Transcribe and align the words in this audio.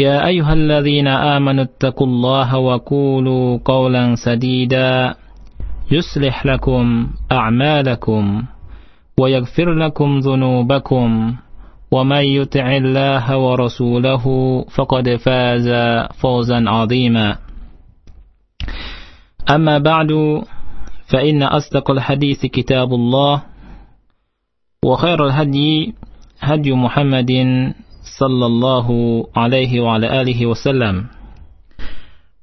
يا 0.00 0.26
أيها 0.26 0.52
الذين 0.52 1.06
آمنوا 1.08 1.64
اتقوا 1.64 2.06
الله 2.06 2.58
وقولوا 2.58 3.58
قولا 3.64 4.14
سديدا 4.14 5.14
يصلح 5.90 6.46
لكم 6.46 7.06
أعمالكم 7.32 8.42
ويغفر 9.20 9.74
لكم 9.74 10.18
ذنوبكم 10.18 11.34
ومن 11.90 12.24
يطع 12.24 12.76
الله 12.76 13.36
ورسوله 13.38 14.24
فقد 14.76 15.16
فاز 15.16 15.68
فوزا 16.18 16.64
عظيما. 16.70 17.36
أما 19.50 19.78
بعد 19.78 20.08
فإن 21.06 21.42
أصدق 21.42 21.90
الحديث 21.90 22.46
كتاب 22.46 22.94
الله 22.94 23.42
وخير 24.84 25.26
الهدي 25.26 25.94
هدي 26.40 26.72
محمد 26.72 27.30
صلى 28.18 28.46
الله 28.46 28.86
عليه 29.36 29.80
وعلى 29.80 30.06
آله 30.20 30.46
وسلم. 30.46 31.06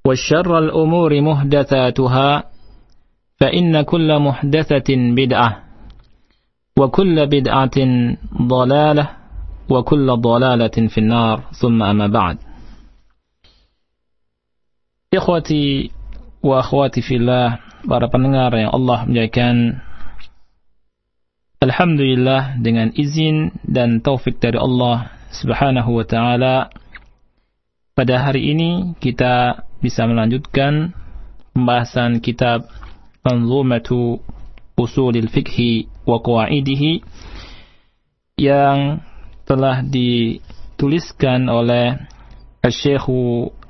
والشر 0.05 0.59
الأمور 0.59 1.21
محدثاتها 1.21 2.43
فإن 3.39 3.81
كل 3.81 4.19
محدثة 4.19 4.89
بدعة 4.89 5.51
وكل 6.77 7.15
بدعة 7.27 7.77
ضلالة 8.41 9.05
وكل 9.69 10.07
ضلالة 10.17 10.77
في 10.87 10.97
النار. 10.97 11.37
ثم 11.51 11.83
أما 11.83 12.07
بعد. 12.07 12.37
إخوتي 15.13 15.91
وأخواتي 16.43 17.01
في 17.01 17.15
الله 17.15 17.47
para 17.85 18.07
pendengar 18.07 18.53
yang 18.53 18.71
Allah 18.73 19.05
menjadikan 19.09 19.81
Alhamdulillah 21.61 22.57
dengan 22.57 22.89
izin 22.97 23.53
dan 23.61 24.01
taufik 24.01 24.41
dari 24.41 24.57
Allah 24.57 25.20
Subhanahu 25.31 25.95
wa 25.95 26.03
taala 26.03 26.67
pada 27.95 28.19
hari 28.19 28.51
ini 28.51 28.99
kita 28.99 29.63
bisa 29.79 30.03
melanjutkan 30.03 30.91
pembahasan 31.55 32.19
kitab 32.19 32.67
Manzumatu 33.23 34.19
Usulil 34.75 35.31
Fiqhi 35.31 35.87
wa 36.03 36.19
Qawaidihi 36.19 36.99
yang 38.43 38.99
telah 39.47 39.79
dituliskan 39.87 41.47
oleh 41.47 41.95
Al-Syekh 42.59 43.07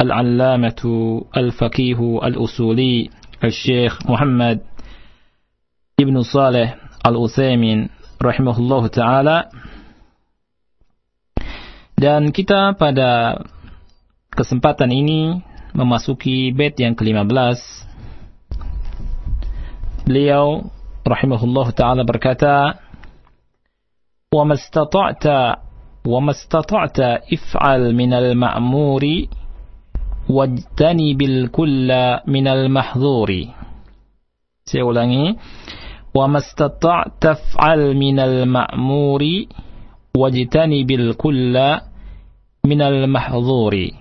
Al-Allamatu 0.02 1.30
Al-Faqihu 1.30 2.25
Al-Usuli 2.25 3.06
Al-Syekh 3.38 4.02
Muhammad 4.09 4.66
Ibn 6.02 6.16
Saleh 6.25 6.74
Al-Utsaimin 7.06 7.94
rahimahullahu 8.18 8.90
taala 8.90 9.50
dan 12.01 12.34
kita 12.34 12.73
pada 12.81 13.38
kesempatan 14.34 14.89
ini 14.89 15.38
memasuki 15.78 16.50
bait 16.50 16.73
yang 16.81 16.97
ke-15. 16.97 17.62
Beliau 20.09 20.66
rahimahullah 21.06 21.67
taala 21.78 22.01
berkata, 22.01 22.81
"Wa 24.34 24.41
mastata'ta 24.50 25.61
wa 26.01 26.19
mastata'ta 26.25 27.29
if'al 27.29 27.94
min 27.94 28.17
al-ma'muri 28.17 29.29
wajtani 30.25 31.13
bil 31.13 31.53
kulla 31.53 32.25
min 32.25 32.50
al-mahdhuri." 32.50 33.53
Saya 34.66 34.90
ulangi, 34.90 35.38
"Wa 36.17 36.25
mastata'ta 36.25 37.38
if'al 37.38 37.94
min 37.94 38.17
al-ma'muri 38.17 39.69
wajtani 40.17 40.81
bil 40.81 41.13
kulla 41.13 41.91
minal 42.61 43.09
mahzuri. 43.09 43.97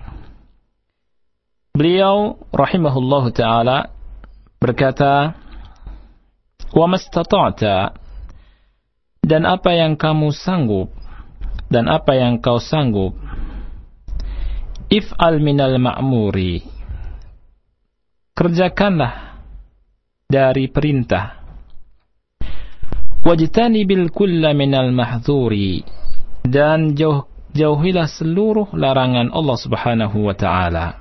Beliau 1.73 2.37
rahimahullahu 2.53 3.33
taala 3.33 3.89
berkata, 4.61 5.33
"Wa 6.75 6.85
mastata'ta" 6.85 7.95
dan 9.25 9.47
apa 9.47 9.71
yang 9.73 9.97
kamu 9.97 10.29
sanggup 10.35 10.91
dan 11.71 11.87
apa 11.87 12.13
yang 12.19 12.43
kau 12.43 12.59
sanggup 12.59 13.15
if 14.91 15.07
al-minal 15.15 15.79
ma'muri. 15.79 16.59
Kerjakanlah 18.35 19.39
dari 20.27 20.67
perintah. 20.67 21.39
Wajtanibil 23.23 24.11
kulla 24.11 24.51
minal 24.51 24.91
mahzuri 24.91 25.79
dan 26.43 26.97
jauh 26.97 27.30
jauhilah 27.51 28.07
seluruh 28.07 28.71
larangan 28.75 29.31
Allah 29.31 29.57
Subhanahu 29.59 30.17
wa 30.27 30.35
taala. 30.35 30.99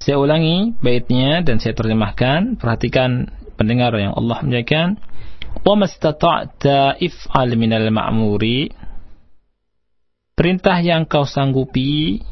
Saya 0.00 0.16
ulangi 0.16 0.72
baitnya 0.80 1.44
dan 1.44 1.60
saya 1.60 1.76
terjemahkan. 1.76 2.56
Perhatikan 2.56 3.28
pendengar 3.60 3.92
yang 4.00 4.16
Allah 4.16 4.40
muliakan. 4.40 4.96
Wa 5.60 5.76
mastata'ta 5.76 6.96
if'al 6.96 7.52
minal 7.60 7.92
ma'muri. 7.92 8.72
Perintah 10.32 10.80
yang 10.80 11.04
kau 11.04 11.28
sanggupi, 11.28 12.24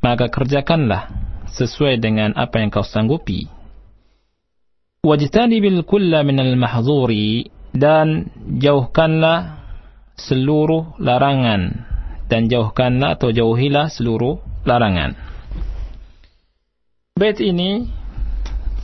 maka 0.00 0.32
kerjakanlah 0.32 1.12
sesuai 1.52 2.00
dengan 2.00 2.32
apa 2.40 2.56
yang 2.64 2.72
kau 2.72 2.86
sanggupi 2.86 3.60
wajtanibil 5.00 5.80
kulla 5.88 6.20
minal 6.20 6.52
mahzuri 6.60 7.48
dan 7.72 8.28
jauhkanlah 8.60 9.59
seluruh 10.20 11.00
larangan 11.00 11.88
dan 12.28 12.46
jauhkanlah 12.46 13.16
atau 13.16 13.32
jauhilah 13.32 13.88
seluruh 13.88 14.38
larangan. 14.68 15.16
Bait 17.16 17.40
ini 17.40 17.90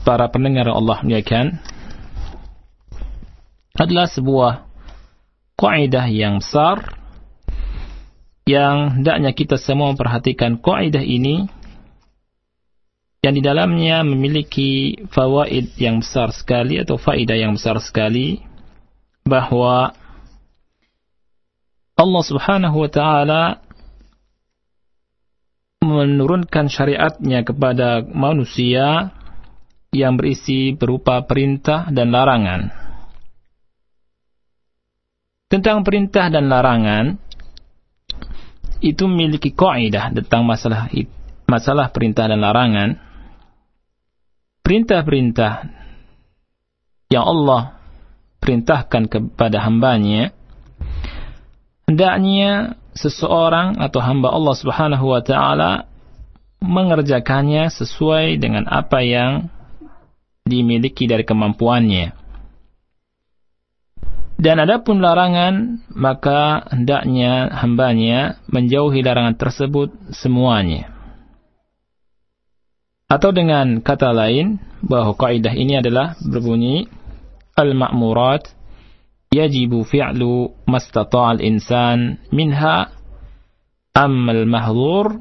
para 0.02 0.28
pendengar 0.32 0.68
Allah 0.72 1.00
muliakan 1.04 1.60
adalah 3.76 4.08
sebuah 4.08 4.64
kaidah 5.56 6.08
yang 6.08 6.40
besar 6.40 6.96
yang 8.46 9.00
hendaknya 9.00 9.34
kita 9.34 9.56
semua 9.58 9.92
memperhatikan 9.92 10.60
kaidah 10.60 11.02
ini 11.02 11.48
yang 13.26 13.34
di 13.34 13.42
dalamnya 13.42 14.06
memiliki 14.06 15.02
fawaid 15.10 15.74
yang 15.82 15.98
besar 15.98 16.30
sekali 16.30 16.78
atau 16.78 16.94
faedah 16.94 17.34
yang 17.34 17.58
besar 17.58 17.82
sekali 17.82 18.38
bahwa 19.26 19.90
Allah 21.96 22.22
Subhanahu 22.22 22.76
wa 22.76 22.90
taala 22.92 23.42
menurunkan 25.80 26.68
syariatnya 26.68 27.40
kepada 27.40 28.04
manusia 28.04 29.16
yang 29.96 30.20
berisi 30.20 30.76
berupa 30.76 31.24
perintah 31.24 31.88
dan 31.88 32.12
larangan. 32.12 32.68
Tentang 35.46 35.86
perintah 35.86 36.28
dan 36.28 36.52
larangan 36.52 37.16
itu 38.84 39.08
memiliki 39.08 39.56
kaidah 39.56 40.12
tentang 40.12 40.44
masalah 40.44 40.92
masalah 41.48 41.88
perintah 41.94 42.28
dan 42.28 42.44
larangan 42.44 43.00
perintah-perintah 44.66 45.70
yang 47.06 47.22
Allah 47.22 47.78
perintahkan 48.42 49.06
kepada 49.06 49.62
hambanya, 49.62 50.34
hendaknya 51.86 52.76
seseorang 52.92 53.78
atau 53.78 54.02
hamba 54.02 54.34
Allah 54.34 54.54
Subhanahu 54.58 55.06
wa 55.14 55.22
taala 55.22 55.86
mengerjakannya 56.58 57.70
sesuai 57.70 58.42
dengan 58.42 58.66
apa 58.66 59.00
yang 59.06 59.48
dimiliki 60.46 61.06
dari 61.06 61.22
kemampuannya. 61.22 62.14
Dan 64.36 64.60
adapun 64.60 65.00
larangan, 65.00 65.80
maka 65.96 66.68
hendaknya 66.68 67.48
hambanya 67.56 68.36
menjauhi 68.52 69.00
larangan 69.00 69.32
tersebut 69.32 69.96
semuanya. 70.12 70.92
Atau 73.08 73.32
dengan 73.32 73.80
kata 73.80 74.12
lain, 74.12 74.60
bahwa 74.84 75.16
kaidah 75.16 75.56
ini 75.56 75.80
adalah 75.80 76.20
berbunyi 76.20 76.84
al-ma'murat 77.56 78.52
yajibu 79.36 79.84
fi'lu 79.84 80.64
mastata' 80.64 81.36
al-insan 81.36 82.20
minha 82.32 82.90
amma 83.92 84.32
al-mahdhur 84.32 85.20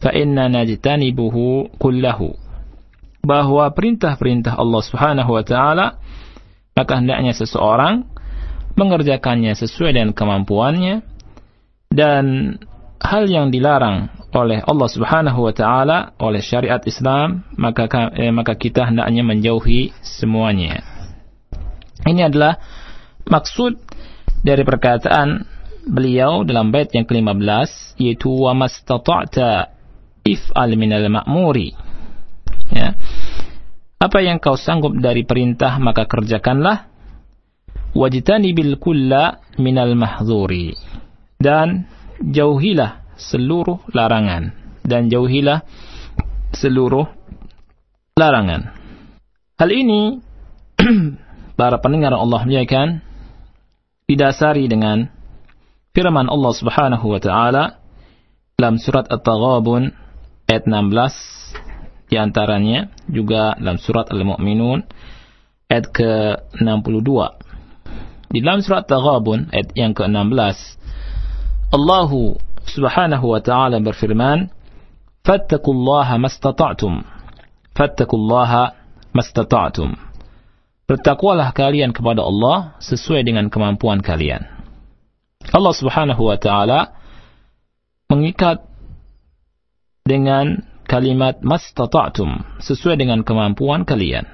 fa 0.00 0.10
inna 0.14 0.48
najtanibuhu 0.48 1.76
kullahu 1.76 2.34
bahwa 3.20 3.68
perintah-perintah 3.70 4.56
Allah 4.56 4.82
wa 5.28 5.44
taala 5.44 5.86
maka 6.72 6.92
hendaknya 6.96 7.36
seseorang 7.36 8.08
mengerjakannya 8.78 9.52
sesuai 9.52 9.92
dengan 9.92 10.16
kemampuannya 10.16 11.04
dan 11.92 12.56
hal 13.02 13.28
yang 13.28 13.52
dilarang 13.52 14.08
oleh 14.30 14.62
Allah 14.62 14.88
Subhanahu 14.88 15.50
wa 15.50 15.52
taala 15.52 15.98
oleh 16.22 16.38
syariat 16.40 16.80
Islam 16.86 17.42
maka 17.58 17.90
eh, 18.14 18.30
maka 18.30 18.54
kita 18.54 18.86
hendaknya 18.86 19.26
menjauhi 19.26 19.90
semuanya. 20.00 20.80
Ini 22.06 22.32
adalah 22.32 22.56
maksud 23.28 23.76
dari 24.40 24.62
perkataan 24.64 25.44
beliau 25.84 26.44
dalam 26.44 26.72
bait 26.72 26.88
yang 26.92 27.04
ke-15 27.08 28.00
yaitu 28.00 28.28
wa 28.28 28.52
mastata'ta 28.56 29.72
if'al 30.24 30.76
minal 30.76 31.08
ma'muri. 31.08 31.72
Ya. 32.70 32.94
Apa 34.00 34.24
yang 34.24 34.40
kau 34.40 34.56
sanggup 34.56 34.96
dari 34.96 35.26
perintah 35.28 35.76
maka 35.76 36.08
kerjakanlah. 36.08 36.88
Wajtani 37.90 38.54
bil 38.54 38.78
kulla 38.78 39.42
minal 39.58 39.98
mahzuri. 39.98 40.78
Dan 41.40 41.90
jauhilah 42.22 43.18
seluruh 43.18 43.82
larangan 43.90 44.54
dan 44.86 45.10
jauhilah 45.10 45.64
seluruh 46.54 47.08
larangan. 48.16 48.72
Hal 49.60 49.70
ini 49.72 50.20
para 51.60 51.76
pendengar 51.80 52.16
Allah 52.16 52.40
muliakan 52.44 53.04
didasari 54.10 54.66
dengan 54.66 55.06
firman 55.94 56.26
Allah 56.26 56.52
Subhanahu 56.58 57.06
wa 57.06 57.20
taala 57.22 57.78
dalam 58.58 58.82
surat 58.82 59.06
At-Taghabun 59.06 59.94
ayat 60.50 60.66
16 60.66 62.10
di 62.10 62.18
antaranya 62.18 62.90
juga 63.06 63.54
dalam 63.54 63.78
surat 63.78 64.10
Al-Mu'minun 64.10 64.82
ayat 65.70 65.86
ke-62. 65.94 67.10
Di 68.34 68.38
dalam 68.42 68.58
surat 68.66 68.82
At-Taghabun 68.90 69.54
ayat 69.54 69.70
yang 69.78 69.94
ke-16 69.94 70.80
Allahu 71.70 72.34
subhanahu 72.66 73.30
wa 73.30 73.38
ta'ala 73.38 73.78
berfirman, 73.78 74.50
Fattakullaha 75.22 76.18
mastata'tum. 76.18 77.06
Fattakullaha 77.78 78.74
mastata'tum. 79.14 80.09
Bertakwalah 80.90 81.54
kalian 81.54 81.94
kepada 81.94 82.26
Allah 82.26 82.74
sesuai 82.82 83.22
dengan 83.22 83.46
kemampuan 83.46 84.02
kalian. 84.02 84.42
Allah 85.54 85.70
subhanahu 85.70 86.18
wa 86.18 86.34
ta'ala 86.34 86.98
mengikat 88.10 88.66
dengan 90.02 90.66
kalimat 90.90 91.46
mastata'tum 91.46 92.58
sesuai 92.58 92.98
dengan 92.98 93.22
kemampuan 93.22 93.86
kalian. 93.86 94.26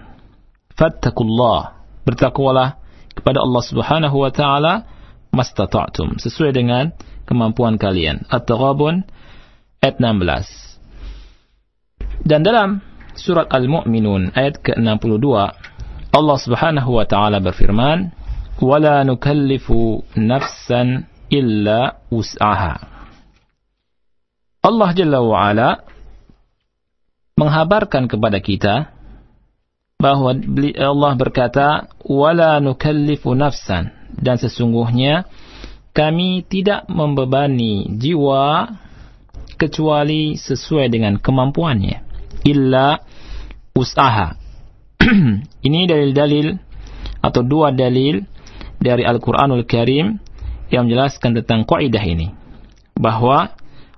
Fattakullah. 0.73 1.77
Bertakwalah 2.09 2.81
kepada 3.13 3.45
Allah 3.45 3.61
subhanahu 3.61 4.17
wa 4.17 4.33
ta'ala 4.33 4.89
mastata'tum 5.37 6.17
sesuai 6.17 6.57
dengan 6.57 6.97
kemampuan 7.29 7.77
kalian. 7.77 8.25
At-Taghabun 8.33 9.05
ayat 9.85 10.01
16. 10.01 12.25
Dan 12.25 12.41
dalam 12.41 12.81
surat 13.13 13.45
Al-Mu'minun 13.53 14.33
ayat 14.33 14.65
ke-62 14.65 15.66
Allah 16.15 16.39
Subhanahu 16.39 16.97
wa 16.97 17.05
taala 17.05 17.43
berfirman, 17.43 18.15
"Wala 18.63 19.03
nukallifu 19.03 20.07
nafsan 20.17 21.09
illa 21.29 22.01
wus'aha." 22.09 22.75
Allah 24.67 24.91
Jalla 24.95 25.23
wa 25.23 25.39
ala 25.47 25.69
menghabarkan 27.39 28.11
kepada 28.11 28.43
kita 28.43 28.91
bahwa 30.01 30.35
Allah 30.75 31.13
berkata, 31.15 31.91
"Wala 32.03 32.59
nukallifu 32.59 33.35
nafsan" 33.39 33.95
dan 34.17 34.41
sesungguhnya 34.41 35.29
kami 35.97 36.45
tidak 36.45 36.89
membebani 36.93 37.89
jiwa 37.97 38.69
kecuali 39.57 40.37
sesuai 40.37 40.93
dengan 40.93 41.17
kemampuannya. 41.17 42.05
Illa 42.45 43.01
usaha 43.73 44.46
ini 45.67 45.87
dalil-dalil 45.87 46.59
atau 47.23 47.43
dua 47.47 47.71
dalil 47.71 48.23
dari 48.83 49.03
Al-Qur'anul 49.07 49.67
Karim 49.67 50.19
yang 50.71 50.91
menjelaskan 50.91 51.39
tentang 51.43 51.63
kaidah 51.63 52.03
ini 52.03 52.35
bahwa 52.99 53.55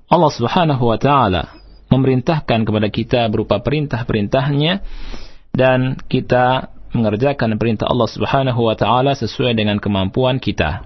Allah 0.08 0.32
Subhanahu 0.32 0.84
wa 0.84 0.98
taala 1.00 1.56
memerintahkan 1.88 2.68
kepada 2.68 2.88
kita 2.92 3.20
berupa 3.32 3.60
perintah-perintahnya 3.64 4.84
dan 5.56 5.96
kita 6.08 6.72
mengerjakan 6.92 7.56
perintah 7.56 7.88
Allah 7.88 8.08
Subhanahu 8.08 8.60
wa 8.68 8.76
taala 8.76 9.16
sesuai 9.16 9.56
dengan 9.56 9.80
kemampuan 9.80 10.40
kita. 10.40 10.84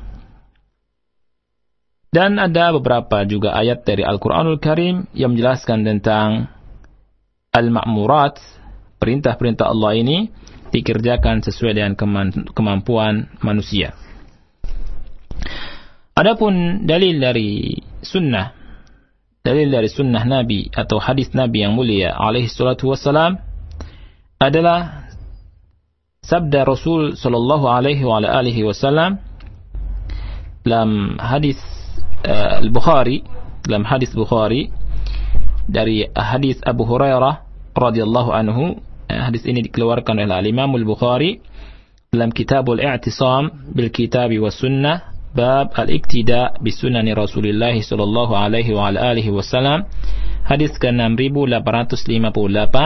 Dan 2.12 2.36
ada 2.36 2.76
beberapa 2.76 3.24
juga 3.24 3.56
ayat 3.56 3.88
dari 3.88 4.04
Al-Quranul 4.04 4.60
Karim 4.60 5.08
yang 5.16 5.32
menjelaskan 5.32 5.80
tentang 5.80 6.52
Al-Ma'murat, 7.56 8.36
perintah-perintah 9.02 9.66
Allah 9.66 9.98
ini 9.98 10.30
dikerjakan 10.70 11.42
sesuai 11.42 11.74
dengan 11.74 11.98
kemampuan 12.54 13.26
manusia. 13.42 13.98
Adapun 16.14 16.86
dalil 16.86 17.18
dari 17.18 17.74
sunnah, 17.98 18.54
dalil 19.42 19.74
dari 19.74 19.90
sunnah 19.90 20.22
Nabi 20.22 20.70
atau 20.70 21.02
hadis 21.02 21.34
Nabi 21.34 21.66
yang 21.66 21.74
mulia 21.74 22.14
alaihi 22.14 22.46
salatu 22.46 22.94
wassalam 22.94 23.42
adalah 24.38 25.10
sabda 26.22 26.62
Rasul 26.62 27.18
sallallahu 27.18 27.66
alaihi 27.66 28.06
wa 28.06 28.22
alihi 28.22 28.62
wasallam 28.62 29.18
dalam 30.62 31.18
hadis 31.18 31.58
uh, 32.22 32.62
Al-Bukhari 32.62 33.26
dalam 33.66 33.82
hadis 33.82 34.14
Bukhari 34.14 34.70
dari 35.66 36.06
hadis 36.14 36.62
Abu 36.62 36.86
Hurairah 36.86 37.42
radhiyallahu 37.74 38.30
anhu 38.30 38.78
hadis 39.28 39.46
ini 39.46 39.62
dikeluarkan 39.66 40.18
oleh 40.18 40.30
Al-Imam 40.30 40.74
Al-Bukhari 40.74 41.40
dalam 42.12 42.30
Kitabul 42.34 42.82
I'tisam 42.82 43.72
bil 43.72 43.90
Sunnah 44.50 45.14
bab 45.32 45.72
al-iktida 45.78 46.52
bi 46.60 46.68
sunani 46.68 47.16
Rasulullah 47.16 47.72
sallallahu 47.72 48.36
alaihi 48.36 48.76
wa 48.76 48.92
alihi 48.92 49.32
wasallam 49.32 49.88
hadis 50.44 50.76
ke-6858 50.76 52.76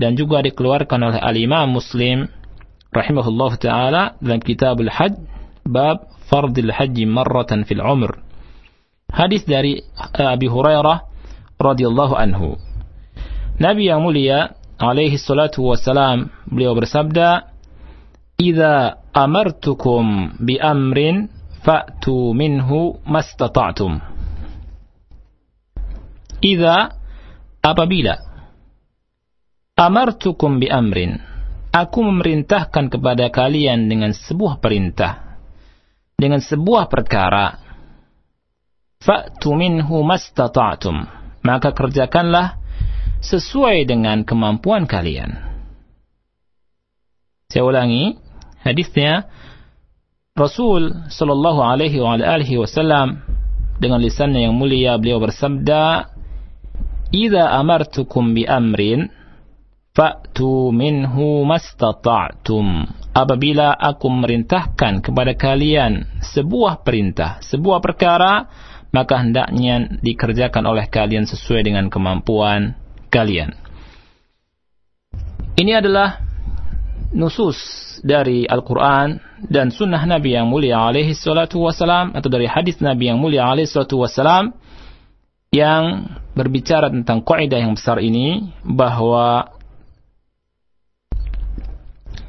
dan 0.00 0.12
juga 0.18 0.42
dikeluarkan 0.42 0.98
oleh 0.98 1.20
Al-Imam 1.22 1.70
Muslim 1.70 2.26
rahimahullah 2.90 3.52
taala 3.62 4.02
dalam 4.18 4.42
Kitabul 4.42 4.90
Hajj 4.90 5.14
bab 5.62 6.10
fardil 6.26 6.74
haji 6.74 7.06
marratan 7.06 7.62
fil 7.62 7.78
umr 7.78 8.18
Hadis 9.10 9.42
dari 9.42 9.82
uh, 9.98 10.30
Abi 10.30 10.46
Hurairah 10.46 11.02
radhiyallahu 11.58 12.14
anhu. 12.14 12.54
Nabi 13.58 13.90
yang 13.90 14.06
mulia 14.06 14.54
alaihi 14.80 15.20
salatu 15.20 15.68
wassalam 15.68 16.32
beliau 16.48 16.72
bersabda, 16.72 17.52
"Idza 18.40 18.96
amartukum 19.12 20.34
bi 20.40 20.56
amrin 20.56 21.28
fa'tu 21.60 22.32
minhu 22.32 22.96
mastata'tum." 23.04 24.00
Idza 26.40 26.96
apabila 27.60 28.16
amartukum 29.76 30.56
bi 30.56 30.72
amrin 30.72 31.20
aku 31.68 32.00
memerintahkan 32.00 32.88
kepada 32.88 33.28
kalian 33.28 33.92
dengan 33.92 34.16
sebuah 34.16 34.56
perintah 34.60 35.36
dengan 36.16 36.40
sebuah 36.40 36.88
perkara 36.88 37.60
fa'tu 39.04 39.52
minhu 39.52 40.00
mastata'tum 40.00 40.96
maka 41.44 41.72
kerjakanlah 41.72 42.59
sesuai 43.20 43.84
dengan 43.84 44.24
kemampuan 44.24 44.88
kalian 44.88 45.36
saya 47.52 47.62
ulangi 47.64 48.16
hadisnya 48.64 49.28
Rasul 50.40 51.10
sallallahu 51.12 51.60
alaihi 51.60 52.00
wasallam 52.56 53.20
dengan 53.76 54.00
lisannya 54.00 54.48
yang 54.48 54.56
mulia 54.56 54.96
beliau 54.96 55.20
bersabda 55.20 56.08
"Idza 57.12 57.44
amartukum 57.60 58.32
bi 58.32 58.48
amrin 58.48 59.12
fa'tu 59.92 60.72
minhu 60.72 61.44
mastata'tum." 61.44 62.88
Apabila 63.10 63.74
aku 63.74 64.06
merintahkan 64.06 65.02
kepada 65.04 65.34
kalian 65.34 66.08
sebuah 66.22 66.86
perintah, 66.86 67.42
sebuah 67.44 67.82
perkara, 67.82 68.46
maka 68.94 69.20
hendaknya 69.20 69.98
dikerjakan 70.00 70.64
oleh 70.64 70.86
kalian 70.88 71.28
sesuai 71.28 71.68
dengan 71.68 71.92
kemampuan 71.92 72.79
kalian. 73.10 73.52
Ini 75.58 75.82
adalah 75.82 76.22
nusus 77.10 77.58
dari 78.00 78.46
Al-Quran 78.46 79.18
dan 79.44 79.68
sunnah 79.74 80.00
Nabi 80.06 80.38
yang 80.38 80.48
mulia 80.48 80.80
alaihi 80.80 81.12
salatu 81.12 81.66
wassalam 81.66 82.14
atau 82.16 82.30
dari 82.32 82.48
hadis 82.48 82.80
Nabi 82.80 83.10
yang 83.12 83.18
mulia 83.20 83.50
alaihi 83.50 83.68
salatu 83.68 84.00
wassalam 84.00 84.54
yang 85.50 86.14
berbicara 86.38 86.88
tentang 86.88 87.26
kaidah 87.26 87.58
yang 87.58 87.74
besar 87.74 87.98
ini 87.98 88.54
bahwa 88.62 89.50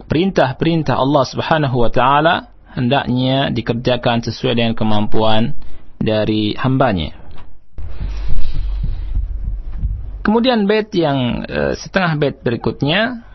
perintah-perintah 0.10 0.98
Allah 0.98 1.24
Subhanahu 1.30 1.88
wa 1.88 1.92
taala 1.94 2.52
hendaknya 2.74 3.54
dikerjakan 3.54 4.26
sesuai 4.26 4.58
dengan 4.58 4.74
kemampuan 4.74 5.54
dari 6.02 6.58
hambanya. 6.58 7.21
Kemudian 10.22 10.70
bait 10.70 10.90
yang 10.94 11.46
uh, 11.50 11.74
setengah 11.74 12.18
bait 12.22 12.36
berikutnya 12.46 13.26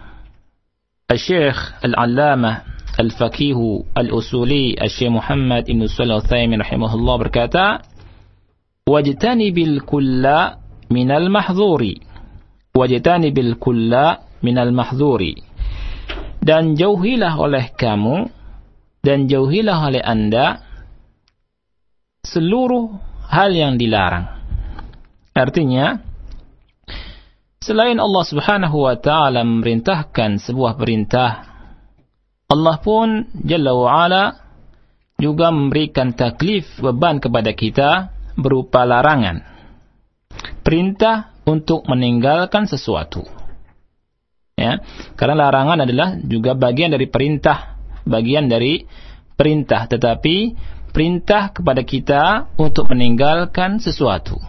Al-Syekh 1.11 1.83
Al-Allamah 1.83 2.63
Al-Faqih 2.97 3.59
Al-Usuli 3.95 4.79
Al-Syekh 4.79 5.11
Muhammad 5.11 5.67
Ibn 5.67 5.83
Sulaiman 5.91 6.23
Al-Thaymin 6.23 6.59
rahimahullah 6.63 7.17
berkata 7.19 7.67
wajtanibil 8.87 9.83
kulla 9.83 10.63
minal 10.87 11.27
mahdzuri 11.27 11.99
wajtanibil 12.71 13.59
kulla 13.59 14.23
minal 14.47 14.71
mahdzuri 14.71 15.43
dan 16.39 16.79
jauhilah 16.79 17.35
oleh 17.35 17.75
kamu 17.75 18.31
dan 19.03 19.27
jauhilah 19.27 19.91
oleh 19.91 20.03
anda 20.03 20.63
seluruh 22.23 22.95
hal 23.27 23.51
yang 23.55 23.79
dilarang. 23.79 24.31
Artinya 25.35 26.06
selain 27.67 27.99
Allah 27.99 28.23
Subhanahu 28.23 28.87
wa 28.87 28.95
taala 28.95 29.43
memerintahkan 29.43 30.39
sebuah 30.39 30.79
perintah 30.79 31.57
Allah 32.47 32.79
pun 32.79 33.27
Jalla 33.43 33.75
wa 33.75 33.91
ala 34.07 34.25
juga 35.19 35.51
memberikan 35.51 36.15
taklif 36.15 36.79
beban 36.79 37.19
kepada 37.19 37.51
kita 37.51 38.15
berupa 38.39 38.87
larangan. 38.87 39.43
Perintah 40.63 41.35
untuk 41.49 41.89
meninggalkan 41.91 42.71
sesuatu. 42.71 43.27
Ya, 44.57 44.81
karena 45.19 45.49
larangan 45.49 45.85
adalah 45.85 46.17
juga 46.23 46.57
bagian 46.57 46.93
dari 46.95 47.09
perintah, 47.11 47.77
bagian 48.09 48.49
dari 48.49 48.89
perintah, 49.37 49.85
tetapi 49.85 50.57
perintah 50.95 51.53
kepada 51.53 51.85
kita 51.85 52.53
untuk 52.57 52.89
meninggalkan 52.89 53.83
sesuatu. 53.83 54.41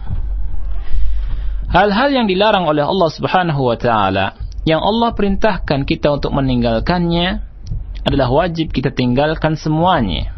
Hal-hal 1.68 2.08
yang 2.08 2.26
dilarang 2.26 2.64
oleh 2.64 2.80
Allah 2.80 3.10
Subhanahu 3.12 3.60
wa 3.68 3.76
taala, 3.76 4.40
yang 4.64 4.80
Allah 4.80 5.12
perintahkan 5.12 5.84
kita 5.84 6.16
untuk 6.16 6.32
meninggalkannya 6.32 7.44
adalah 8.08 8.28
wajib 8.32 8.72
kita 8.72 8.88
tinggalkan 8.88 9.52
semuanya. 9.52 10.32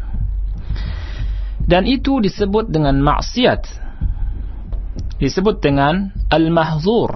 Dan 1.63 1.87
itu 1.87 2.19
disebut 2.19 2.67
dengan 2.67 2.99
maksiat. 2.99 3.79
Disebut 5.23 5.63
dengan 5.63 6.11
al-mahzur. 6.27 7.15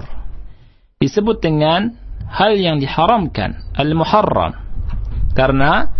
Disebut 0.96 1.44
dengan 1.44 1.92
hal 2.24 2.56
yang 2.56 2.80
diharamkan 2.80 3.68
al-muharram. 3.76 4.56
Karena 5.36 5.92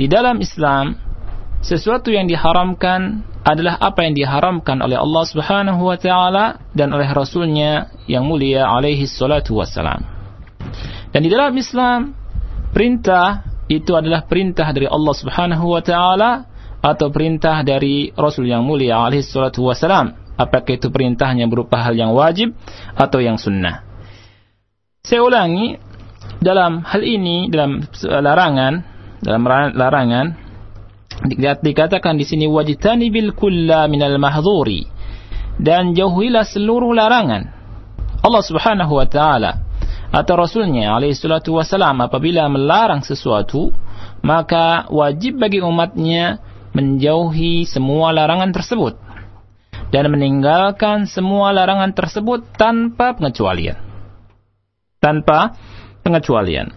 di 0.00 0.08
dalam 0.08 0.40
Islam 0.40 0.96
sesuatu 1.60 2.08
yang 2.08 2.24
diharamkan 2.24 3.28
adalah 3.42 3.78
apa 3.82 4.06
yang 4.06 4.14
diharamkan 4.14 4.78
oleh 4.78 4.94
Allah 4.98 5.24
Subhanahu 5.26 5.82
wa 5.82 5.98
taala 5.98 6.62
dan 6.74 6.94
oleh 6.94 7.10
rasulnya 7.10 7.90
yang 8.06 8.22
mulia 8.22 8.66
alaihi 8.66 9.06
salatu 9.06 9.58
wassalam 9.58 10.02
dan 11.12 11.20
di 11.20 11.28
dalam 11.28 11.52
Islam 11.58 12.16
perintah 12.72 13.44
itu 13.68 13.92
adalah 13.94 14.24
perintah 14.26 14.68
dari 14.72 14.88
Allah 14.88 15.14
Subhanahu 15.14 15.64
wa 15.64 15.82
taala 15.84 16.52
atau 16.82 17.14
perintah 17.14 17.62
dari 17.62 18.10
Rasul 18.10 18.50
yang 18.50 18.66
mulia 18.66 18.98
alaihi 18.98 19.22
salatu 19.22 19.62
wasalam. 19.62 20.18
Apakah 20.34 20.74
itu 20.74 20.90
perintahnya 20.90 21.46
berupa 21.46 21.78
hal 21.78 21.94
yang 21.94 22.10
wajib 22.10 22.58
atau 22.98 23.22
yang 23.22 23.38
sunnah. 23.38 23.86
Saya 25.06 25.22
ulangi, 25.22 25.78
dalam 26.42 26.82
hal 26.82 27.02
ini, 27.06 27.46
dalam 27.46 27.86
larangan, 28.02 28.82
dalam 29.22 29.42
larangan, 29.78 30.26
dikatakan 31.62 32.18
di 32.18 32.26
sini 32.26 32.50
wajitani 32.50 33.08
bil 33.08 33.32
kulla 33.32 33.86
minal 33.86 34.18
mahdhuri 34.18 34.86
dan 35.60 35.94
jauhilah 35.94 36.42
seluruh 36.46 36.90
larangan. 36.94 37.50
Allah 38.22 38.42
Subhanahu 38.42 38.92
wa 38.98 39.06
taala 39.06 39.62
atau 40.12 40.34
Rasulnya 40.36 40.92
alaihi 40.94 41.16
salatu 41.16 41.56
wasalam 41.56 41.98
apabila 42.04 42.46
melarang 42.46 43.00
sesuatu 43.00 43.72
maka 44.22 44.86
wajib 44.92 45.40
bagi 45.40 45.58
umatnya 45.58 46.38
menjauhi 46.72 47.66
semua 47.66 48.14
larangan 48.14 48.54
tersebut 48.54 48.94
dan 49.92 50.08
meninggalkan 50.08 51.04
semua 51.04 51.52
larangan 51.52 51.92
tersebut 51.92 52.48
tanpa 52.56 53.12
pengecualian. 53.12 53.76
Tanpa 55.02 55.52
pengecualian. 56.00 56.72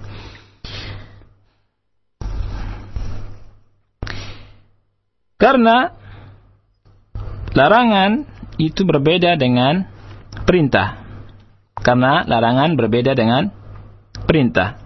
Karena 5.36 5.92
larangan 7.52 8.24
itu 8.56 8.88
berbeda 8.88 9.36
dengan 9.36 9.84
perintah. 10.48 11.04
Karena 11.76 12.24
larangan 12.24 12.80
berbeda 12.80 13.12
dengan 13.16 13.52
perintah. 14.24 14.80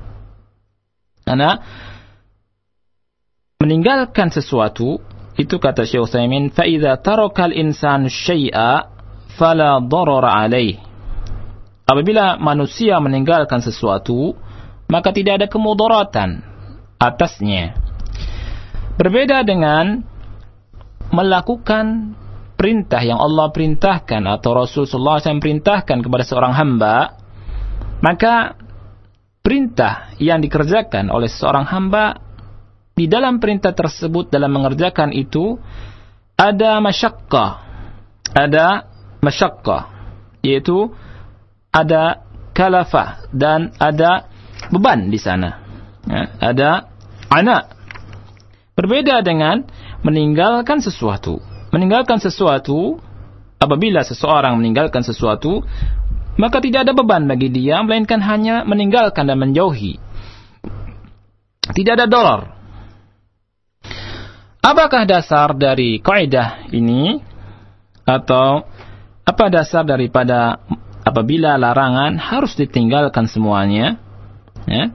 Karena 1.21 1.61
meninggalkan 3.61 4.33
sesuatu 4.33 4.97
itu 5.39 5.55
kata 5.55 5.87
Syekh 5.87 6.03
Utsaimin 6.03 6.51
fa 6.51 6.67
idza 6.67 6.99
insanu 7.55 8.11
syai'a 8.11 8.91
fala 9.39 9.79
darara 9.79 10.35
alaih 10.43 10.79
apabila 11.87 12.35
manusia 12.35 12.99
meninggalkan 12.99 13.63
sesuatu 13.63 14.35
maka 14.91 15.15
tidak 15.15 15.43
ada 15.43 15.47
kemudaratan 15.47 16.43
atasnya 16.99 17.79
berbeda 18.99 19.47
dengan 19.47 20.03
melakukan 21.09 22.15
perintah 22.59 22.99
yang 23.01 23.17
Allah 23.17 23.49
perintahkan 23.49 24.25
atau 24.27 24.51
Rasulullah 24.51 25.19
SAW 25.19 25.39
perintahkan 25.39 26.03
kepada 26.03 26.23
seorang 26.27 26.53
hamba 26.53 27.15
maka 28.03 28.59
perintah 29.39 30.11
yang 30.19 30.43
dikerjakan 30.43 31.07
oleh 31.07 31.31
seorang 31.31 31.65
hamba 31.67 32.19
di 32.93 33.07
dalam 33.07 33.39
perintah 33.39 33.71
tersebut 33.71 34.27
dalam 34.27 34.51
mengerjakan 34.51 35.15
itu 35.15 35.55
ada 36.35 36.83
masyakkah 36.83 37.63
ada 38.35 38.85
masyakkah 39.23 39.87
yaitu 40.43 40.91
ada 41.69 42.23
kalafah 42.55 43.23
dan 43.31 43.71
ada 43.79 44.27
beban 44.67 45.07
di 45.07 45.19
sana. 45.21 45.63
Ya, 46.03 46.21
ada 46.41 46.69
anak 47.29 47.75
berbeda 48.73 49.21
dengan 49.21 49.67
meninggalkan 50.05 50.79
sesuatu 50.79 51.39
meninggalkan 51.69 52.17
sesuatu 52.17 52.97
apabila 53.59 54.01
seseorang 54.03 54.57
meninggalkan 54.57 55.03
sesuatu 55.03 55.61
maka 56.39 56.63
tidak 56.63 56.87
ada 56.87 56.93
beban 56.95 57.27
bagi 57.27 57.51
dia 57.51 57.83
melainkan 57.83 58.23
hanya 58.23 58.63
meninggalkan 58.63 59.27
dan 59.27 59.37
menjauhi 59.37 59.99
tidak 61.75 61.99
ada 61.99 62.07
dolar 62.09 62.59
Apakah 64.59 65.07
dasar 65.07 65.55
dari 65.55 66.03
kaidah 66.03 66.67
ini 66.75 67.17
atau 68.03 68.67
apa 69.23 69.45
dasar 69.47 69.87
daripada 69.87 70.59
apabila 71.01 71.55
larangan 71.55 72.19
harus 72.19 72.59
ditinggalkan 72.59 73.25
semuanya? 73.25 73.95
Ya. 74.67 74.91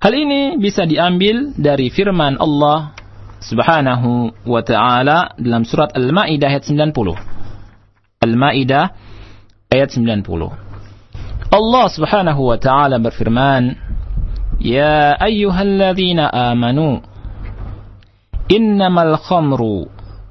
Hal 0.00 0.16
ini 0.16 0.56
bisa 0.56 0.86
diambil 0.86 1.52
dari 1.58 1.90
firman 1.92 2.38
Allah 2.38 2.94
Subhanahu 3.40 4.32
wa 4.44 4.60
taala 4.62 5.32
dalam 5.40 5.64
surat 5.64 5.96
Al-Maidah 5.96 6.48
ayat 6.52 6.68
90. 6.68 6.92
Al-Maidah 8.20 8.84
ayat 9.72 9.90
90. 9.96 10.28
Allah 11.50 11.86
Subhanahu 11.88 12.40
wa 12.52 12.56
taala 12.60 13.00
berfirman, 13.00 13.74
"Ya 14.60 15.16
ayyuhalladzina 15.16 16.30
amanu" 16.52 17.00
إنما 18.50 19.02
الخمر 19.02 19.62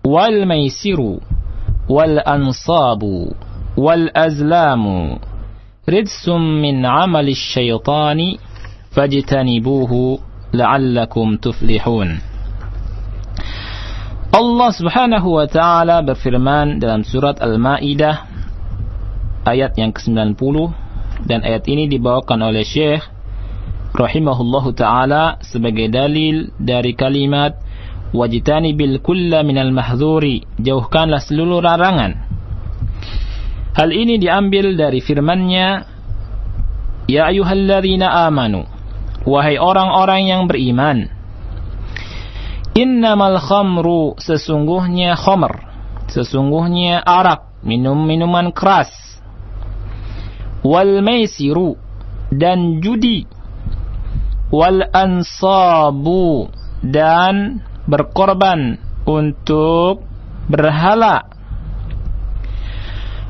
والميسر 0.04 1.00
والأنصاب 1.88 3.04
wal 3.80 4.12
azlamu 4.13 5.20
rijsum 5.88 6.60
min 6.60 6.86
amali 6.86 7.36
syaitani 7.36 8.39
fajtanibuhu 8.92 10.20
la'allakum 10.54 11.38
tuflihun. 11.38 12.20
Allah 14.39 14.72
Subhanahu 14.72 15.36
wa 15.36 15.51
taala 15.51 16.00
berfirman 16.00 16.79
dalam 16.79 17.03
surat 17.03 17.43
Al-Maidah 17.43 18.24
ayat 19.43 19.75
yang 19.75 19.91
ke-90 19.91 20.55
dan 21.27 21.43
ayat 21.43 21.67
ini 21.67 21.91
dibawakan 21.91 22.48
oleh 22.48 22.63
Syekh 22.63 23.03
rahimahullahu 23.91 24.72
taala 24.79 25.43
sebagai 25.43 25.91
dalil 25.91 26.55
dari 26.55 26.96
kalimat 26.96 27.60
wajitani 28.15 28.72
bil 28.79 29.03
kulla 29.03 29.43
minal 29.43 29.75
mahzuri 29.75 30.48
jauhkanlah 30.55 31.19
seluruh 31.19 31.60
larangan. 31.60 32.24
Hal 33.75 33.91
ini 33.91 34.24
diambil 34.24 34.79
dari 34.79 35.03
firman-Nya 35.03 35.67
ya 37.12 37.27
ayyuhalladzina 37.27 38.08
amanu 38.31 38.63
wahai 39.27 39.60
orang-orang 39.60 40.31
yang 40.31 40.48
beriman 40.48 41.18
innamal 42.79 43.36
khamru 43.43 44.15
sesungguhnya 44.15 45.19
khamr. 45.19 45.67
Sesungguhnya 46.07 47.03
arak 47.03 47.59
minum-minuman 47.67 48.55
keras. 48.55 48.89
Wal 50.63 51.03
maisiru 51.03 51.75
dan 52.31 52.79
judi. 52.79 53.27
Wal 54.50 54.88
ansabu 54.89 56.50
dan 56.81 57.62
berkorban 57.86 58.81
untuk 59.05 60.01
berhala. 60.50 61.29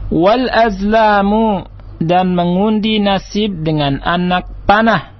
Wal 0.09 0.47
azlamu 0.47 1.67
dan 1.99 2.31
mengundi 2.31 3.03
nasib 3.03 3.59
dengan 3.61 3.99
anak 3.99 4.47
panah 4.63 5.18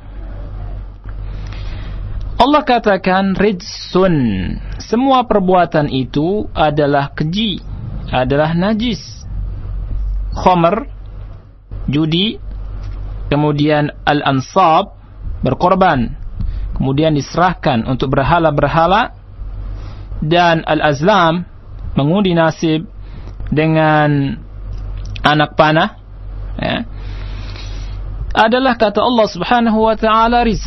Allah 2.39 2.63
katakan 2.63 3.36
rijsun. 3.36 4.15
Semua 4.79 5.27
perbuatan 5.27 5.91
itu 5.91 6.48
adalah 6.55 7.12
keji 7.12 7.60
adalah 8.08 8.55
najis. 8.55 9.27
Khomer 10.39 10.88
judi 11.91 12.39
kemudian 13.27 13.91
al-ansab 14.08 14.96
berkorban. 15.43 16.15
Kemudian 16.79 17.12
diserahkan 17.12 17.84
untuk 17.84 18.15
berhala-berhala. 18.15 19.19
Dan 20.24 20.63
al-azlam 20.63 21.43
mengundi 22.00 22.31
nasib 22.31 22.88
dengan 23.51 24.39
anak 25.24 25.55
panah 25.60 25.96
ya, 26.60 26.84
adalah 28.36 28.75
kata 28.75 29.00
Allah 29.00 29.27
Subhanahu 29.31 29.79
wa 29.79 29.96
taala 29.96 30.43
riz 30.43 30.63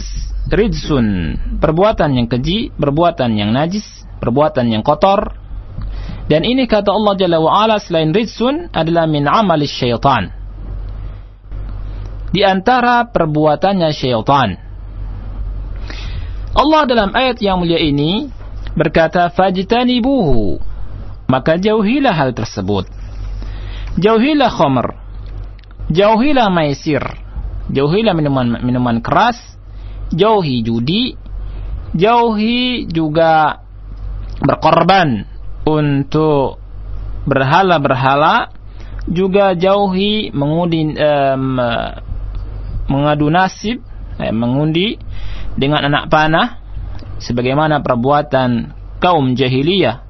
rizsun 0.50 1.38
perbuatan 1.62 2.18
yang 2.18 2.26
keji 2.26 2.74
perbuatan 2.74 3.38
yang 3.38 3.54
najis 3.54 3.84
perbuatan 4.22 4.70
yang 4.70 4.82
kotor. 4.86 5.38
Dan 6.30 6.46
ini 6.46 6.70
kata 6.70 6.94
Allah 6.94 7.14
Jalla 7.18 7.38
wa 7.42 7.50
ala 7.66 7.82
selain 7.82 8.14
rizsun 8.14 8.70
adalah 8.70 9.10
min 9.10 9.26
amali 9.26 9.66
syaitan. 9.66 10.30
Di 12.32 12.40
antara 12.46 13.04
perbuatannya 13.10 13.90
syaitan. 13.92 14.56
Allah 16.52 16.82
dalam 16.88 17.10
ayat 17.12 17.42
yang 17.42 17.60
mulia 17.60 17.76
ini 17.76 18.30
berkata 18.72 19.28
fajtanibuhu. 19.34 20.62
Maka 21.28 21.56
jauhilah 21.56 22.12
hal 22.12 22.32
tersebut. 22.32 22.88
Jauhilah 23.96 24.52
khamr. 24.52 24.96
Jauhilah 25.92 26.48
maisir. 26.48 27.02
Jauhilah 27.72 28.12
minuman 28.16 28.60
minuman 28.60 29.00
keras 29.00 29.51
jauhi 30.12 30.62
judi 30.64 31.16
jauhi 31.96 32.88
juga 32.88 33.60
berkorban 34.40 35.28
untuk 35.68 36.58
berhala-berhala 37.28 38.50
juga 39.06 39.54
jauhi 39.54 40.30
mengudi 40.30 40.94
um, 40.94 41.58
mengadu 42.90 43.30
nasib 43.30 43.82
eh, 44.18 44.34
mengundi 44.34 44.98
dengan 45.54 45.86
anak 45.86 46.10
panah 46.10 46.58
sebagaimana 47.22 47.82
perbuatan 47.84 48.74
kaum 48.98 49.34
jahiliyah 49.38 50.02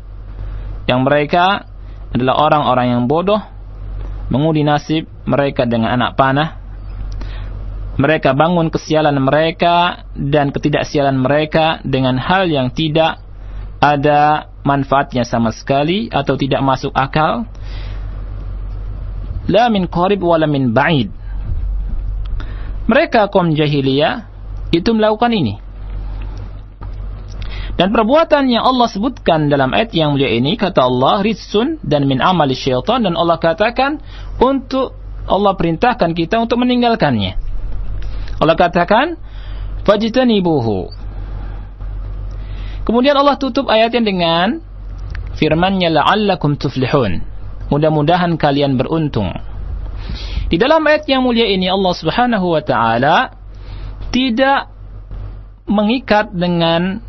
yang 0.88 1.05
mereka 1.05 1.68
adalah 2.12 2.37
orang-orang 2.48 2.96
yang 2.96 3.03
bodoh 3.09 3.40
mengundi 4.29 4.64
nasib 4.64 5.09
mereka 5.29 5.68
dengan 5.68 5.96
anak 5.96 6.16
panah 6.16 6.62
mereka 8.00 8.33
bangun 8.33 8.72
kesialan 8.72 9.20
mereka 9.20 10.09
dan 10.16 10.48
ketidaksialan 10.48 11.20
mereka 11.20 11.81
dengan 11.85 12.16
hal 12.16 12.48
yang 12.48 12.72
tidak 12.72 13.20
ada 13.83 14.48
manfaatnya 14.62 15.26
sama 15.26 15.52
sekali 15.52 16.09
atau 16.09 16.38
tidak 16.38 16.62
masuk 16.62 16.94
akal 16.94 17.44
la 19.50 19.66
min 19.68 19.90
qarib 19.90 20.22
min 20.48 20.72
ba'id 20.72 21.11
mereka 22.87 23.31
kaum 23.31 23.55
jahiliyah 23.55 24.26
itu 24.74 24.90
melakukan 24.90 25.31
ini. 25.31 25.55
Dan 27.72 27.88
perbuatan 27.88 28.52
yang 28.52 28.68
Allah 28.68 28.85
sebutkan 28.85 29.48
dalam 29.48 29.72
ayat 29.72 29.96
yang 29.96 30.12
mulia 30.12 30.28
ini 30.28 30.61
kata 30.61 30.85
Allah 30.85 31.24
ritsun 31.24 31.81
dan 31.81 32.05
min 32.05 32.20
amali 32.20 32.52
syaitan 32.52 33.00
dan 33.00 33.16
Allah 33.16 33.40
katakan 33.40 33.96
untuk 34.37 34.92
Allah 35.24 35.57
perintahkan 35.57 36.12
kita 36.12 36.37
untuk 36.37 36.61
meninggalkannya. 36.61 37.52
Allah 38.38 38.57
katakan 38.57 39.18
fajtanibuhu. 39.85 40.92
Kemudian 42.83 43.14
Allah 43.14 43.38
tutup 43.38 43.71
ayatnya 43.71 44.03
dengan 44.03 44.47
firman-Nya 45.38 45.90
la'allakum 45.90 46.59
tuflihun. 46.59 47.23
Mudah-mudahan 47.71 48.37
kalian 48.37 48.77
beruntung. 48.77 49.33
Di 50.53 50.61
dalam 50.61 50.85
ayat 50.85 51.09
yang 51.09 51.25
mulia 51.25 51.49
ini 51.49 51.71
Allah 51.71 51.95
Subhanahu 51.97 52.53
wa 52.53 52.61
taala 52.61 53.33
tidak 54.12 54.68
mengikat 55.64 56.35
dengan 56.37 57.01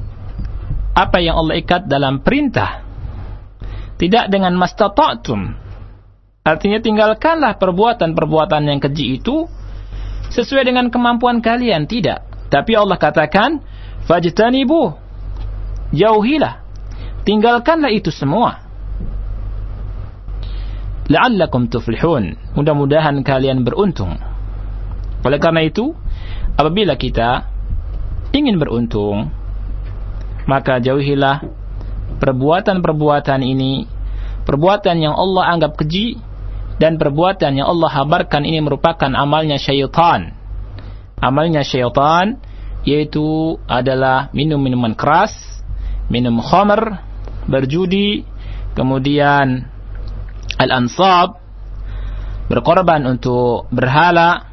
apa 0.94 1.18
yang 1.20 1.36
Allah 1.42 1.60
ikat 1.60 1.90
dalam 1.90 2.22
perintah. 2.24 2.86
Tidak 4.00 4.30
dengan 4.30 4.56
mastata'tum. 4.56 5.42
Artinya 6.44 6.80
tinggalkanlah 6.80 7.56
perbuatan-perbuatan 7.56 8.68
yang 8.68 8.80
keji 8.80 9.20
itu 9.20 9.48
sesuai 10.34 10.66
dengan 10.66 10.90
kemampuan 10.90 11.40
kalian. 11.40 11.86
Tidak. 11.86 12.50
Tapi 12.50 12.72
Allah 12.74 12.98
katakan, 12.98 13.62
fajtanibu. 14.10 14.98
Jauhilah. 15.94 16.66
Tinggalkanlah 17.24 17.94
itu 17.94 18.10
semua. 18.10 18.66
La'allakum 21.08 21.70
tuflihun. 21.70 22.58
Mudah-mudahan 22.58 23.22
kalian 23.22 23.62
beruntung. 23.62 24.18
Oleh 25.24 25.40
karena 25.40 25.64
itu, 25.64 25.96
apabila 26.60 27.00
kita 27.00 27.48
ingin 28.36 28.60
beruntung, 28.60 29.32
maka 30.50 30.84
jauhilah 30.84 31.48
perbuatan-perbuatan 32.20 33.40
ini, 33.46 33.88
perbuatan 34.44 35.00
yang 35.00 35.16
Allah 35.16 35.56
anggap 35.56 35.80
keji, 35.80 36.20
dan 36.82 36.98
perbuatan 36.98 37.54
yang 37.54 37.70
Allah 37.70 37.92
habarkan 38.02 38.46
ini 38.46 38.62
merupakan 38.64 39.10
amalnya 39.14 39.62
syaitan. 39.62 40.34
Amalnya 41.22 41.62
syaitan, 41.62 42.42
yaitu 42.84 43.58
adalah 43.70 44.34
minum 44.34 44.58
minuman 44.60 44.98
keras, 44.98 45.34
minum 46.10 46.42
khamr, 46.42 47.00
berjudi, 47.46 48.26
kemudian 48.74 49.70
al-ansab, 50.58 51.40
berkorban 52.50 53.06
untuk 53.06 53.70
berhala, 53.70 54.50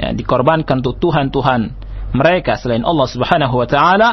ya, 0.00 0.10
dikorbankan 0.16 0.80
untuk 0.82 0.98
Tuhan-Tuhan 0.98 1.60
mereka 2.16 2.56
selain 2.56 2.82
Allah 2.82 3.06
Subhanahu 3.10 3.54
wa 3.54 3.68
taala. 3.68 4.10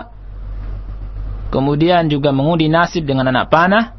Kemudian 1.51 2.07
juga 2.07 2.31
mengundi 2.31 2.71
nasib 2.71 3.03
dengan 3.03 3.27
anak 3.27 3.51
panah. 3.51 3.91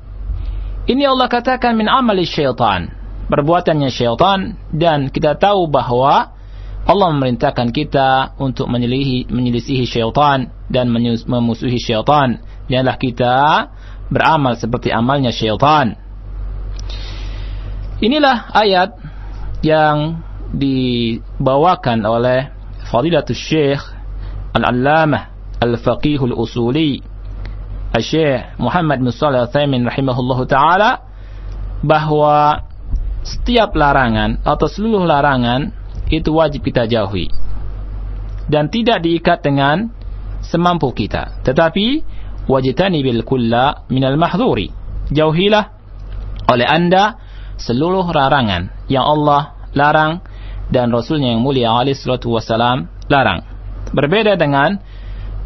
Ini 0.88 1.04
Allah 1.04 1.28
katakan 1.28 1.76
min 1.76 1.84
amali 1.84 2.24
syaitan 2.24 3.01
perbuatannya 3.32 3.88
syaitan 3.88 4.60
dan 4.68 5.08
kita 5.08 5.40
tahu 5.40 5.72
bahwa 5.72 6.36
Allah 6.84 7.08
memerintahkan 7.16 7.72
kita 7.72 8.36
untuk 8.36 8.68
menyelisihi, 8.68 9.32
menyelisihi 9.32 9.88
syaitan 9.88 10.52
dan 10.68 10.92
memusuhi 11.24 11.80
syaitan. 11.80 12.44
Janganlah 12.68 13.00
kita 13.00 13.34
beramal 14.12 14.60
seperti 14.60 14.92
amalnya 14.92 15.32
syaitan. 15.32 15.96
Inilah 18.04 18.52
ayat 18.52 19.00
yang 19.64 20.20
dibawakan 20.52 22.04
oleh 22.04 22.52
Fadilatul 22.90 23.38
Syekh 23.38 23.80
Al-Allamah 24.52 25.32
Al-Faqihul 25.62 26.36
Usuli 26.36 27.00
Al-Syekh 27.94 28.58
Muhammad 28.60 29.00
bin 29.00 29.08
Salih 29.14 29.48
Al-Thaymin 29.48 29.86
rahimahullah 29.86 30.38
ta'ala 30.50 30.90
bahwa 31.80 32.66
setiap 33.22 33.74
larangan 33.74 34.42
atau 34.42 34.66
seluruh 34.66 35.06
larangan 35.06 35.70
itu 36.10 36.30
wajib 36.34 36.66
kita 36.66 36.90
jauhi. 36.90 37.30
Dan 38.50 38.68
tidak 38.68 39.06
diikat 39.06 39.40
dengan 39.40 39.88
semampu 40.42 40.90
kita. 40.92 41.40
Tetapi 41.46 42.02
wajitani 42.50 43.00
bil 43.00 43.22
kulla 43.22 43.86
minal 43.88 44.18
mahdhuri. 44.18 44.68
Jauhilah 45.08 45.64
oleh 46.50 46.66
anda 46.66 47.16
seluruh 47.56 48.10
larangan 48.10 48.74
yang 48.90 49.06
Allah 49.06 49.70
larang 49.72 50.20
dan 50.72 50.90
Rasulnya 50.90 51.32
yang 51.36 51.40
mulia 51.44 51.70
alaihi 51.72 51.96
salatu 51.96 52.34
wassalam 52.34 52.90
larang. 53.06 53.46
Berbeda 53.92 54.34
dengan 54.34 54.80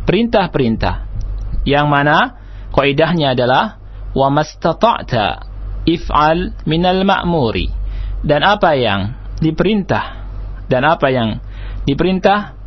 perintah-perintah 0.06 1.04
yang 1.66 1.90
mana 1.90 2.38
kaidahnya 2.70 3.34
adalah 3.34 3.82
wa 4.14 4.28
mastata'ta 4.30 5.45
if'al 5.86 6.52
minal 6.66 7.06
ma'muri. 7.06 7.70
Dan 8.26 8.42
apa 8.42 8.74
yang 8.74 9.14
diperintah? 9.38 10.26
Dan 10.66 10.82
apa 10.82 11.08
yang 11.14 11.38
diperintah? 11.86 12.58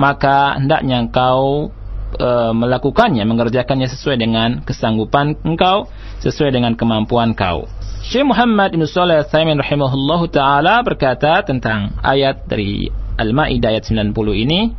Maka 0.00 0.56
hendaknya 0.56 1.04
engkau 1.04 1.68
e, 2.16 2.28
melakukannya 2.56 3.22
mengerjakannya 3.28 3.92
sesuai 3.92 4.16
dengan 4.16 4.64
kesanggupan 4.64 5.44
engkau 5.44 5.86
sesuai 6.24 6.50
dengan 6.50 6.72
kemampuan 6.74 7.36
kau. 7.36 7.68
Syekh 8.02 8.26
Muhammad 8.26 8.74
bin 8.74 8.82
Shalih 8.88 9.22
Al-Utsaimin 9.22 9.60
rahimahullahu 9.60 10.26
taala 10.32 10.82
berkata 10.82 11.44
tentang 11.46 11.94
ayat 12.02 12.50
dari 12.50 12.90
Al-Maidah 13.20 13.78
ayat 13.78 13.84
90 13.86 14.34
ini, 14.34 14.74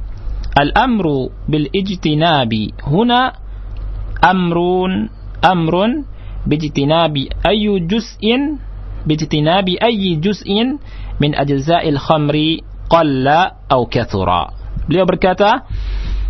"Al-amru 0.58 1.32
bil 1.47 1.71
ijtinabi 1.71 2.73
huna 2.84 3.38
amrun 4.19 5.08
amrun 5.39 6.08
bijtinabi 6.43 7.32
ayyu 7.43 7.84
juz'in 7.88 8.60
bijtinabi 9.08 9.79
ayyi 9.79 10.19
juz'in 10.19 10.79
min 11.19 11.32
ajza'il 11.36 11.99
khamri 11.99 12.63
qalla 12.88 13.63
aw 13.67 13.82
kathura." 13.88 14.53
Beliau 14.88 15.08
berkata 15.08 15.63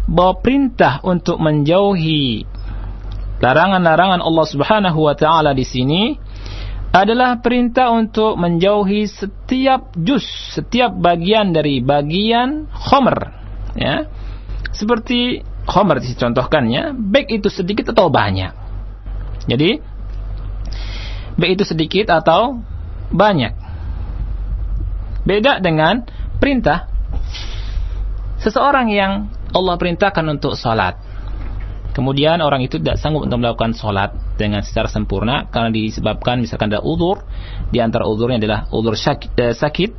bahwa 0.05 0.37
perintah 0.43 1.01
untuk 1.01 1.39
menjauhi 1.41 2.45
larangan-larangan 3.41 4.21
Allah 4.21 4.45
Subhanahu 4.47 4.99
wa 5.03 5.15
taala 5.17 5.51
di 5.51 5.65
sini 5.65 6.15
adalah 6.93 7.41
perintah 7.41 7.89
untuk 7.89 8.37
menjauhi 8.37 9.09
setiap 9.09 9.97
jus, 9.97 10.23
setiap 10.53 10.93
bagian 10.93 11.49
dari 11.49 11.81
bagian 11.81 12.69
khomer. 12.69 13.33
Ya. 13.73 14.05
Seperti 14.69 15.41
khomer 15.65 15.97
dicontohkannya, 15.97 16.93
baik 16.93 17.41
itu 17.41 17.49
sedikit 17.49 17.97
atau 17.97 18.13
banyak. 18.13 18.53
Jadi, 19.49 19.81
itu 21.51 21.63
sedikit 21.67 22.13
atau 22.13 22.63
banyak. 23.11 23.53
Beda 25.23 25.59
dengan 25.59 26.03
perintah. 26.39 26.87
Seseorang 28.39 28.91
yang 28.91 29.31
Allah 29.55 29.75
perintahkan 29.79 30.25
untuk 30.27 30.59
salat 30.59 30.99
Kemudian 31.93 32.41
orang 32.41 32.65
itu 32.65 32.81
tidak 32.81 32.97
sanggup 32.97 33.29
untuk 33.29 33.37
melakukan 33.37 33.77
sholat 33.77 34.17
dengan 34.33 34.65
secara 34.65 34.89
sempurna 34.89 35.45
karena 35.53 35.69
disebabkan 35.69 36.41
misalkan 36.41 36.73
ada 36.73 36.81
udur, 36.81 37.21
di 37.69 37.77
antara 37.77 38.09
udurnya 38.09 38.41
adalah 38.41 38.65
udur 38.73 38.97
sakit, 38.97 39.29
eh, 39.37 39.53
sakit. 39.53 39.91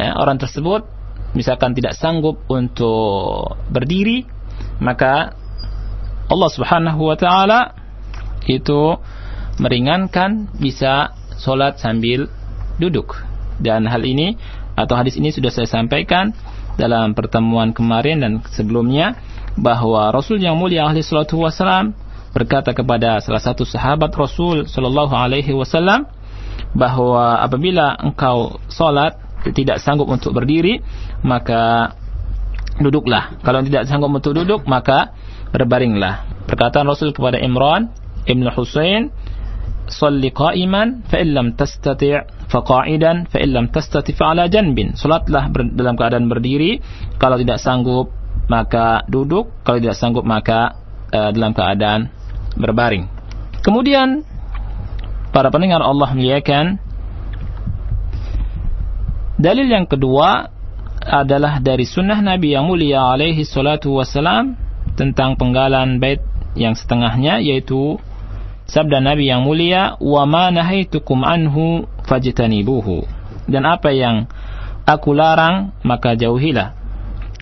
Ya, 0.00 0.16
orang 0.16 0.40
tersebut 0.40 0.88
misalkan 1.36 1.76
tidak 1.76 2.00
sanggup 2.00 2.40
untuk 2.48 3.60
berdiri, 3.68 4.24
maka 4.80 5.36
Allah 6.32 6.48
Subhanahu 6.48 7.12
wa 7.12 7.16
taala 7.20 7.76
itu 8.48 8.96
meringankan 9.60 10.48
bisa 10.56 11.16
sholat 11.40 11.80
sambil 11.80 12.30
duduk. 12.80 13.18
Dan 13.60 13.84
hal 13.88 14.02
ini 14.04 14.38
atau 14.78 14.96
hadis 14.96 15.20
ini 15.20 15.28
sudah 15.34 15.52
saya 15.52 15.68
sampaikan 15.68 16.32
dalam 16.80 17.12
pertemuan 17.12 17.76
kemarin 17.76 18.24
dan 18.24 18.32
sebelumnya 18.48 19.20
bahwa 19.60 20.08
Rasul 20.08 20.40
yang 20.40 20.56
mulia 20.56 20.88
ahli 20.88 21.04
salatu 21.04 21.44
wasalam 21.44 21.92
berkata 22.32 22.72
kepada 22.72 23.20
salah 23.20 23.44
satu 23.44 23.68
sahabat 23.68 24.08
Rasul 24.16 24.64
sallallahu 24.64 25.12
alaihi 25.12 25.52
wasallam 25.52 26.08
bahwa 26.72 27.36
apabila 27.44 27.92
engkau 28.00 28.56
salat 28.72 29.20
tidak 29.52 29.84
sanggup 29.84 30.08
untuk 30.08 30.32
berdiri 30.32 30.80
maka 31.20 31.92
duduklah 32.80 33.36
kalau 33.44 33.60
tidak 33.60 33.84
sanggup 33.84 34.08
untuk 34.08 34.32
duduk 34.32 34.64
maka 34.64 35.12
berbaringlah 35.52 36.24
perkataan 36.48 36.88
Rasul 36.88 37.12
kepada 37.12 37.36
Imran 37.36 37.92
Ibn 38.24 38.46
Husain 38.56 39.12
salli 39.88 40.30
qa'iman 40.30 41.06
fa 41.06 41.18
illam 41.18 41.58
tastati' 41.58 42.46
fa 42.46 42.60
qa'idan 42.62 43.26
fa 43.26 43.38
illam 43.42 43.70
tastati' 43.70 44.14
fa 44.14 44.34
ala 44.34 44.46
salatlah 44.94 45.50
dalam 45.74 45.94
keadaan 45.98 46.26
berdiri. 46.30 46.78
Kalau 47.18 47.38
tidak 47.38 47.58
sanggup 47.58 48.12
maka 48.50 49.06
duduk, 49.08 49.50
kalau 49.62 49.78
tidak 49.78 49.96
sanggup 49.98 50.26
maka 50.26 50.76
uh, 51.10 51.30
dalam 51.30 51.54
keadaan 51.54 52.10
berbaring. 52.58 53.08
Kemudian 53.62 54.26
para 55.32 55.48
pendengar 55.48 55.80
Allah 55.80 56.10
muliakan 56.12 56.76
dalil 59.40 59.66
yang 59.66 59.86
kedua 59.88 60.52
adalah 61.02 61.58
dari 61.58 61.82
sunnah 61.82 62.22
Nabi 62.22 62.54
yang 62.54 62.70
mulia 62.70 63.10
alaihi 63.10 63.42
salatu 63.42 63.98
wassalam 63.98 64.54
tentang 64.94 65.34
penggalan 65.34 65.98
bait 65.98 66.22
yang 66.54 66.76
setengahnya 66.76 67.40
yaitu 67.40 67.98
sabda 68.66 69.02
Nabi 69.02 69.28
yang 69.28 69.46
mulia 69.46 69.96
wa 69.98 70.22
ma 70.26 70.50
nahaitukum 70.50 71.22
anhu 71.26 71.86
fajtanibuhu 72.06 73.04
dan 73.50 73.66
apa 73.66 73.90
yang 73.90 74.30
aku 74.86 75.14
larang 75.14 75.74
maka 75.82 76.14
jauhilah 76.14 76.74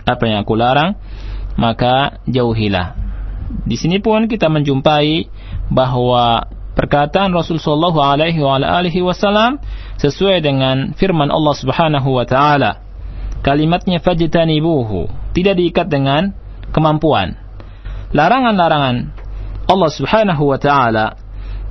apa 0.05 0.23
yang 0.25 0.41
aku 0.41 0.57
larang 0.57 0.97
maka 1.59 2.23
jauhilah. 2.27 2.95
Di 3.67 3.75
sini 3.75 3.99
pun 3.99 4.31
kita 4.31 4.47
menjumpai 4.47 5.27
bahwa 5.67 6.47
perkataan 6.73 7.35
Rasul 7.35 7.59
sallallahu 7.59 7.99
alaihi 7.99 9.03
wasallam 9.03 9.59
sesuai 9.99 10.39
dengan 10.39 10.95
firman 10.95 11.29
Allah 11.29 11.55
Subhanahu 11.55 12.15
wa 12.15 12.25
taala. 12.25 12.79
Kalimatnya 13.41 13.99
fajtanibuhu, 13.99 15.33
tidak 15.33 15.57
diikat 15.57 15.89
dengan 15.89 16.31
kemampuan. 16.71 17.35
Larangan-larangan 18.13 19.20
Allah 19.71 19.89
Subhanahu 19.89 20.43
wa 20.43 20.59
taala 20.59 21.15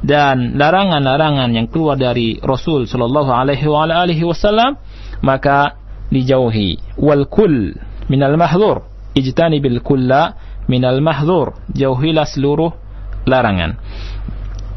dan 0.00 0.56
larangan-larangan 0.56 1.52
yang 1.52 1.68
keluar 1.68 2.00
dari 2.00 2.40
Rasul 2.40 2.88
sallallahu 2.88 3.28
alaihi 3.28 4.24
wasallam 4.24 4.80
maka 5.20 5.76
dijauhi. 6.08 6.96
Wal 6.96 7.28
kull 7.28 7.76
minal 8.08 8.40
mahdzur 8.40 8.90
ijtani 9.14 9.60
bil 9.60 9.80
kulla 9.84 10.34
minal 10.66 10.98
mahdzur 11.02 11.54
jauhilah 11.70 12.26
seluruh 12.26 12.70
larangan 13.26 13.78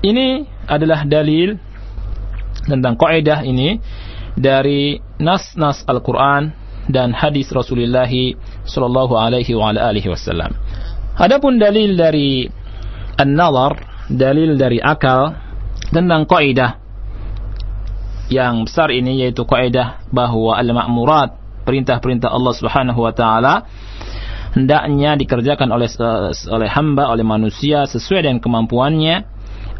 ini 0.06 0.46
adalah 0.70 1.06
dalil 1.06 1.58
tentang 2.66 2.96
kaidah 2.96 3.42
ini 3.46 3.82
dari 4.34 4.98
nas-nas 5.22 5.86
Al-Qur'an 5.86 6.54
dan 6.90 7.14
hadis 7.14 7.50
Rasulullah 7.54 8.10
sallallahu 8.66 9.14
alaihi 9.18 9.54
wasallam 10.10 10.54
adapun 11.18 11.62
dalil 11.62 11.94
dari 11.98 12.50
an-nazar 13.20 13.86
dalil 14.10 14.56
dari 14.60 14.82
akal 14.82 15.38
tentang 15.94 16.26
kaidah 16.26 16.82
yang 18.32 18.66
besar 18.66 18.90
ini 18.90 19.22
yaitu 19.24 19.46
kaidah 19.46 20.02
bahwa 20.10 20.58
al-ma'murat 20.58 21.38
perintah-perintah 21.64 22.32
Allah 22.32 22.54
Subhanahu 22.56 23.00
wa 23.00 23.14
taala 23.14 23.68
hendaknya 24.54 25.18
dikerjakan 25.18 25.70
oleh 25.74 25.90
oleh 26.50 26.70
hamba 26.70 27.10
oleh 27.10 27.26
manusia 27.26 27.86
sesuai 27.90 28.26
dengan 28.26 28.40
kemampuannya. 28.40 29.34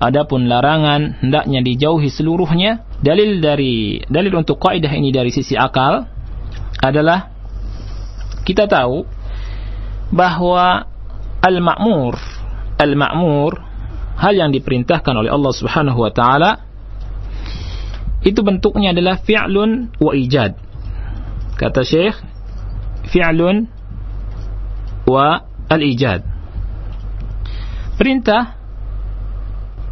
Adapun 0.04 0.52
larangan 0.52 1.24
hendaknya 1.24 1.64
dijauhi 1.64 2.12
seluruhnya. 2.12 2.84
Dalil 3.00 3.40
dari 3.40 4.04
dalil 4.04 4.36
untuk 4.36 4.60
kaidah 4.60 4.92
ini 4.92 5.16
dari 5.16 5.32
sisi 5.32 5.56
akal 5.56 6.04
adalah 6.84 7.32
kita 8.44 8.68
tahu 8.68 9.08
bahwa 10.12 10.84
al-ma'mur 11.40 12.20
al-ma'mur 12.84 13.64
hal 14.20 14.34
yang 14.36 14.52
diperintahkan 14.52 15.16
oleh 15.16 15.32
Allah 15.32 15.54
Subhanahu 15.56 16.00
wa 16.04 16.12
taala 16.12 16.52
itu 18.24 18.40
bentuknya 18.44 18.92
adalah 18.92 19.20
fi'lun 19.20 19.96
wa 20.00 20.12
ijad 20.16 20.56
Kata 21.54 21.86
Syekh, 21.86 22.18
fi'lun 23.14 23.70
wa 25.06 25.46
al-ijad. 25.70 26.26
Perintah 27.94 28.58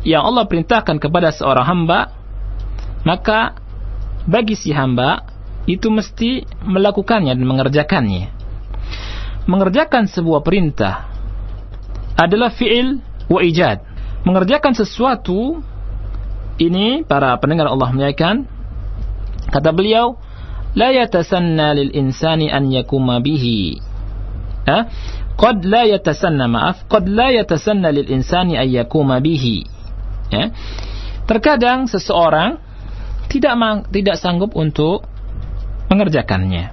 yang 0.02 0.26
Allah 0.26 0.50
perintahkan 0.50 0.98
kepada 0.98 1.30
seorang 1.30 1.66
hamba, 1.70 2.10
maka 3.06 3.54
bagi 4.26 4.58
si 4.58 4.74
hamba 4.74 5.30
itu 5.70 5.94
mesti 5.94 6.50
melakukannya 6.66 7.38
dan 7.38 7.46
mengerjakannya. 7.46 8.34
Mengerjakan 9.46 10.10
sebuah 10.10 10.42
perintah 10.42 11.11
adalah 12.18 12.52
fi'il 12.54 13.00
wa 13.32 13.40
ijad. 13.44 13.84
Mengerjakan 14.28 14.78
sesuatu 14.78 15.62
ini 16.62 17.02
para 17.08 17.34
pendengar 17.42 17.72
Allah 17.72 17.90
menyaikan 17.90 18.46
Kata 19.52 19.76
beliau, 19.76 20.16
la 20.80 20.96
yatasanna 20.96 21.76
lil 21.76 21.92
insani 21.92 22.48
an 22.48 22.72
yakuma 22.72 23.20
bihi. 23.20 23.84
Ha? 24.64 24.78
Qad 25.36 25.68
la 25.68 25.84
yatasanna 25.84 26.48
maaf, 26.48 26.88
qad 26.88 27.10
la 27.12 27.36
yatasanna 27.36 27.92
lil 27.92 28.08
insani 28.08 28.56
an 28.56 28.72
yakuma 28.72 29.20
bihi. 29.20 29.68
Ya. 30.32 30.56
Terkadang 31.28 31.92
seseorang 31.92 32.64
tidak 33.28 33.60
tidak 33.92 34.16
sanggup 34.16 34.56
untuk 34.56 35.04
mengerjakannya. 35.92 36.72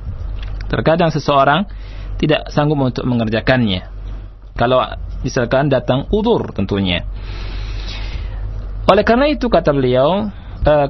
Terkadang 0.70 1.11
seseorang 1.11 1.66
tidak 2.22 2.46
sanggup 2.55 2.79
untuk 2.79 3.03
mengerjakannya. 3.11 3.98
Kalau 4.59 4.83
misalkan 5.23 5.71
datang 5.71 6.11
udur 6.11 6.51
tentunya. 6.51 7.07
Oleh 8.88 9.05
karena 9.07 9.31
itu 9.31 9.47
kata 9.47 9.71
beliau, 9.71 10.33
uh, 10.66 10.87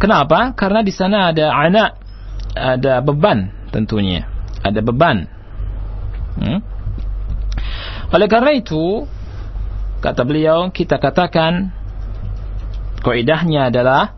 kenapa? 0.00 0.56
Karena 0.56 0.80
di 0.80 0.94
sana 0.94 1.34
ada 1.34 1.52
anak, 1.52 1.98
ada 2.56 3.04
beban 3.04 3.52
tentunya, 3.74 4.24
ada 4.64 4.80
beban. 4.80 5.26
Hmm? 6.40 6.62
Oleh 8.10 8.26
karena 8.30 8.54
itu, 8.54 9.04
kata 10.00 10.22
beliau, 10.24 10.70
kita 10.70 11.02
katakan 11.02 11.74
kaidahnya 13.02 13.68
adalah 13.70 14.14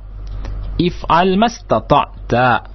if'al 0.76 1.36
mastata'ta. 1.36 2.68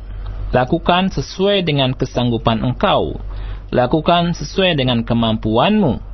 Lakukan 0.47 1.11
sesuai 1.11 1.67
dengan 1.67 1.91
kesanggupan 1.91 2.63
engkau. 2.63 3.19
Lakukan 3.67 4.31
sesuai 4.31 4.79
dengan 4.79 5.03
kemampuanmu. 5.03 6.06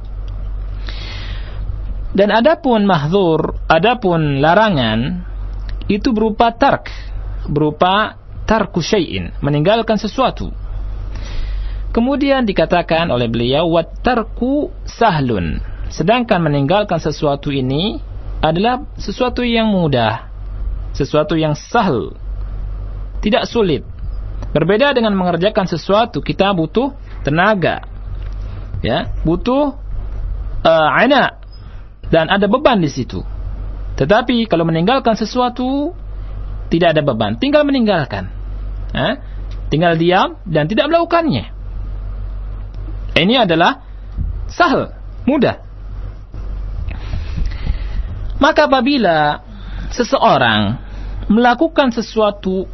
Dan 2.14 2.30
adapun 2.30 2.86
mahzur, 2.86 3.58
adapun 3.66 4.38
larangan 4.38 5.26
itu 5.90 6.14
berupa 6.14 6.54
tark, 6.54 6.94
berupa 7.50 8.22
tarku 8.46 8.86
syai'in, 8.86 9.34
meninggalkan 9.42 9.98
sesuatu. 9.98 10.54
Kemudian 11.94 12.46
dikatakan 12.46 13.10
oleh 13.10 13.30
beliau 13.30 13.70
wat 13.70 14.02
tarku 14.06 14.70
sahlun. 14.86 15.62
Sedangkan 15.94 16.42
meninggalkan 16.42 16.98
sesuatu 16.98 17.54
ini 17.54 18.02
adalah 18.42 18.82
sesuatu 18.98 19.46
yang 19.46 19.70
mudah, 19.70 20.26
sesuatu 20.98 21.38
yang 21.38 21.54
sahal, 21.54 22.18
tidak 23.22 23.46
sulit. 23.46 23.86
Berbeda 24.54 24.94
dengan 24.94 25.14
mengerjakan 25.14 25.70
sesuatu, 25.70 26.22
kita 26.22 26.50
butuh 26.54 26.94
tenaga, 27.22 27.86
ya, 28.82 29.14
butuh 29.22 29.78
uh, 30.66 30.90
anak, 30.98 31.43
dan 32.14 32.30
ada 32.30 32.46
beban 32.46 32.78
di 32.78 32.94
situ. 32.94 33.26
Tetapi 33.98 34.46
kalau 34.46 34.70
meninggalkan 34.70 35.18
sesuatu 35.18 35.98
tidak 36.70 36.94
ada 36.94 37.02
beban, 37.02 37.42
tinggal 37.42 37.66
meninggalkan. 37.66 38.30
Eh? 38.94 39.18
Tinggal 39.74 39.98
diam 39.98 40.38
dan 40.46 40.70
tidak 40.70 40.94
melakukannya. 40.94 41.50
Ini 43.18 43.50
adalah 43.50 43.82
sahal, 44.46 44.94
mudah. 45.26 45.58
Maka 48.38 48.70
apabila 48.70 49.42
seseorang 49.90 50.78
melakukan 51.34 51.90
sesuatu 51.90 52.70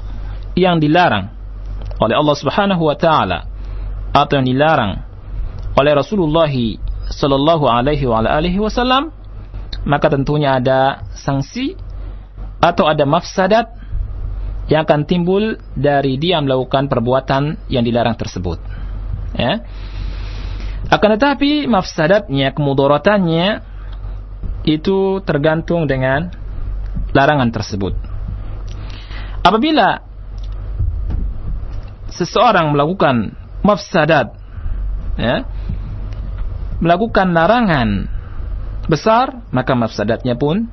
yang 0.59 0.83
dilarang 0.83 1.31
oleh 1.99 2.15
Allah 2.15 2.35
Subhanahu 2.35 2.83
wa 2.91 2.95
taala 2.99 3.47
atau 4.11 4.39
yang 4.39 4.47
dilarang 4.47 5.03
oleh 5.75 5.91
Rasulullah 5.95 6.51
sallallahu 7.11 7.67
alaihi 7.67 8.07
wa 8.07 8.23
alihi 8.23 8.57
wasallam 8.57 9.18
maka 9.87 10.11
tentunya 10.11 10.59
ada 10.59 11.07
sanksi 11.15 11.75
atau 12.59 12.87
ada 12.87 13.07
mafsadat 13.07 13.79
yang 14.69 14.85
akan 14.85 15.07
timbul 15.07 15.57
dari 15.73 16.21
dia 16.21 16.37
melakukan 16.43 16.91
perbuatan 16.91 17.57
yang 17.71 17.81
dilarang 17.81 18.13
tersebut. 18.13 18.61
Ya. 19.33 19.65
Akan 20.89 21.17
tetapi 21.17 21.65
mafsadatnya, 21.65 22.53
kemudaratannya 22.53 23.65
itu 24.65 25.21
tergantung 25.25 25.89
dengan 25.89 26.29
larangan 27.13 27.49
tersebut. 27.49 27.97
Apabila 29.41 30.05
seseorang 32.13 32.69
melakukan 32.73 33.33
mafsadat, 33.65 34.35
ya, 35.17 35.47
melakukan 36.77 37.33
larangan 37.33 38.18
besar, 38.89 39.45
maka 39.53 39.77
mafsadatnya 39.77 40.33
pun 40.33 40.65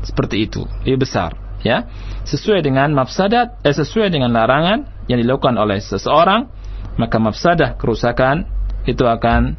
seperti 0.00 0.48
itu, 0.48 0.64
lebih 0.88 1.04
besar, 1.04 1.36
ya. 1.60 1.84
Sesuai 2.24 2.64
dengan 2.64 2.90
mafsadat, 2.96 3.60
eh, 3.62 3.76
sesuai 3.76 4.08
dengan 4.08 4.32
larangan 4.32 5.06
yang 5.06 5.20
dilakukan 5.20 5.54
oleh 5.60 5.78
seseorang, 5.78 6.48
maka 6.96 7.20
mafsadah 7.20 7.76
kerusakan 7.76 8.48
itu 8.88 9.04
akan 9.04 9.54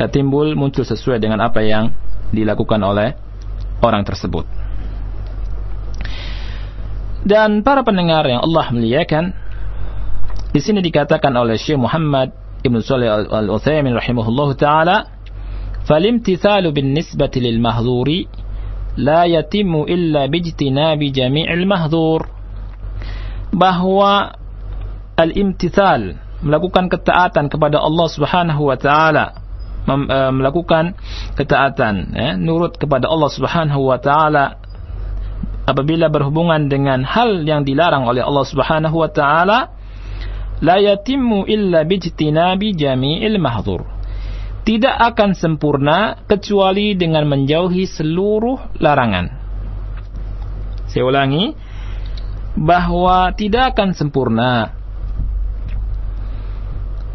eh, 0.00 0.08
timbul 0.08 0.56
muncul 0.56 0.82
sesuai 0.82 1.20
dengan 1.20 1.44
apa 1.44 1.60
yang 1.60 1.92
dilakukan 2.32 2.80
oleh 2.80 3.14
orang 3.84 4.02
tersebut. 4.08 4.48
Dan 7.20 7.60
para 7.60 7.84
pendengar 7.84 8.24
yang 8.24 8.40
Allah 8.40 8.72
muliakan, 8.72 9.36
di 10.50 10.60
sini 10.64 10.80
dikatakan 10.80 11.30
oleh 11.36 11.60
Syekh 11.60 11.76
Muhammad 11.76 12.32
Ibn 12.64 12.76
Shalih 12.80 13.28
Al-Utsaimin 13.28 13.92
rahimahullahu 13.92 14.56
taala 14.56 15.19
فالامتثال 15.85 16.71
بالنسبة 16.71 17.31
للمهذور 17.35 18.09
لا 18.97 19.21
يتم 19.25 19.73
إلا 19.85 20.25
باجتناب 20.25 20.99
جميع 20.99 21.53
المهذور 21.53 22.21
bahwa 23.55 24.35
al-imtithal 25.15 26.19
melakukan 26.43 26.91
ketaatan 26.91 27.47
kepada 27.47 27.79
Allah 27.79 28.07
Subhanahu 28.11 28.67
wa 28.67 28.75
taala 28.75 29.45
melakukan 30.33 30.97
ketaatan 31.37 31.95
ya, 32.11 32.29
nurut 32.35 32.75
kepada 32.75 33.07
Allah 33.07 33.31
Subhanahu 33.31 33.85
wa 33.85 34.01
taala 34.01 34.59
apabila 35.69 36.11
berhubungan 36.11 36.67
dengan 36.67 37.05
hal 37.07 37.45
yang 37.47 37.63
dilarang 37.63 38.03
oleh 38.09 38.25
Allah 38.25 38.43
Subhanahu 38.43 38.97
wa 38.97 39.09
taala 39.13 39.71
la 40.59 40.77
yatimmu 40.81 41.45
illa 41.47 41.85
bijtinabi 41.85 42.73
jami'il 42.75 43.37
mahdzur 43.37 43.85
tidak 44.64 44.96
akan 45.14 45.32
sempurna 45.32 46.20
kecuali 46.28 46.92
dengan 46.94 47.24
menjauhi 47.26 47.88
seluruh 47.88 48.76
larangan. 48.78 49.26
Saya 50.90 51.06
ulangi, 51.06 51.54
bahwa 52.58 53.30
tidak 53.38 53.74
akan 53.74 53.94
sempurna 53.94 54.74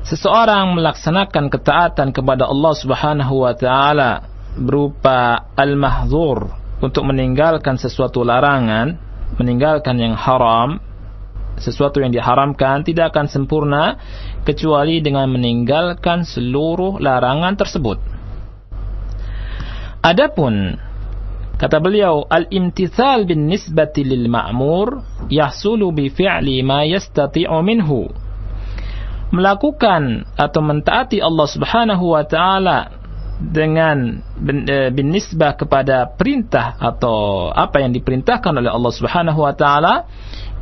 seseorang 0.05 0.77
melaksanakan 0.77 1.49
ketaatan 1.49 2.13
kepada 2.13 2.47
Allah 2.47 2.73
Subhanahu 2.77 3.43
wa 3.43 3.53
taala 3.57 4.11
berupa 4.55 5.49
al-mahdzur 5.57 6.53
untuk 6.79 7.03
meninggalkan 7.03 7.75
sesuatu 7.75 8.21
larangan, 8.23 8.95
meninggalkan 9.41 9.97
yang 9.99 10.15
haram, 10.15 10.79
sesuatu 11.57 11.99
yang 12.03 12.11
diharamkan 12.11 12.83
tidak 12.83 13.15
akan 13.15 13.27
sempurna 13.27 13.99
kecuali 14.45 15.01
dengan 15.01 15.27
meninggalkan 15.33 16.23
seluruh 16.23 17.01
larangan 17.01 17.57
tersebut. 17.57 17.97
Adapun 20.05 20.77
kata 21.57 21.81
beliau 21.81 22.29
al-imtithal 22.29 23.25
bin 23.25 23.49
nisbati 23.49 24.05
lil 24.05 24.29
ma'mur 24.29 25.01
yahsulu 25.33 25.89
bi 25.89 26.13
fi'li 26.13 26.61
ma 26.61 26.85
yastati'u 26.85 27.57
minhu. 27.65 28.05
Melakukan 29.33 30.29
atau 30.37 30.61
mentaati 30.61 31.17
Allah 31.19 31.47
Subhanahu 31.49 32.13
wa 32.13 32.23
taala 32.23 32.93
dengan 33.41 34.23
bin 34.39 34.63
e, 34.63 34.93
nisbah 34.95 35.59
kepada 35.59 36.07
perintah 36.07 36.79
atau 36.79 37.49
apa 37.51 37.83
yang 37.83 37.91
diperintahkan 37.91 38.53
oleh 38.61 38.71
Allah 38.71 38.93
Subhanahu 38.95 39.43
wa 39.43 39.51
taala 39.51 40.07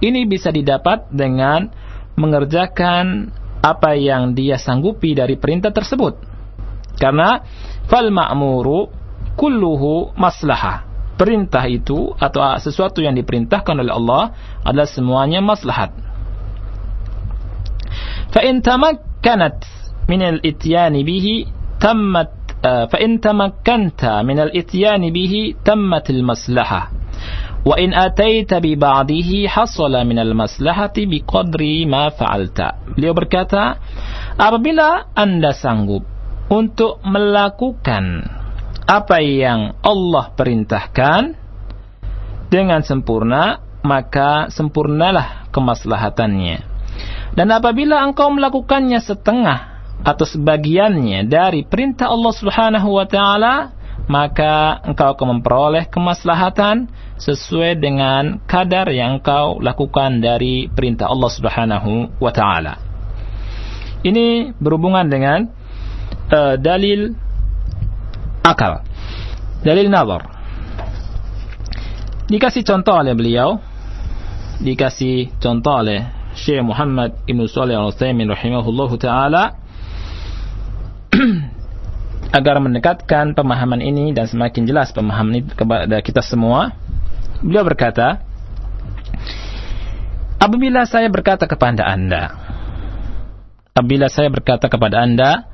ini 0.01 0.25
bisa 0.25 0.49
didapat 0.49 1.05
dengan 1.13 1.69
mengerjakan 2.17 3.29
apa 3.63 3.95
yang 3.95 4.35
dia 4.35 4.59
sanggupi 4.59 5.15
dari 5.15 5.39
perintah 5.39 5.71
tersebut. 5.71 6.19
Karena 6.99 7.39
fal 7.87 8.11
ma'muru 8.11 8.91
kulluhu 9.39 10.11
maslahah. 10.19 10.83
Perintah 11.13 11.63
itu 11.69 12.11
atau 12.17 12.41
sesuatu 12.59 12.99
yang 12.99 13.15
diperintahkan 13.15 13.79
oleh 13.79 13.93
Allah 13.93 14.23
adalah 14.65 14.89
semuanya 14.89 15.39
maslahat. 15.39 15.95
Fa 18.33 18.41
in 18.43 18.65
tamakkanat 18.65 19.61
min 20.09 20.19
al-ityani 20.19 21.05
bihi 21.05 21.47
tammat 21.77 22.33
fa 22.63 22.97
in 22.97 23.21
tamakkanta 23.21 24.25
min 24.25 24.41
al-ityani 24.41 25.13
bihi 25.13 25.61
tammat 25.61 26.09
al-maslahah. 26.09 27.02
Wa 27.63 27.79
in 27.79 27.95
ataita 27.95 28.59
bi 28.59 28.75
ba'dihi 28.75 29.47
hasala 29.47 30.03
minal 30.03 30.35
maslahati 30.35 31.07
bi 31.07 31.23
qadri 31.23 31.87
ma 31.87 32.11
fa'alta. 32.11 32.91
Beliau 32.91 33.15
berkata, 33.15 33.79
apabila 34.35 35.15
Anda 35.15 35.55
sanggup 35.55 36.03
untuk 36.51 36.99
melakukan 37.07 38.27
apa 38.83 39.23
yang 39.23 39.79
Allah 39.79 40.35
perintahkan 40.35 41.39
dengan 42.51 42.83
sempurna, 42.83 43.63
maka 43.81 44.51
sempurnalah 44.51 45.47
kemaslahatannya. 45.55 46.57
Dan 47.33 47.47
apabila 47.49 48.03
engkau 48.03 48.29
melakukannya 48.29 48.99
setengah 49.01 49.59
atau 50.03 50.27
sebagiannya 50.27 51.25
dari 51.31 51.63
perintah 51.63 52.11
Allah 52.11 52.33
Subhanahu 52.35 52.89
wa 52.93 53.07
taala, 53.07 53.73
maka 54.07 54.83
engkau 54.83 55.15
akan 55.15 55.39
memperoleh 55.39 55.87
kemaslahatan 55.87 56.91
sesuai 57.15 57.79
dengan 57.79 58.43
kadar 58.43 58.91
yang 58.91 59.19
engkau 59.21 59.63
lakukan 59.63 60.19
dari 60.19 60.67
perintah 60.67 61.07
Allah 61.07 61.31
Subhanahu 61.31 62.19
wa 62.19 62.31
taala. 62.35 62.75
Ini 64.03 64.51
berhubungan 64.59 65.07
dengan 65.07 65.47
uh, 66.27 66.59
dalil 66.59 67.15
akal. 68.43 68.83
Dalil 69.63 69.87
nazar. 69.87 70.27
Dikasih 72.27 72.67
contoh 72.67 72.99
oleh 72.99 73.15
beliau, 73.15 73.63
dikasih 74.59 75.39
contoh 75.39 75.79
oleh 75.79 76.03
Syekh 76.35 76.65
Muhammad 76.65 77.15
Ibn 77.29 77.41
Salih 77.47 77.77
Al-Utsaimin 77.77 78.27
rahimahullahu 78.27 78.97
taala 78.97 79.55
agar 82.33 82.57
mendekatkan 82.57 83.37
pemahaman 83.37 83.77
ini 83.77 84.09
dan 84.09 84.25
semakin 84.25 84.65
jelas 84.65 84.89
pemahaman 84.89 85.53
kepada 85.53 86.01
kita 86.01 86.25
semua. 86.25 86.73
Beliau 87.45 87.61
berkata, 87.61 88.25
apabila 90.41 90.89
saya 90.89 91.13
berkata 91.13 91.45
kepada 91.45 91.85
Anda, 91.85 92.33
apabila 93.77 94.09
saya 94.09 94.33
berkata 94.33 94.65
kepada 94.65 95.05
Anda, 95.05 95.45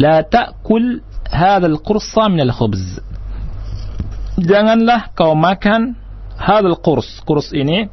la 0.00 0.24
ta'kul 0.24 1.04
hadzal 1.28 1.76
qursa 1.84 2.32
min 2.32 2.40
al-khubz. 2.48 3.04
Janganlah 4.40 5.12
kau 5.12 5.36
makan 5.36 5.92
hadzal 6.40 6.80
qurs. 6.80 7.20
Qurs 7.28 7.52
ini 7.52 7.84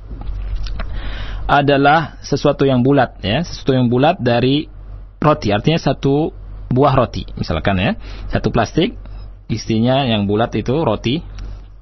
adalah 1.52 2.16
sesuatu 2.24 2.64
yang 2.64 2.80
bulat 2.80 3.20
ya, 3.20 3.44
sesuatu 3.44 3.76
yang 3.76 3.92
bulat 3.92 4.24
dari 4.24 4.72
roti. 5.20 5.52
Artinya 5.52 5.82
satu 5.82 6.45
buah 6.70 6.94
roti 6.96 7.26
misalkan 7.38 7.80
ya. 7.80 7.92
Satu 8.30 8.50
plastik 8.50 8.98
isinya 9.52 10.06
yang 10.06 10.26
bulat 10.26 10.54
itu 10.58 10.74
roti. 10.82 11.22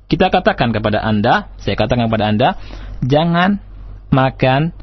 Kita 0.08 0.30
katakan 0.30 0.70
kepada 0.76 1.02
anda 1.02 1.50
saya 1.58 1.80
katakan 1.80 2.12
kepada 2.12 2.30
anda 2.30 2.50
jangan 3.02 3.60
makan 4.14 4.76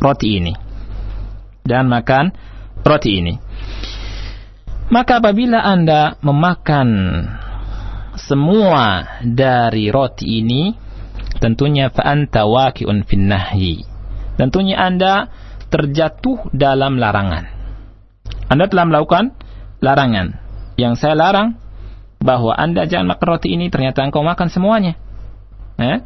roti 0.00 0.40
ini. 0.40 0.54
Dan 1.60 1.86
makan 1.92 2.32
roti 2.82 3.10
ini. 3.20 3.34
Maka 4.90 5.22
apabila 5.22 5.62
anda 5.62 6.18
memakan 6.24 6.88
semua 8.18 9.06
dari 9.22 9.88
roti 9.88 10.42
ini 10.42 10.74
tentunya 11.40 11.88
fa'anta 11.88 12.44
waqi'un 12.44 13.06
finnahyi 13.08 13.86
tentunya 14.36 14.76
anda 14.76 15.32
terjatuh 15.72 16.52
dalam 16.52 17.00
larangan 17.00 17.59
anda 18.50 18.66
telah 18.66 18.84
melakukan 18.90 19.38
larangan. 19.78 20.34
Yang 20.74 21.06
saya 21.06 21.14
larang 21.14 21.54
bahwa 22.18 22.50
Anda 22.58 22.90
jangan 22.90 23.14
makan 23.14 23.26
roti 23.30 23.54
ini, 23.54 23.70
ternyata 23.70 24.02
engkau 24.02 24.26
makan 24.26 24.50
semuanya. 24.50 24.98
Eh? 25.78 26.02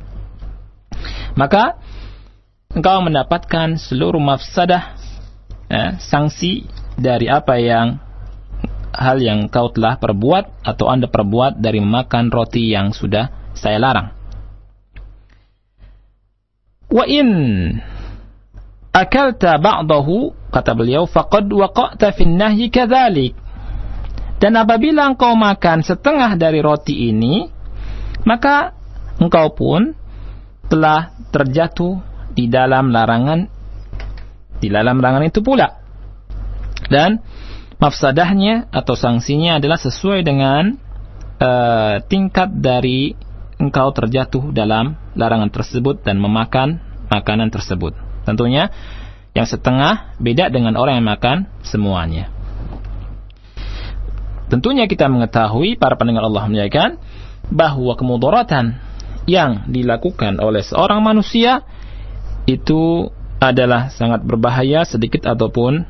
Maka 1.35 1.81
engkau 2.71 3.01
mendapatkan 3.01 3.81
seluruh 3.81 4.21
mafsadah 4.21 4.95
eh, 5.73 5.97
sanksi 6.05 6.69
dari 7.01 7.33
apa 7.33 7.57
yang 7.57 7.99
hal 8.95 9.19
yang 9.19 9.51
kau 9.51 9.73
telah 9.73 9.99
perbuat 9.99 10.63
atau 10.63 10.87
Anda 10.87 11.09
perbuat 11.11 11.59
dari 11.59 11.81
memakan 11.81 12.31
roti 12.31 12.71
yang 12.71 12.93
sudah 12.95 13.33
saya 13.57 13.81
larang. 13.81 14.13
Wa 16.93 17.09
in 17.11 17.27
akalta 18.95 19.59
ba'dahu 19.59 20.44
kata 20.55 20.79
beliau 20.79 21.11
faqad 21.11 21.51
waqa'ta 21.51 22.15
fin 22.15 22.39
nahyi 22.39 22.71
kadzalik. 22.71 23.35
Dan 24.39 24.55
apabila 24.55 25.11
engkau 25.11 25.35
makan 25.35 25.83
setengah 25.83 26.39
dari 26.39 26.63
roti 26.63 27.11
ini 27.11 27.51
maka 28.23 28.71
engkau 29.19 29.51
pun 29.51 29.99
telah 30.71 31.11
terjatuh 31.35 31.99
di 32.35 32.47
dalam 32.47 32.95
larangan 32.95 33.51
di 34.63 34.71
dalam 34.71 35.03
larangan 35.03 35.27
itu 35.27 35.43
pula. 35.43 35.83
Dan 36.87 37.19
mafsadahnya 37.83 38.71
atau 38.71 38.95
sanksinya 38.95 39.59
adalah 39.59 39.77
sesuai 39.81 40.23
dengan 40.23 40.77
uh, 41.41 42.01
tingkat 42.07 42.53
dari 42.55 43.17
engkau 43.61 43.93
terjatuh 43.93 44.53
dalam 44.53 44.97
larangan 45.17 45.51
tersebut 45.53 46.05
dan 46.05 46.21
memakan 46.21 46.81
makanan 47.09 47.53
tersebut. 47.53 47.97
Tentunya 48.25 48.73
yang 49.35 49.51
setengah 49.51 50.15
beda 50.23 50.49
dengan 50.49 50.79
orang 50.79 51.03
yang 51.03 51.09
makan 51.11 51.37
semuanya. 51.67 52.31
Tentunya 54.47 54.87
kita 54.87 55.11
mengetahui 55.11 55.75
para 55.75 55.99
pendengar 55.99 56.23
Allah 56.23 56.47
menyatakan 56.47 57.03
bahwa 57.51 57.99
kemudaratan 57.99 58.79
yang 59.27 59.67
dilakukan 59.67 60.39
oleh 60.39 60.63
seorang 60.63 61.03
manusia 61.03 61.67
itu 62.47 63.11
adalah 63.43 63.91
sangat 63.91 64.23
berbahaya 64.23 64.87
sedikit 64.87 65.27
ataupun 65.27 65.83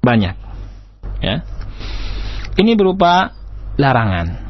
banyak. 0.00 0.34
Ya. 1.20 1.44
Ini 2.56 2.74
berupa 2.74 3.36
larangan. 3.76 4.48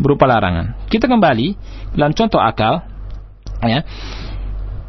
Berupa 0.00 0.24
larangan. 0.26 0.74
Kita 0.88 1.06
kembali 1.06 1.54
dalam 1.94 2.16
contoh 2.16 2.40
akal 2.40 2.82
ya. 3.62 3.84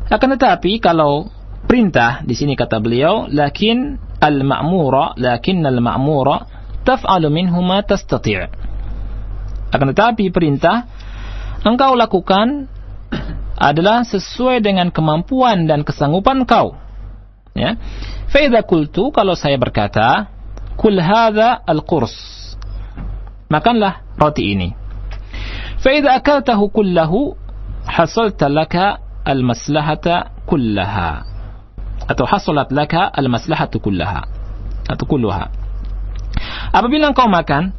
Akan 0.09 0.29
tetapi 0.37 0.77
kalau 0.79 1.29
perintah 1.65 2.21
di 2.21 2.37
sini 2.37 2.53
kata 2.53 2.77
beliau 2.79 3.25
lakin 3.29 3.97
al-ma'mura 4.21 5.17
lakin 5.17 5.65
al-ma'mura 5.65 6.45
taf'alu 6.85 7.27
minhu 7.33 7.59
ma 7.65 7.81
tastati' 7.81 8.65
akan 9.75 9.87
tetapi 9.91 10.31
perintah 10.31 10.87
engkau 11.65 11.97
lakukan 11.97 12.69
adalah 13.57 14.03
sesuai 14.07 14.63
dengan 14.63 14.91
kemampuan 14.91 15.67
dan 15.67 15.87
kesanggupan 15.87 16.43
kau. 16.43 16.75
Ya. 17.55 17.79
Fa 18.27 18.43
idza 18.43 18.63
qultu 18.67 19.15
kalau 19.15 19.33
saya 19.35 19.55
berkata 19.55 20.27
kul 20.75 20.99
hadza 20.99 21.63
al-qurs 21.63 22.15
makanlah 23.47 24.03
roti 24.19 24.51
ini. 24.55 24.69
Fa 25.79 25.91
idza 25.95 26.19
akaltahu 26.19 26.67
kullahu 26.67 27.35
hasalta 27.87 28.51
laka 28.51 28.99
al-maslahata 29.23 30.35
kullaha 30.43 31.34
atau 32.05 32.25
hasolat 32.25 32.69
laka 32.69 33.09
al 33.09 33.27
maslahatu 33.29 33.81
kullaha 33.81 34.25
atau 34.85 35.05
kulluha. 35.09 35.49
Apabila 36.69 37.09
engkau 37.09 37.25
makan 37.25 37.73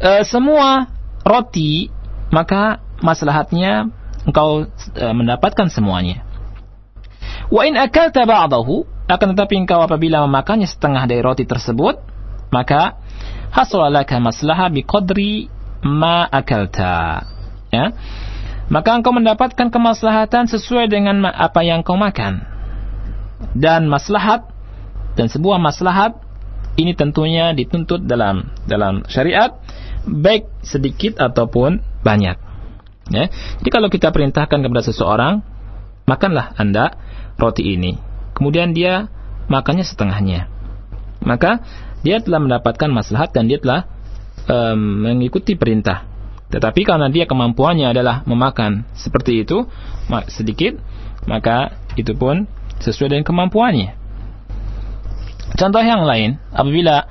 uh, 0.00 0.22
semua 0.32 0.88
roti, 1.26 1.92
maka 2.32 2.80
maslahatnya 3.04 3.92
engkau 4.24 4.68
uh, 4.70 5.14
mendapatkan 5.14 5.68
semuanya. 5.68 6.24
Wa 7.52 7.62
in 7.68 7.78
akalta 7.78 8.26
ba'dahu, 8.26 8.86
akan 9.06 9.26
tetapi 9.36 9.54
engkau 9.66 9.84
apabila 9.84 10.24
memakannya 10.26 10.66
setengah 10.66 11.06
dari 11.06 11.22
roti 11.22 11.46
tersebut, 11.46 12.00
maka 12.50 12.98
hasolalaka 13.54 14.18
maslaha 14.18 14.66
biqadri 14.72 15.46
ma 15.84 16.26
akalta. 16.26 17.26
Ya 17.70 17.92
maka 18.66 18.98
engkau 18.98 19.14
mendapatkan 19.14 19.70
kemaslahatan 19.70 20.50
sesuai 20.50 20.90
dengan 20.90 21.22
apa 21.30 21.62
yang 21.62 21.86
kau 21.86 21.94
makan. 21.94 22.42
Dan 23.54 23.86
maslahat 23.86 24.48
dan 25.14 25.30
sebuah 25.30 25.60
maslahat 25.60 26.18
ini 26.76 26.92
tentunya 26.92 27.54
dituntut 27.56 28.04
dalam 28.04 28.52
dalam 28.68 29.06
syariat 29.08 29.54
baik 30.04 30.50
sedikit 30.66 31.22
ataupun 31.22 31.80
banyak. 32.04 32.36
Ya. 33.14 33.24
Jadi 33.62 33.70
kalau 33.70 33.86
kita 33.86 34.10
perintahkan 34.10 34.58
kepada 34.60 34.82
seseorang, 34.82 35.40
makanlah 36.10 36.52
Anda 36.58 36.98
roti 37.38 37.76
ini. 37.76 37.96
Kemudian 38.34 38.74
dia 38.74 39.06
makannya 39.46 39.86
setengahnya. 39.86 40.50
Maka 41.22 41.62
dia 42.02 42.18
telah 42.18 42.42
mendapatkan 42.42 42.90
maslahat 42.90 43.30
dan 43.30 43.46
dia 43.46 43.62
telah 43.62 43.86
um, 44.50 45.06
mengikuti 45.06 45.54
perintah 45.54 46.15
tetapi 46.46 46.86
karena 46.86 47.10
dia 47.10 47.26
kemampuannya 47.26 47.90
adalah 47.90 48.22
memakan 48.22 48.86
seperti 48.94 49.42
itu 49.42 49.66
sedikit, 50.30 50.78
maka 51.26 51.74
itu 51.98 52.14
pun 52.14 52.46
sesuai 52.78 53.18
dengan 53.18 53.26
kemampuannya. 53.26 53.90
Contoh 55.58 55.82
yang 55.82 56.06
lain, 56.06 56.38
apabila 56.54 57.08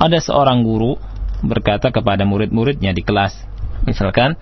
ada 0.00 0.18
seorang 0.18 0.66
guru 0.66 0.98
berkata 1.46 1.94
kepada 1.94 2.26
murid-muridnya 2.26 2.90
di 2.90 3.06
kelas, 3.06 3.36
misalkan 3.86 4.34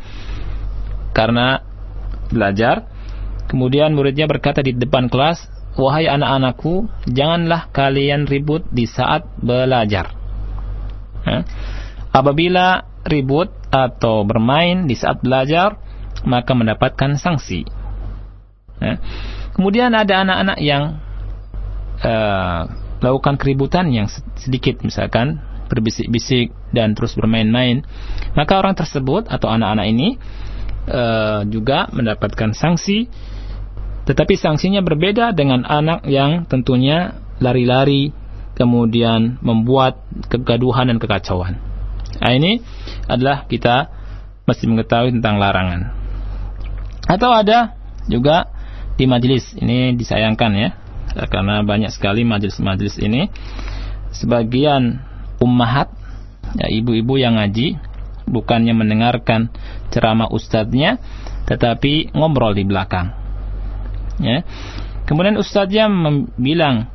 karena 1.13 1.61
belajar, 2.33 2.87
kemudian 3.51 3.93
muridnya 3.93 4.25
berkata 4.31 4.65
di 4.65 4.73
depan 4.73 5.13
kelas, 5.13 5.51
"Wahai 5.77 6.09
anak-anakku, 6.09 6.89
janganlah 7.11 7.69
kalian 7.75 8.25
ribut 8.25 8.65
di 8.73 8.89
saat 8.89 9.27
belajar." 9.43 10.17
Apabila 12.15 12.89
ribut 13.05 13.60
atau 13.71 14.27
bermain 14.27 14.87
di 14.87 14.99
saat 14.99 15.23
belajar, 15.23 15.79
maka 16.27 16.53
mendapatkan 16.53 17.17
sanksi. 17.17 17.67
Ya. 18.83 18.99
Kemudian 19.55 19.95
ada 19.95 20.27
anak-anak 20.27 20.59
yang 20.59 20.99
uh, 22.03 22.61
melakukan 23.01 23.39
keributan 23.41 23.89
yang 23.95 24.11
sedikit 24.37 24.83
misalkan 24.83 25.41
berbisik-bisik 25.71 26.51
dan 26.75 26.99
terus 26.99 27.15
bermain-main, 27.15 27.87
maka 28.35 28.59
orang 28.59 28.75
tersebut 28.75 29.31
atau 29.31 29.47
anak-anak 29.47 29.87
ini 29.87 30.09
uh, 30.91 31.47
juga 31.47 31.87
mendapatkan 31.95 32.51
sanksi 32.53 33.07
tetapi 34.11 34.35
sanksinya 34.35 34.83
berbeda 34.83 35.31
dengan 35.37 35.63
anak 35.63 36.03
yang 36.09 36.43
tentunya 36.51 37.15
lari-lari 37.39 38.11
kemudian 38.59 39.39
membuat 39.39 40.03
kegaduhan 40.27 40.91
dan 40.91 40.99
kekacauan. 40.99 41.63
Nah, 42.19 42.33
ini 42.35 42.59
adalah 43.07 43.47
kita 43.47 43.87
mesti 44.51 44.67
mengetahui 44.67 45.15
tentang 45.15 45.39
larangan. 45.39 45.95
Atau 47.07 47.31
ada 47.31 47.79
juga 48.11 48.51
di 48.99 49.07
majelis 49.07 49.55
ini 49.55 49.95
disayangkan 49.95 50.53
ya 50.59 50.71
karena 51.31 51.63
banyak 51.63 51.95
sekali 51.95 52.27
majelis-majelis 52.27 52.99
ini. 52.99 53.31
Sebagian 54.11 54.99
ummahat 55.39 55.95
ya 56.59 56.67
ibu-ibu 56.67 57.15
yang 57.15 57.39
ngaji 57.39 57.79
bukannya 58.27 58.75
mendengarkan 58.75 59.55
ceramah 59.95 60.31
ustadznya 60.31 60.99
tetapi 61.47 62.15
ngobrol 62.15 62.55
di 62.55 62.67
belakang. 62.67 63.15
Ya. 64.19 64.43
Kemudian 65.07 65.39
ustadznya 65.39 65.91
bilang 66.39 66.91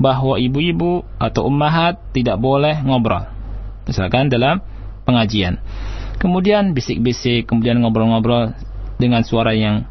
bahwa 0.00 0.40
ibu-ibu 0.40 1.06
atau 1.20 1.46
ummahat 1.46 2.00
tidak 2.16 2.40
boleh 2.40 2.80
ngobrol 2.82 3.39
misalkan 3.88 4.28
dalam 4.28 4.60
pengajian 5.04 5.60
kemudian 6.20 6.76
bisik-bisik 6.76 7.48
kemudian 7.48 7.80
ngobrol-ngobrol 7.80 8.52
dengan 9.00 9.24
suara 9.24 9.56
yang 9.56 9.88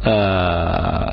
uh, 0.00 1.12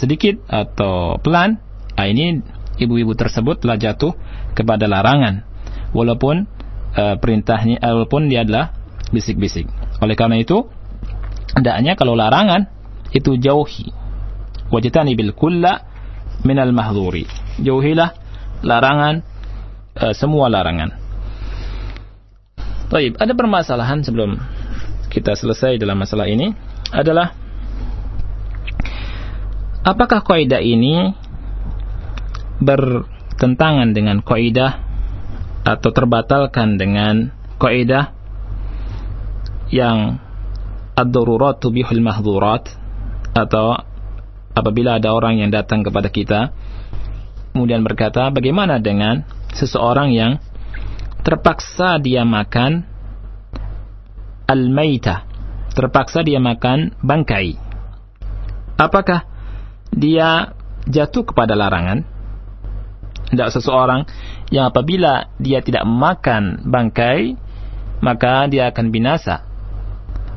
sedikit 0.00 0.40
atau 0.48 1.20
pelan, 1.20 1.60
nah 1.94 2.06
ini 2.08 2.40
ibu-ibu 2.80 3.12
tersebut 3.12 3.60
telah 3.60 3.76
jatuh 3.76 4.16
kepada 4.56 4.88
larangan, 4.88 5.44
walaupun 5.92 6.48
uh, 6.96 7.16
perintahnya, 7.20 7.84
walaupun 7.84 8.32
dia 8.32 8.42
adalah 8.42 8.72
bisik-bisik. 9.12 9.68
Oleh 10.00 10.16
karena 10.16 10.40
itu, 10.40 10.64
hendaknya 11.52 11.94
kalau 11.94 12.16
larangan 12.16 12.72
itu 13.12 13.36
jauhi. 13.36 13.92
Wajitani 14.70 15.18
bil 15.18 15.34
kulla 15.34 15.82
minal 16.46 16.70
mahdhuri. 16.70 17.26
Jauhilah 17.60 18.16
larangan 18.62 19.26
semua 20.14 20.46
larangan. 20.46 20.99
Baik, 22.90 23.22
ada 23.22 23.38
permasalahan 23.38 24.02
sebelum 24.02 24.34
kita 25.14 25.38
selesai 25.38 25.78
dalam 25.78 25.94
masalah 25.94 26.26
ini 26.26 26.50
adalah 26.90 27.30
apakah 29.86 30.26
kaidah 30.26 30.58
ini 30.58 31.14
bertentangan 32.58 33.94
dengan 33.94 34.18
kaidah 34.26 34.82
atau 35.62 35.90
terbatalkan 35.94 36.82
dengan 36.82 37.30
kaidah 37.62 38.10
yang 39.70 40.18
ad-darurat 40.98 41.62
tubihul 41.62 42.02
mahdhurat 42.02 42.74
atau 43.38 43.86
apabila 44.50 44.98
ada 44.98 45.14
orang 45.14 45.38
yang 45.38 45.54
datang 45.54 45.86
kepada 45.86 46.10
kita 46.10 46.50
kemudian 47.54 47.86
berkata 47.86 48.34
bagaimana 48.34 48.82
dengan 48.82 49.22
seseorang 49.54 50.10
yang 50.10 50.42
terpaksa 51.20 52.00
dia 52.00 52.24
makan 52.24 52.84
al-maitah 54.48 55.26
terpaksa 55.76 56.24
dia 56.26 56.42
makan 56.42 56.96
bangkai 57.00 57.56
apakah 58.80 59.28
dia 59.94 60.56
jatuh 60.88 61.26
kepada 61.26 61.52
larangan. 61.58 62.06
Tidak 63.30 63.50
seseorang 63.54 64.06
yang 64.50 64.74
apabila 64.74 65.30
dia 65.38 65.62
tidak 65.62 65.86
makan 65.86 66.66
bangkai, 66.66 67.38
maka 68.02 68.50
dia 68.50 68.74
akan 68.74 68.90
binasa. 68.90 69.46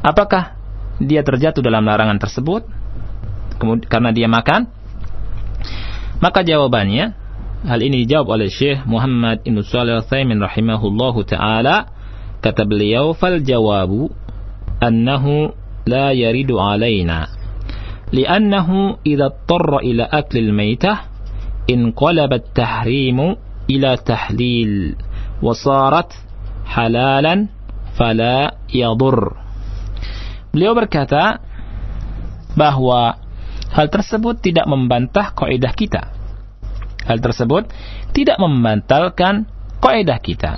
Apakah 0.05 0.53
dia 1.01 1.25
terjatuh 1.25 1.65
dalam 1.65 1.89
larangan 1.89 2.21
tersebut? 2.21 2.69
Kemudian, 3.57 3.89
karena 3.89 4.13
dia 4.13 4.29
makan? 4.29 4.69
Maka 6.21 6.45
jawabannya, 6.45 7.17
Hal 7.63 7.79
ini 7.79 8.03
dijawab 8.03 8.27
oleh 8.27 8.51
Syekh 8.51 8.83
Muhammad 8.83 9.47
Ibn 9.47 9.63
Salih 9.63 10.03
Thaymin 10.03 10.43
rahimahullahu 10.43 11.23
ta'ala. 11.23 11.87
Kata 12.43 12.67
beliau, 12.67 13.15
fal 13.15 13.39
jawabu 13.39 14.11
annahu 14.83 15.55
la 15.87 16.11
yaridu 16.11 16.59
alaina. 16.59 17.31
Liannahu 18.11 18.99
idha 19.07 19.31
attarra 19.31 19.79
ila 19.79 20.03
akli 20.11 20.43
al-maytah, 20.43 21.07
inqalabat 21.71 22.51
tahrimu 22.51 23.39
ila 23.71 23.95
tahlil. 23.95 24.99
Wasarat 25.39 26.11
halalan 26.67 27.47
fala 27.95 28.59
yadur. 28.67 29.39
Beliau 30.51 30.75
berkata 30.75 31.39
bahwa 32.59 33.23
hal 33.71 33.87
tersebut 33.87 34.43
tidak 34.43 34.67
membantah 34.67 35.31
kaidah 35.31 35.71
kita 35.71 36.22
Hal 37.03 37.19
tersebut 37.19 37.67
tidak 38.15 38.39
membantalkan 38.39 39.47
kaidah 39.83 40.19
kita. 40.23 40.53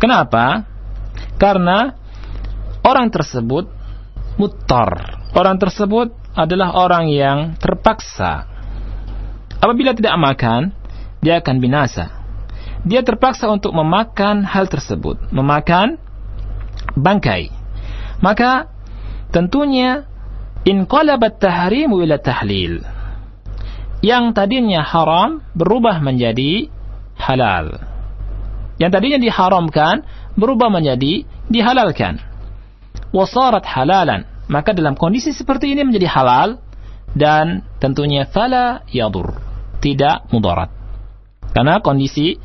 Kenapa? 0.00 0.64
Karena 1.36 1.92
orang 2.80 3.12
tersebut 3.12 3.68
mutar 4.40 5.20
orang 5.34 5.56
tersebut 5.60 6.14
adalah 6.34 6.74
orang 6.74 7.10
yang 7.10 7.38
terpaksa. 7.58 8.46
Apabila 9.60 9.92
tidak 9.92 10.16
makan, 10.16 10.72
dia 11.20 11.42
akan 11.42 11.56
binasa. 11.60 12.08
Dia 12.80 13.04
terpaksa 13.04 13.44
untuk 13.52 13.76
memakan 13.76 14.40
hal 14.48 14.64
tersebut, 14.72 15.20
memakan 15.36 16.00
bangkai. 16.96 17.52
Maka 18.24 18.72
tentunya 19.28 20.08
inqalabat 20.64 21.36
tahrimu 21.36 22.00
ila 22.00 22.16
tahlil. 22.16 22.80
Yang 24.00 24.32
tadinya 24.32 24.80
haram 24.80 25.44
berubah 25.52 26.00
menjadi 26.00 26.72
halal. 27.20 27.84
Yang 28.80 28.90
tadinya 28.96 29.18
diharamkan 29.20 30.08
berubah 30.40 30.72
menjadi 30.72 31.28
dihalalkan. 31.52 32.16
Wasarat 33.12 33.68
halalan. 33.68 34.24
Maka 34.48 34.72
dalam 34.72 34.96
kondisi 34.96 35.36
seperti 35.36 35.76
ini 35.76 35.84
menjadi 35.84 36.08
halal 36.10 36.58
dan 37.12 37.60
tentunya 37.76 38.24
fala 38.24 38.82
yadur. 38.88 39.36
Tidak 39.84 40.32
mudarat. 40.32 40.72
Karena 41.52 41.84
kondisi 41.84 42.40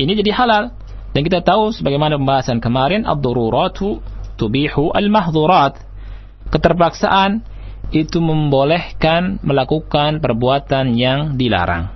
ini 0.00 0.12
jadi 0.16 0.32
halal. 0.32 0.72
Dan 1.14 1.20
kita 1.22 1.46
tahu 1.46 1.70
sebagaimana 1.70 2.18
pembahasan 2.18 2.58
kemarin 2.58 3.06
ad-daruratu 3.06 4.02
tubihu 4.40 4.90
al-mahdhurat. 4.90 5.78
Keterpaksaan 6.50 7.44
itu 7.94 8.18
membolehkan 8.18 9.38
melakukan 9.46 10.18
perbuatan 10.18 10.98
yang 10.98 11.38
dilarang 11.38 11.94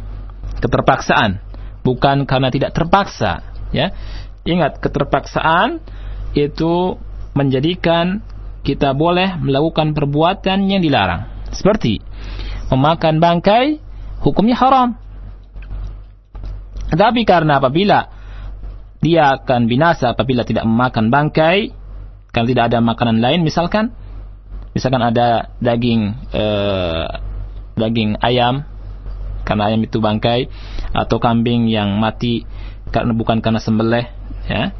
keterpaksaan 0.62 1.42
bukan 1.82 2.22
karena 2.22 2.48
tidak 2.54 2.70
terpaksa 2.70 3.42
ya 3.74 3.90
ingat 4.46 4.78
keterpaksaan 4.78 5.82
itu 6.38 6.96
menjadikan 7.34 8.22
kita 8.66 8.92
boleh 8.92 9.38
melakukan 9.40 9.96
perbuatan 9.96 10.68
yang 10.68 10.84
dilarang. 10.84 11.30
Seperti 11.54 12.04
memakan 12.68 13.16
bangkai, 13.22 13.80
hukumnya 14.20 14.58
haram. 14.58 14.98
Tapi 16.88 17.24
karena 17.24 17.60
apabila 17.60 18.12
dia 18.98 19.38
akan 19.40 19.70
binasa 19.70 20.12
apabila 20.12 20.44
tidak 20.44 20.68
memakan 20.68 21.08
bangkai, 21.08 21.72
kalau 22.28 22.46
tidak 22.50 22.68
ada 22.72 22.84
makanan 22.84 23.24
lain, 23.24 23.40
misalkan, 23.40 23.94
misalkan 24.72 25.02
ada 25.04 25.52
daging 25.62 26.16
eh, 26.32 27.06
daging 27.78 28.18
ayam, 28.20 28.66
karena 29.46 29.72
ayam 29.72 29.80
itu 29.84 30.02
bangkai, 30.02 30.48
atau 30.92 31.16
kambing 31.22 31.70
yang 31.70 31.96
mati 31.96 32.44
karena 32.88 33.12
bukan 33.12 33.44
karena 33.44 33.60
sembelih, 33.60 34.06
ya 34.48 34.72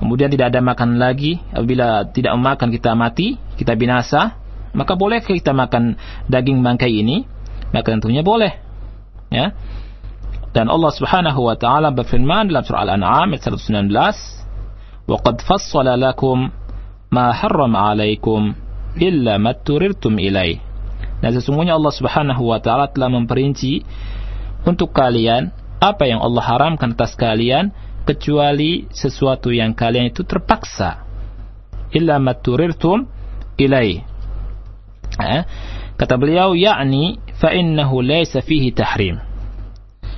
kemudian 0.00 0.32
tidak 0.32 0.56
ada 0.56 0.64
makan 0.64 0.96
lagi, 0.96 1.36
apabila 1.52 2.08
tidak 2.08 2.32
memakan 2.40 2.72
kita 2.72 2.96
mati, 2.96 3.36
kita 3.60 3.76
binasa, 3.76 4.40
maka 4.72 4.96
boleh 4.96 5.20
kita 5.20 5.52
makan 5.52 6.00
daging 6.24 6.64
bangkai 6.64 6.88
ini? 6.88 7.28
Maka 7.68 7.92
tentunya 7.92 8.24
boleh. 8.24 8.56
Ya. 9.28 9.52
Dan 10.56 10.72
Allah 10.72 10.90
Subhanahu 10.90 11.46
wa 11.46 11.54
taala 11.54 11.92
berfirman 11.92 12.48
dalam 12.50 12.64
surah 12.64 12.82
Al-An'am 12.88 13.36
ayat 13.36 13.44
119, 13.46 13.92
"Wa 15.06 15.20
qad 15.20 15.44
fassala 15.44 15.94
lakum 15.94 16.50
ma 17.12 17.30
harrama 17.36 17.92
'alaikum 17.92 18.56
illa 19.00 19.40
ma 19.40 19.56
turirtum 19.56 20.20
ilaih." 20.20 20.60
Dan 21.20 21.30
sesungguhnya 21.36 21.76
Allah 21.76 21.92
Subhanahu 21.92 22.48
wa 22.48 22.60
taala 22.60 22.88
telah 22.92 23.08
memperinci 23.12 23.84
untuk 24.64 24.92
kalian 24.92 25.52
apa 25.80 26.04
yang 26.04 26.20
Allah 26.20 26.44
haramkan 26.44 26.92
atas 26.92 27.16
kalian 27.16 27.72
kecuali 28.04 28.88
sesuatu 28.92 29.48
yang 29.52 29.72
kalian 29.72 30.12
itu 30.12 30.24
terpaksa 30.24 31.04
illa 31.92 32.16
maturirtum 32.20 33.08
ilai 33.60 34.04
eh? 35.20 35.42
Kata 36.00 36.16
beliau, 36.16 36.56
yakni 36.56 37.20
fa 37.36 37.52
innahu 37.52 38.00
laysa 38.00 38.40
fihi 38.40 38.72
tahrim. 38.72 39.20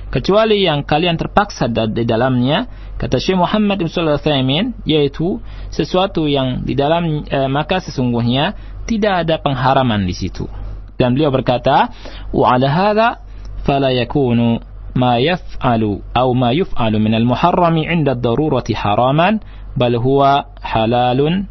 Kecuali 0.07 0.63
yang 0.63 0.87
kalian 0.87 1.19
terpaksa 1.19 1.67
di 1.67 2.07
dalamnya, 2.07 2.71
kata 2.95 3.19
Syekh 3.19 3.35
Muhammad 3.35 3.83
bin 3.83 3.91
Shalih 3.91 4.15
yaitu 4.87 5.43
sesuatu 5.75 6.23
yang 6.23 6.63
di 6.63 6.71
dalam 6.71 7.27
e, 7.27 7.39
maka 7.51 7.83
sesungguhnya 7.83 8.55
tidak 8.83 9.27
ada 9.27 9.35
pengharaman 9.39 10.03
di 10.03 10.15
situ. 10.15 10.47
Dan 10.99 11.17
beliau 11.17 11.33
berkata, 11.33 11.91
wa 12.31 12.53
ala 12.53 12.67
hadza 12.69 13.09
fala 13.63 13.89
yakunu 13.91 14.61
ma 14.93 15.17
yaf'alu 15.17 16.05
aw 16.13 16.29
ma 16.37 16.53
yuf'alu 16.53 17.01
min 17.01 17.17
al-muharrami 17.17 17.89
'inda 17.89 18.13
ad-darurati 18.13 18.77
haraman 18.77 19.41
bal 19.73 19.97
huwa 19.97 20.53
halalun. 20.61 21.49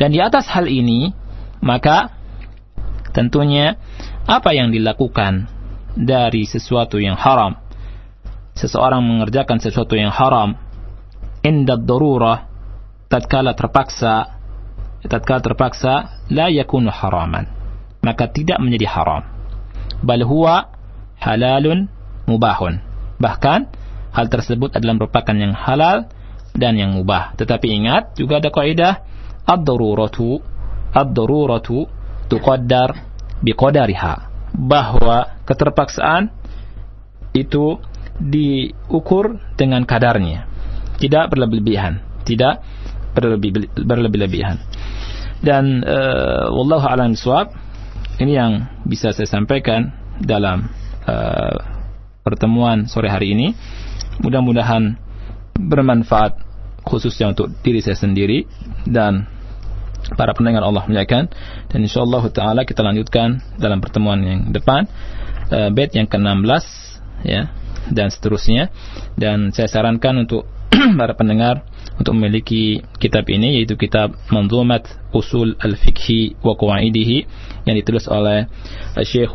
Dan 0.00 0.08
di 0.14 0.18
atas 0.22 0.48
hal 0.48 0.70
ini, 0.70 1.12
maka 1.60 2.14
tentunya 3.12 3.76
apa 4.24 4.56
yang 4.56 4.72
dilakukan 4.72 5.50
dari 5.98 6.48
sesuatu 6.48 6.96
yang 6.96 7.18
haram. 7.18 7.60
Seseorang 8.56 9.04
mengerjakan 9.04 9.60
sesuatu 9.60 9.96
yang 9.96 10.12
haram 10.12 10.56
inda 11.44 11.76
darurah 11.76 12.51
tatkala 13.12 13.52
terpaksa 13.52 14.40
tatkala 15.04 15.44
terpaksa 15.44 16.24
la 16.32 16.48
yakunu 16.48 16.88
haraman. 16.88 17.44
Maka 18.00 18.32
tidak 18.32 18.58
menjadi 18.58 18.88
haram. 18.88 19.22
Bal 20.02 20.24
huwa 20.24 20.72
halalun 21.20 21.86
mubahun. 22.26 22.82
Bahkan 23.20 23.60
hal 24.10 24.26
tersebut 24.26 24.74
adalah 24.74 24.98
merupakan 24.98 25.36
yang 25.36 25.54
halal 25.54 26.10
dan 26.56 26.74
yang 26.80 26.96
mubah. 26.96 27.38
Tetapi 27.38 27.66
ingat 27.70 28.18
juga 28.18 28.42
ada 28.42 28.50
kaidah 28.50 29.04
ad-daruratu 29.46 30.42
ad-daruratu 30.90 31.86
tuqaddar 32.26 32.90
biqadariha. 33.44 34.14
Bahwa 34.52 35.38
keterpaksaan 35.46 36.34
itu 37.32 37.78
diukur 38.18 39.38
dengan 39.54 39.86
kadarnya. 39.86 40.50
Tidak 40.98 41.30
berlebihan. 41.30 42.02
Tidak 42.26 42.81
berlebih 43.12 43.70
berlebih-lebihan. 43.76 44.58
Dan 45.42 45.82
uh, 45.82 46.54
wallahu 46.54 46.86
alam 46.86 47.18
suab 47.18 47.50
ini 48.22 48.38
yang 48.38 48.70
bisa 48.86 49.10
saya 49.10 49.26
sampaikan 49.26 49.90
dalam 50.22 50.70
uh, 51.08 51.56
pertemuan 52.22 52.86
sore 52.86 53.10
hari 53.10 53.34
ini. 53.34 53.54
Mudah-mudahan 54.22 54.94
bermanfaat 55.58 56.38
khususnya 56.86 57.34
untuk 57.34 57.50
diri 57.62 57.82
saya 57.82 57.98
sendiri 57.98 58.46
dan 58.86 59.26
para 60.14 60.34
pendengar 60.34 60.62
Allah 60.62 60.86
muliakan. 60.86 61.30
Dan 61.70 61.78
insyaallah 61.82 62.22
taala 62.30 62.62
kita 62.62 62.82
lanjutkan 62.82 63.42
dalam 63.58 63.82
pertemuan 63.82 64.22
yang 64.22 64.40
depan 64.54 64.86
uh, 65.50 65.70
yang 65.90 66.06
ke-16 66.06 66.64
ya 67.26 67.50
dan 67.90 68.08
seterusnya. 68.10 68.70
Dan 69.18 69.50
saya 69.50 69.66
sarankan 69.66 70.26
untuk 70.28 70.46
para 71.00 71.14
pendengar 71.18 71.66
untuk 71.98 72.16
memiliki 72.16 72.80
kitab 72.96 73.28
ini 73.28 73.60
yaitu 73.60 73.76
kitab 73.76 74.16
Manzumat 74.32 74.88
Usul 75.12 75.56
Al-Fiqhi 75.60 76.40
wa 76.40 76.56
Qawaidihi 76.56 77.18
yang 77.68 77.76
ditulis 77.76 78.08
oleh 78.08 78.48
Syekh 79.04 79.32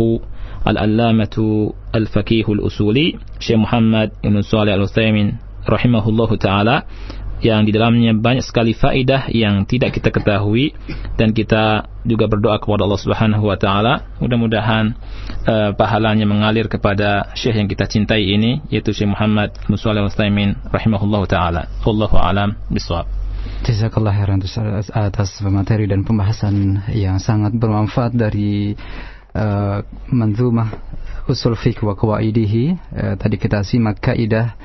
Al-Allamatu 0.68 1.72
Al-Faqih 1.94 2.46
Al-Usuli 2.50 3.16
Syekh 3.38 3.62
Muhammad 3.62 4.18
Ibn 4.26 4.42
Salih 4.42 4.74
Al-Utsaimin 4.76 5.38
rahimahullahu 5.68 6.40
taala 6.40 6.88
yang 7.42 7.66
di 7.66 7.72
dalamnya 7.74 8.18
banyak 8.18 8.42
sekali 8.42 8.74
faidah 8.74 9.30
yang 9.30 9.70
tidak 9.70 9.94
kita 9.94 10.10
ketahui 10.10 10.74
dan 11.22 11.34
kita 11.34 11.86
juga 12.08 12.26
berdoa 12.26 12.58
kepada 12.58 12.88
Allah 12.88 13.02
Subhanahu 13.02 13.44
wa 13.46 13.58
taala. 13.60 13.94
Mudah-mudahan 14.18 14.96
uh, 15.46 15.72
pahalanya 15.78 16.26
mengalir 16.26 16.66
kepada 16.72 17.30
syekh 17.38 17.60
yang 17.62 17.70
kita 17.70 17.86
cintai 17.86 18.26
ini 18.26 18.64
yaitu 18.74 18.96
Syekh 18.96 19.14
Muhammad 19.14 19.54
bin 19.68 19.78
Shalih 19.78 20.08
Al-Utsaimin 20.08 20.58
rahimahullahu 20.72 21.26
taala. 21.30 21.70
Wallahu 21.86 22.18
alam 22.18 22.58
bisawab 22.72 23.06
Jazakallah 23.64 24.14
khairan 24.14 24.44
atas 24.94 25.42
materi 25.46 25.90
dan 25.90 26.04
pembahasan 26.04 26.84
yang 26.94 27.18
sangat 27.18 27.56
bermanfaat 27.56 28.14
dari 28.14 28.76
uh, 29.34 29.82
manzumah 30.14 30.72
usul 31.28 31.58
fiqh 31.58 31.82
wa 31.84 31.98
qawaidihi. 31.98 32.64
Uh, 32.94 33.16
tadi 33.18 33.36
kita 33.40 33.64
simak 33.66 34.00
kaidah 34.00 34.56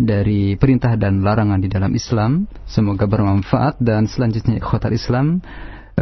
dari 0.00 0.56
perintah 0.56 0.96
dan 0.96 1.20
larangan 1.20 1.60
di 1.60 1.68
dalam 1.68 1.92
Islam. 1.94 2.48
Semoga 2.64 3.04
bermanfaat 3.06 3.78
dan 3.78 4.08
selanjutnya 4.08 4.58
ikhwatal 4.58 4.96
Islam 4.96 5.44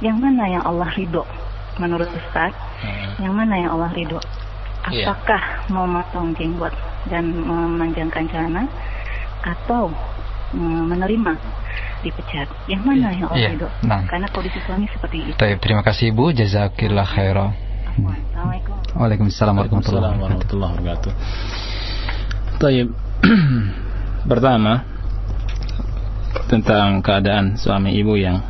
yang 0.00 0.16
mana 0.16 0.48
yang 0.48 0.64
Allah 0.64 0.88
ridho 0.96 1.26
menurut 1.76 2.08
Ustaz? 2.08 2.52
Yang 3.20 3.34
mana 3.36 3.54
yang 3.60 3.70
Allah 3.76 3.90
ridho? 3.92 4.20
Iya. 4.90 5.14
apakah 5.14 5.42
yeah. 5.42 5.72
mau 5.72 5.84
memotong 5.86 6.34
jenggot 6.36 6.74
dan 7.08 7.30
memanjangkan 7.32 8.26
celana 8.28 8.66
atau 9.40 9.88
mm, 10.52 10.82
menerima 10.90 11.32
dipecat. 12.04 12.48
Yang 12.66 12.82
mana 12.84 13.08
yeah. 13.08 13.18
yang 13.18 13.28
Allah 13.30 13.40
yeah. 13.40 13.56
itu? 13.56 13.68
Nah. 13.86 14.02
Karena 14.08 14.26
kondisi 14.32 14.58
suami 14.64 14.86
seperti 14.90 15.16
itu. 15.30 15.36
Taib, 15.38 15.58
terima 15.60 15.82
kasih 15.84 16.12
Ibu. 16.12 16.24
Jazakillah 16.36 17.06
khairan. 17.06 17.52
Assalamualaikum. 17.90 18.74
Waalaikumsalam 18.96 19.54
warahmatullahi 19.56 20.72
wabarakatuh. 20.78 21.12
Taib. 22.58 22.88
Pertama 24.30 24.84
tentang 26.48 27.02
keadaan 27.02 27.58
suami 27.58 27.94
ibu 27.98 28.14
yang 28.16 28.40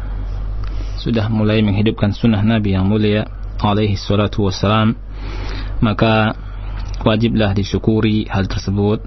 sudah 1.01 1.33
mulai 1.33 1.65
menghidupkan 1.65 2.13
sunnah 2.13 2.45
Nabi 2.45 2.77
yang 2.77 2.85
mulia 2.85 3.25
alaihi 3.61 3.97
salatu 3.97 4.49
wassalam 4.49 4.97
maka 5.81 6.37
wajiblah 7.05 7.57
disyukuri 7.57 8.29
hal 8.29 8.45
tersebut 8.47 9.01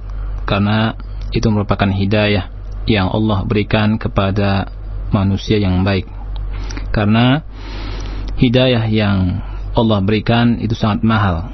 karena 0.49 0.97
itu 1.33 1.47
merupakan 1.49 1.89
hidayah 1.89 2.49
yang 2.85 3.09
Allah 3.09 3.45
berikan 3.47 3.95
kepada 3.97 4.69
manusia 5.09 5.57
yang 5.61 5.85
baik. 5.85 6.05
Karena 6.93 7.41
hidayah 8.37 8.85
yang 8.89 9.41
Allah 9.73 9.99
berikan 10.05 10.61
itu 10.61 10.77
sangat 10.77 11.01
mahal. 11.01 11.49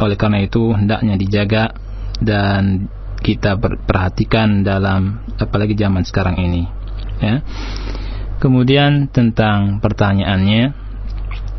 Oleh 0.00 0.16
karena 0.18 0.44
itu 0.44 0.72
hendaknya 0.74 1.16
dijaga 1.16 1.72
dan 2.20 2.88
kita 3.22 3.56
perhatikan 3.86 4.66
dalam 4.66 5.22
apalagi 5.38 5.78
zaman 5.78 6.02
sekarang 6.02 6.36
ini. 6.42 6.66
Ya. 7.22 7.40
Kemudian 8.42 9.06
tentang 9.14 9.78
pertanyaannya, 9.78 10.74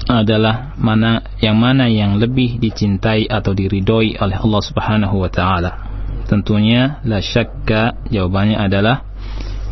adalah 0.07 0.75
mana 0.75 1.23
yang 1.39 1.55
mana 1.55 1.87
yang 1.87 2.19
lebih 2.19 2.59
dicintai 2.59 3.27
atau 3.29 3.55
diridhoi 3.55 4.19
oleh 4.19 4.37
Allah 4.39 4.61
Subhanahu 4.63 5.15
wa 5.23 5.29
taala. 5.31 5.71
Tentunya 6.27 7.03
la 7.03 7.19
syakka 7.19 7.99
jawabannya 8.07 8.57
adalah 8.59 9.03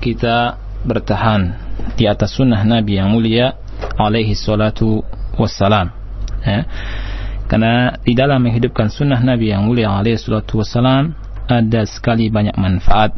kita 0.02 0.58
bertahan 0.82 1.56
di 1.96 2.10
atas 2.10 2.34
sunnah 2.36 2.66
Nabi 2.66 2.98
yang 2.98 3.14
mulia 3.14 3.54
alaihi 3.98 4.34
salatu 4.34 5.06
wassalam 5.38 5.94
ya. 6.42 6.66
karena 7.46 7.98
di 8.02 8.14
dalam 8.18 8.42
menghidupkan 8.42 8.90
sunnah 8.90 9.22
Nabi 9.22 9.54
yang 9.54 9.66
mulia 9.66 9.94
alaihi 9.94 10.18
salatu 10.18 10.62
wassalam 10.62 11.14
ada 11.46 11.82
sekali 11.86 12.34
banyak 12.34 12.58
manfaat 12.58 13.14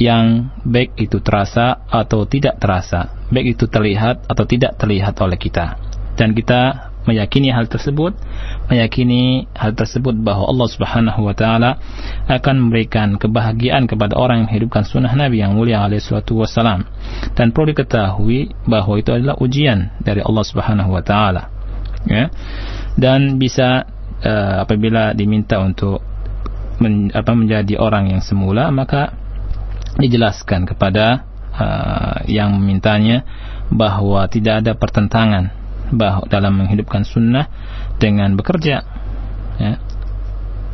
yang 0.00 0.48
baik 0.64 0.96
itu 0.96 1.20
terasa 1.20 1.84
atau 1.88 2.24
tidak 2.24 2.56
terasa 2.56 3.12
baik 3.28 3.56
itu 3.56 3.68
terlihat 3.68 4.24
atau 4.28 4.44
tidak 4.48 4.76
terlihat 4.80 5.16
oleh 5.20 5.36
kita 5.36 5.76
dan 6.20 6.36
kita 6.36 6.92
meyakini 7.08 7.48
hal 7.48 7.64
tersebut, 7.64 8.12
meyakini 8.68 9.48
hal 9.56 9.72
tersebut 9.72 10.12
bahwa 10.20 10.52
Allah 10.52 10.68
Subhanahu 10.68 11.20
wa 11.24 11.32
taala 11.32 11.80
akan 12.28 12.68
memberikan 12.68 13.16
kebahagiaan 13.16 13.88
kepada 13.88 14.20
orang 14.20 14.44
yang 14.44 14.52
menghidupkan 14.52 14.84
sunnah 14.84 15.16
Nabi 15.16 15.40
yang 15.40 15.56
mulia 15.56 15.80
alaihi 15.80 16.04
salatu 16.04 16.44
wasalam. 16.44 16.84
Dan 17.32 17.56
perlu 17.56 17.72
diketahui 17.72 18.52
bahwa 18.68 19.00
itu 19.00 19.16
adalah 19.16 19.40
ujian 19.40 19.96
dari 20.04 20.20
Allah 20.20 20.44
Subhanahu 20.44 20.92
wa 20.92 21.00
taala. 21.00 21.48
Ya. 22.04 22.28
Dan 23.00 23.40
bisa 23.40 23.88
uh, 24.20 24.68
apabila 24.68 25.16
diminta 25.16 25.56
untuk 25.56 26.04
men, 26.84 27.08
apa 27.16 27.32
menjadi 27.32 27.80
orang 27.80 28.12
yang 28.12 28.20
semula 28.20 28.68
maka 28.68 29.16
dijelaskan 29.96 30.68
kepada 30.68 31.28
uh, 31.52 32.24
yang 32.28 32.56
memintanya 32.56 33.24
bahwa 33.68 34.24
tidak 34.32 34.64
ada 34.64 34.72
pertentangan 34.76 35.59
dalam 36.26 36.52
menghidupkan 36.58 37.02
sunnah 37.02 37.46
dengan 37.98 38.34
bekerja 38.38 38.82
ya, 39.58 39.72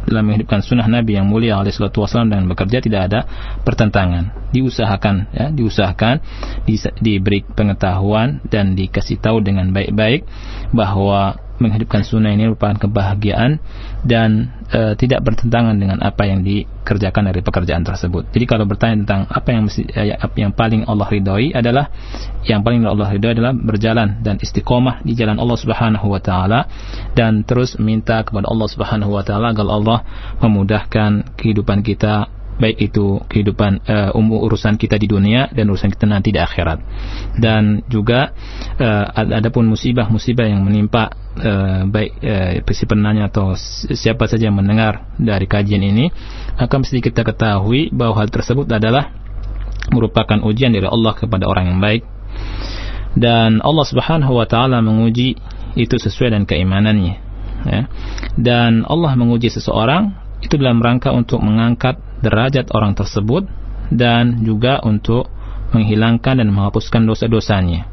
dalam 0.06 0.30
menghidupkan 0.30 0.62
sunnah 0.62 0.86
Nabi 0.86 1.18
yang 1.18 1.26
mulia 1.26 1.58
alaihi 1.58 1.74
salatu 1.74 2.06
wasallam 2.06 2.30
dengan 2.30 2.46
bekerja 2.46 2.78
tidak 2.78 3.10
ada 3.10 3.20
pertentangan. 3.66 4.30
Diusahakan 4.54 5.34
ya 5.34 5.46
diusahakan 5.50 6.22
di, 6.62 6.78
diberi 7.02 7.42
pengetahuan 7.42 8.38
dan 8.46 8.78
dikasih 8.78 9.18
tahu 9.18 9.42
dengan 9.42 9.74
baik-baik 9.74 10.22
bahwa 10.70 11.45
menghidupkan 11.58 12.04
sunnah 12.04 12.32
ini 12.32 12.52
merupakan 12.52 12.76
kebahagiaan 12.76 13.58
dan 14.04 14.52
e, 14.68 14.94
tidak 15.00 15.24
bertentangan 15.24 15.76
dengan 15.76 15.98
apa 16.04 16.28
yang 16.28 16.44
dikerjakan 16.44 17.32
dari 17.32 17.40
pekerjaan 17.40 17.82
tersebut. 17.82 18.28
Jadi 18.30 18.44
kalau 18.44 18.68
bertanya 18.68 19.02
tentang 19.02 19.20
apa 19.26 19.48
yang 19.50 19.62
mesti, 19.66 19.82
eh, 19.90 20.16
yang 20.36 20.52
paling 20.52 20.84
Allah 20.84 21.08
ridhoi 21.08 21.56
adalah 21.56 21.88
yang 22.44 22.60
paling 22.60 22.84
Allah 22.84 23.08
ridhoi 23.10 23.32
adalah 23.34 23.52
berjalan 23.56 24.20
dan 24.20 24.36
istiqomah 24.38 25.02
di 25.02 25.16
jalan 25.16 25.40
Allah 25.40 25.58
Subhanahu 25.58 26.06
wa 26.06 26.20
taala 26.20 26.68
dan 27.16 27.42
terus 27.42 27.80
minta 27.80 28.22
kepada 28.22 28.46
Allah 28.46 28.68
Subhanahu 28.68 29.16
wa 29.16 29.24
taala 29.24 29.56
agar 29.56 29.66
Allah 29.66 29.98
memudahkan 30.44 31.36
kehidupan 31.40 31.80
kita 31.80 32.35
baik 32.56 32.92
itu 32.92 33.20
kehidupan 33.28 33.84
uh, 33.84 34.16
urusan 34.16 34.80
kita 34.80 34.96
di 34.96 35.06
dunia 35.08 35.52
dan 35.52 35.68
urusan 35.68 35.92
kita 35.92 36.08
nanti 36.08 36.32
di 36.32 36.40
akhirat 36.40 36.80
dan 37.36 37.84
juga 37.86 38.32
uh, 38.80 39.36
adapun 39.36 39.68
musibah-musibah 39.68 40.48
yang 40.48 40.64
menimpa 40.64 41.12
uh, 41.36 41.84
baik 41.84 42.16
uh, 42.24 42.72
si 42.72 42.84
penanya 42.88 43.28
atau 43.28 43.52
siapa 43.92 44.24
saja 44.24 44.48
yang 44.48 44.56
mendengar 44.56 45.12
dari 45.20 45.44
kajian 45.44 45.84
ini 45.84 46.08
akan 46.56 46.84
mesti 46.84 47.04
kita 47.04 47.22
ketahui 47.24 47.92
bahwa 47.92 48.24
hal 48.24 48.32
tersebut 48.32 48.64
adalah 48.72 49.12
merupakan 49.92 50.40
ujian 50.42 50.72
dari 50.72 50.88
Allah 50.88 51.12
kepada 51.12 51.44
orang 51.46 51.76
yang 51.76 51.78
baik 51.78 52.02
dan 53.16 53.60
Allah 53.64 53.86
Subhanahu 53.86 54.32
wa 54.32 54.48
taala 54.48 54.80
menguji 54.80 55.36
itu 55.76 55.94
sesuai 56.00 56.32
dengan 56.32 56.48
keimanannya 56.48 57.14
ya. 57.68 57.82
dan 58.40 58.84
Allah 58.88 59.12
menguji 59.12 59.52
seseorang 59.52 60.25
itu 60.44 60.54
dalam 60.60 60.80
rangka 60.80 61.12
untuk 61.12 61.40
mengangkat 61.40 61.96
derajat 62.20 62.72
orang 62.72 62.92
tersebut 62.96 63.48
dan 63.92 64.42
juga 64.42 64.82
untuk 64.82 65.30
menghilangkan 65.72 66.40
dan 66.42 66.48
menghapuskan 66.52 67.04
dosa-dosanya. 67.06 67.88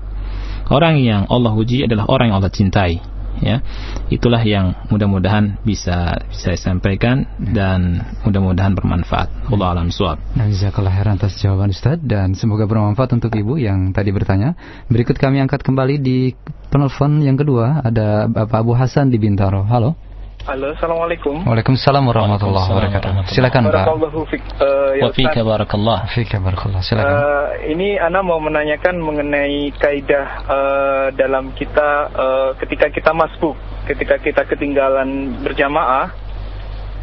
Orang 0.71 1.01
yang 1.03 1.27
Allah 1.27 1.51
uji 1.51 1.83
adalah 1.83 2.07
orang 2.07 2.31
yang 2.31 2.37
Allah 2.39 2.53
cintai. 2.53 3.03
Ya, 3.41 3.65
itulah 4.13 4.39
yang 4.45 4.77
mudah-mudahan 4.93 5.57
bisa 5.65 6.21
saya 6.29 6.53
sampaikan 6.53 7.25
dan 7.41 8.05
mudah-mudahan 8.23 8.77
bermanfaat. 8.77 9.49
Allah 9.49 9.73
alam 9.73 9.89
suab. 9.89 10.21
Nah, 10.37 10.45
jazakallah 10.47 10.93
khairan 10.93 11.17
atas 11.17 11.41
jawaban 11.41 11.73
Ustaz 11.73 11.97
dan 12.05 12.37
semoga 12.37 12.69
bermanfaat 12.69 13.09
untuk 13.17 13.33
Ibu 13.33 13.57
yang 13.57 13.89
tadi 13.89 14.13
bertanya. 14.13 14.53
Berikut 14.85 15.17
kami 15.17 15.41
angkat 15.41 15.65
kembali 15.65 15.97
di 15.97 16.37
penelpon 16.69 17.25
yang 17.25 17.33
kedua 17.33 17.81
ada 17.81 18.29
Bapak 18.29 18.63
Abu 18.63 18.77
Hasan 18.77 19.09
di 19.09 19.17
Bintaro. 19.17 19.65
Halo. 19.65 20.12
Halo, 20.43 20.75
Assalamualaikum. 20.75 21.47
Waalaikumsalam 21.47 22.03
warahmatullahi 22.03 22.67
wabarakatuh. 22.67 23.31
Silakan 23.31 23.71
Pak. 23.71 23.87
Uh, 23.95 24.91
ya 24.99 25.07
Wafika 25.07 25.39
barakallah. 25.39 26.03
Fika 26.11 26.35
barakallah. 26.43 26.83
Silakan. 26.83 27.15
Uh, 27.15 27.47
ini 27.71 27.95
Ana 27.95 28.19
mau 28.19 28.43
menanyakan 28.43 28.99
mengenai 28.99 29.71
kaidah 29.79 30.27
uh, 30.43 31.07
dalam 31.15 31.55
kita 31.55 31.89
uh, 32.11 32.51
ketika 32.59 32.91
kita 32.91 33.15
masbuk, 33.15 33.55
ketika 33.87 34.19
kita 34.19 34.43
ketinggalan 34.43 35.31
berjamaah. 35.47 36.11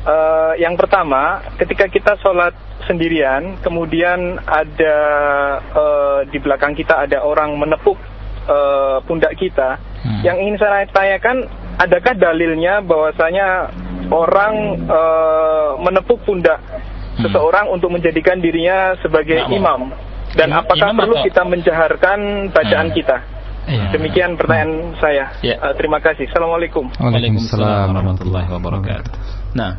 Uh, 0.04 0.52
yang 0.60 0.76
pertama, 0.76 1.40
ketika 1.56 1.88
kita 1.88 2.20
sholat 2.20 2.52
sendirian, 2.84 3.56
kemudian 3.64 4.36
ada 4.44 4.96
uh, 5.72 6.20
di 6.28 6.36
belakang 6.44 6.76
kita 6.76 7.08
ada 7.08 7.24
orang 7.24 7.56
menepuk 7.56 7.96
uh, 8.44 9.00
pundak 9.08 9.32
kita. 9.40 9.80
Hmm. 10.04 10.28
Yang 10.28 10.36
ingin 10.44 10.56
saya 10.60 10.84
tanyakan, 10.92 11.48
adakah 11.80 12.12
dalilnya 12.12 12.84
bahwasanya 12.84 13.72
orang 14.12 14.84
uh, 14.84 15.80
menepuk 15.80 16.20
pundak 16.28 16.60
hmm. 16.60 17.24
seseorang 17.24 17.72
untuk 17.72 17.88
menjadikan 17.88 18.36
dirinya 18.36 18.94
sebagai 19.00 19.48
nah, 19.48 19.56
imam 19.56 19.80
dan 20.36 20.52
imam, 20.52 20.60
apakah 20.62 20.88
imam 20.92 21.00
perlu 21.00 21.16
atau? 21.16 21.26
kita 21.26 21.42
menjaharkan 21.48 22.18
bacaan 22.52 22.88
hmm. 22.92 22.96
kita? 22.96 23.18
Ya. 23.70 23.86
Demikian 23.94 24.34
pertanyaan 24.34 24.72
hmm. 24.92 24.98
saya. 24.98 25.24
Ya. 25.40 25.56
Uh, 25.62 25.74
terima 25.78 26.02
kasih. 26.02 26.28
Assalamualaikum. 26.28 26.90
Waalaikumsalam 27.00 27.94
warahmatullahi 27.94 28.48
wabarakatuh. 28.50 29.12
Nah, 29.54 29.78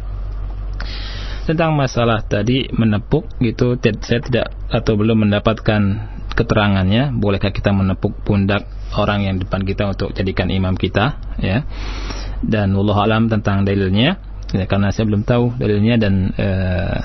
tentang 1.46 1.76
masalah 1.76 2.24
tadi 2.24 2.72
menepuk 2.72 3.28
gitu 3.44 3.76
saya 4.02 4.22
tidak 4.24 4.48
atau 4.72 4.96
belum 4.96 5.28
mendapatkan 5.28 5.82
keterangannya 6.32 7.12
bolehkah 7.12 7.52
kita 7.52 7.76
menepuk 7.76 8.16
pundak 8.24 8.64
orang 8.98 9.24
yang 9.28 9.36
depan 9.40 9.64
kita 9.64 9.88
untuk 9.88 10.12
jadikan 10.12 10.52
imam 10.52 10.76
kita 10.76 11.20
ya. 11.40 11.64
Dan 12.42 12.74
Allah 12.74 12.98
alam 12.98 13.30
tentang 13.30 13.64
dalilnya. 13.64 14.18
Ya, 14.52 14.68
karena 14.68 14.92
saya 14.92 15.08
belum 15.08 15.24
tahu 15.24 15.56
dalilnya 15.56 15.96
dan 15.96 16.36
uh, 16.36 17.00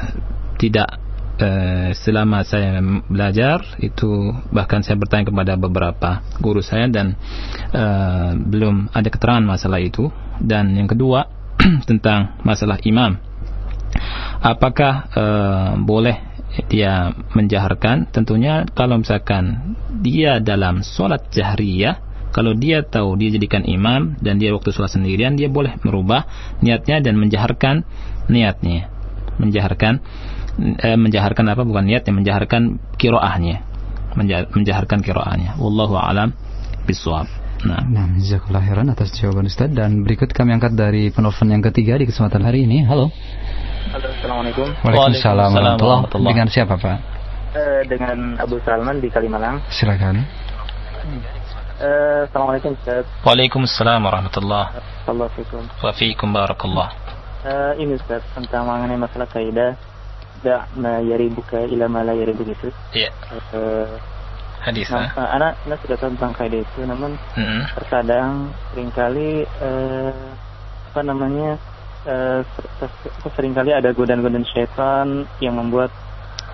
tidak 0.59 0.99
uh, 1.39 1.95
selama 1.95 2.43
saya 2.43 2.83
belajar 3.07 3.63
itu 3.79 4.35
bahkan 4.51 4.83
saya 4.83 4.99
bertanya 4.99 5.31
kepada 5.31 5.55
beberapa 5.55 6.27
guru 6.43 6.59
saya 6.59 6.91
dan 6.91 7.15
uh, 7.71 8.35
belum 8.35 8.91
ada 8.91 9.07
keterangan 9.07 9.47
masalah 9.47 9.79
itu. 9.79 10.11
Dan 10.43 10.75
yang 10.75 10.91
kedua 10.91 11.31
tentang 11.89 12.43
masalah 12.43 12.83
imam. 12.83 13.15
Apakah 14.43 14.93
uh, 15.15 15.71
boleh 15.81 16.36
dia 16.73 17.13
menjaharkan 17.37 18.09
tentunya 18.11 18.65
kalau 18.73 19.01
misalkan 19.01 19.77
dia 20.01 20.41
dalam 20.41 20.81
sholat 20.81 21.29
jahriyah 21.29 22.01
kalau 22.37 22.53
dia 22.53 22.85
tahu 22.85 23.17
dia 23.17 23.33
jadikan 23.33 23.65
imam 23.65 24.21
dan 24.21 24.37
dia 24.37 24.53
waktu 24.53 24.69
sholat 24.69 24.93
sendirian 24.93 25.41
dia 25.41 25.49
boleh 25.49 25.81
merubah 25.81 26.29
niatnya 26.61 27.01
dan 27.01 27.17
menjaharkan 27.17 27.89
niatnya. 28.29 28.93
Menjaharkan 29.41 30.05
eh, 30.85 31.01
menjaharkan 31.01 31.45
apa? 31.49 31.65
Bukan 31.65 31.89
niatnya 31.89 32.13
menjaharkan 32.13 32.77
kiroahnya. 33.01 33.65
Menjaharkan 34.53 35.01
kiroahnya. 35.01 35.57
Wallahu 35.57 35.97
alam 35.97 36.37
bisawab 36.85 37.29
Nah, 37.65 37.83
nah 37.89 38.05
jazakallah 38.21 38.61
khairan 38.61 38.93
atas 38.93 39.17
jawaban 39.17 39.49
Ustaz. 39.49 39.73
Dan 39.73 40.05
berikut 40.05 40.29
kami 40.37 40.53
angkat 40.53 40.77
dari 40.77 41.09
penelpon 41.09 41.49
yang 41.49 41.65
ketiga 41.65 41.97
di 41.97 42.05
kesempatan 42.05 42.45
hari 42.45 42.69
ini. 42.69 42.85
Halo. 42.85 43.09
Assalamualaikum. 43.95 44.67
Waalaikumsalam 44.83 45.51
warahmatullahi 45.55 46.35
Dengan 46.35 46.49
siapa, 46.51 46.75
Pak? 46.75 46.99
Uh, 47.55 47.83
dengan 47.87 48.35
Abu 48.43 48.59
Salman 48.67 48.99
di 48.99 49.07
Kalimalang. 49.07 49.63
Silakan. 49.71 50.27
Uh, 51.79 52.27
Assalamualaikum, 52.27 52.75
Ustaz. 52.75 53.07
Waalaikumsalam 53.23 54.03
warahmatullahi 54.03 54.83
wabarakatuh. 55.07 55.87
Wa 55.87 55.93
fiikum 55.95 56.35
barakallah. 56.35 56.91
Uh, 57.47 57.79
ini 57.79 57.95
Ustaz, 57.95 58.27
tentang 58.35 58.67
mengenai 58.67 58.99
masalah 58.99 59.31
kaidah 59.31 59.79
da 60.43 60.67
ma 60.75 60.99
yaribuka 60.99 61.63
ila 61.71 61.87
ma 61.87 62.03
la 62.03 62.19
yaribuka 62.19 62.59
itu. 62.59 62.69
Iya. 62.91 63.11
Uh, 63.55 63.87
Hadis. 64.67 64.91
Nah, 64.91 65.15
uh, 65.15 65.31
anak, 65.31 65.63
anak 65.63 65.79
sudah 65.87 65.95
tahu 65.95 66.11
tentang 66.19 66.35
kaidah 66.35 66.59
itu, 66.59 66.81
namun 66.83 67.15
mm 67.15 67.39
-hmm. 67.39 67.61
terkadang 67.79 68.51
sering 68.75 68.91
kali 68.91 69.47
uh, 69.63 70.35
apa 70.91 71.01
namanya 71.07 71.55
uh, 72.07 72.41
sering 73.35 73.53
kali 73.53 73.75
ada 73.75 73.93
godaan-godaan 73.93 74.47
syaitan 74.49 75.27
yang 75.43 75.59
membuat 75.59 75.91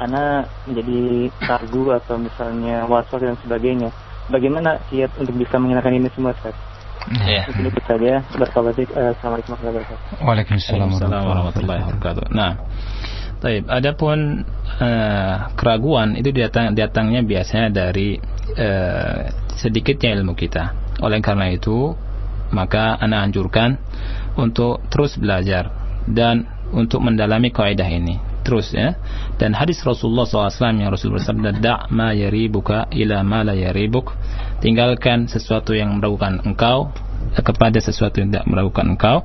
anak 0.01 0.51
menjadi 0.67 1.31
ragu 1.47 1.95
atau 1.95 2.17
misalnya 2.19 2.89
waswas 2.89 3.23
dan 3.23 3.39
sebagainya. 3.45 3.93
Bagaimana 4.33 4.81
kiat 4.89 5.13
untuk 5.21 5.37
bisa 5.37 5.61
mengenakan 5.61 5.99
ini 5.99 6.09
semua, 6.17 6.33
Ustaz? 6.35 6.57
Iya. 7.27 7.51
Mungkin 7.51 7.75
itu 7.75 7.81
saja. 7.85 8.23
Barakallahu 8.35 8.79
uh, 8.79 9.13
Assalamualaikum 9.15 9.51
warahmatullahi 9.53 9.85
wabarakatuh. 9.85 10.23
Waalaikumsalam 10.23 10.89
warahmatullahi 11.27 11.81
wabarakatuh. 11.83 12.25
Nah, 12.31 12.53
Taib. 13.43 13.67
Adapun 13.67 14.47
uh, 14.79 15.35
keraguan 15.59 16.15
itu 16.15 16.31
datang 16.31 16.79
datangnya 16.79 17.27
biasanya 17.27 17.69
dari 17.75 18.15
uh, 18.55 19.19
sedikitnya 19.59 20.15
ilmu 20.23 20.39
kita. 20.39 20.71
Oleh 21.03 21.19
karena 21.19 21.51
itu, 21.51 21.91
maka 22.55 22.95
ana 23.03 23.27
anjurkan 23.27 23.83
untuk 24.37 24.85
terus 24.89 25.17
belajar 25.21 25.71
dan 26.09 26.49
untuk 26.73 27.05
mendalami 27.05 27.53
kaidah 27.53 27.87
ini. 27.87 28.19
Terus 28.43 28.75
ya. 28.75 28.99
Dan 29.39 29.55
hadis 29.55 29.79
Rasulullah 29.87 30.27
SAW 30.27 30.83
yang 30.83 30.91
Rasul 30.91 31.15
bersabda 31.15 31.63
da' 31.63 31.87
ma 31.95 32.11
yaribuka 32.11 32.91
ila 32.91 33.23
ma 33.23 33.47
la 33.47 33.55
yaribuk. 33.55 34.11
Tinggalkan 34.59 35.31
sesuatu 35.31 35.77
yang 35.77 36.03
meragukan 36.03 36.43
engkau 36.43 36.91
kepada 37.39 37.79
sesuatu 37.79 38.19
yang 38.19 38.35
tidak 38.35 38.47
meragukan 38.51 38.99
engkau 38.99 39.17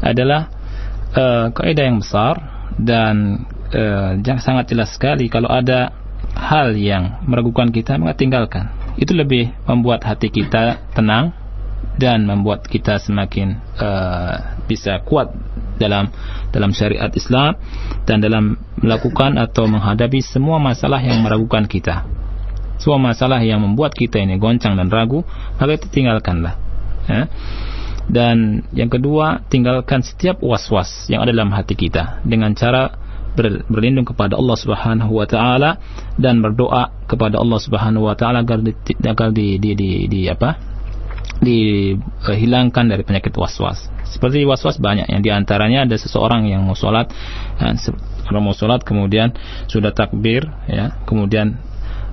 adalah 0.00 0.48
uh, 1.12 1.52
kaidah 1.52 1.84
yang 1.84 2.00
besar 2.00 2.40
dan 2.80 3.44
uh, 3.76 4.16
sangat 4.40 4.72
jelas 4.72 4.96
sekali. 4.96 5.28
Kalau 5.28 5.52
ada 5.52 5.92
hal 6.32 6.72
yang 6.78 7.20
meragukan 7.28 7.68
kita 7.68 8.00
maka 8.00 8.16
tinggalkan. 8.16 8.72
Itu 8.96 9.12
lebih 9.12 9.52
membuat 9.68 10.04
hati 10.08 10.32
kita 10.32 10.80
tenang 10.96 11.36
dan 12.00 12.24
membuat 12.24 12.64
kita 12.64 12.96
semakin 12.96 13.60
uh, 13.76 14.64
bisa 14.64 15.04
kuat 15.04 15.28
dalam 15.76 16.08
dalam 16.48 16.72
syariat 16.72 17.12
Islam 17.12 17.60
dan 18.08 18.24
dalam 18.24 18.56
melakukan 18.80 19.36
atau 19.36 19.68
menghadapi 19.68 20.24
semua 20.24 20.56
masalah 20.56 21.04
yang 21.04 21.20
meragukan 21.20 21.68
kita. 21.68 22.08
Semua 22.80 22.96
masalah 22.96 23.44
yang 23.44 23.60
membuat 23.60 23.92
kita 23.92 24.16
ini 24.16 24.40
goncang 24.40 24.72
dan 24.80 24.88
ragu, 24.88 25.20
maka 25.60 25.76
itu 25.76 25.92
tinggalkanlah. 25.92 26.56
Ya. 27.04 27.28
Dan 28.08 28.64
yang 28.72 28.88
kedua, 28.88 29.44
tinggalkan 29.52 30.00
setiap 30.00 30.40
was-was 30.40 31.06
yang 31.12 31.20
ada 31.20 31.36
dalam 31.36 31.52
hati 31.52 31.76
kita 31.76 32.24
dengan 32.24 32.56
cara 32.56 32.96
ber, 33.36 33.62
berlindung 33.68 34.08
kepada 34.08 34.34
Allah 34.34 34.56
Subhanahu 34.56 35.12
wa 35.12 35.26
taala 35.28 35.78
dan 36.16 36.40
berdoa 36.42 36.90
kepada 37.06 37.38
Allah 37.38 37.60
Subhanahu 37.60 38.08
wa 38.08 38.16
taala 38.16 38.42
agar 38.42 38.64
di, 38.64 38.72
agar 39.04 39.28
di, 39.30 39.60
di, 39.62 39.70
di, 39.76 39.90
di 40.08 40.20
apa? 40.26 40.69
Dihilangkan 41.40 42.84
dari 42.92 43.02
penyakit 43.02 43.32
was-was. 43.34 43.88
Seperti 44.04 44.44
was-was 44.44 44.76
banyak 44.76 45.08
yang 45.08 45.24
di 45.24 45.32
antaranya 45.32 45.88
ada 45.88 45.96
seseorang 45.96 46.44
yang 46.46 46.64
mau 46.68 46.76
sholat, 46.76 47.08
ya, 47.56 47.72
orang 48.28 48.44
mau 48.44 48.56
sholat 48.56 48.84
kemudian 48.84 49.32
sudah 49.66 49.96
takbir, 49.96 50.46
ya, 50.68 51.00
kemudian 51.08 51.56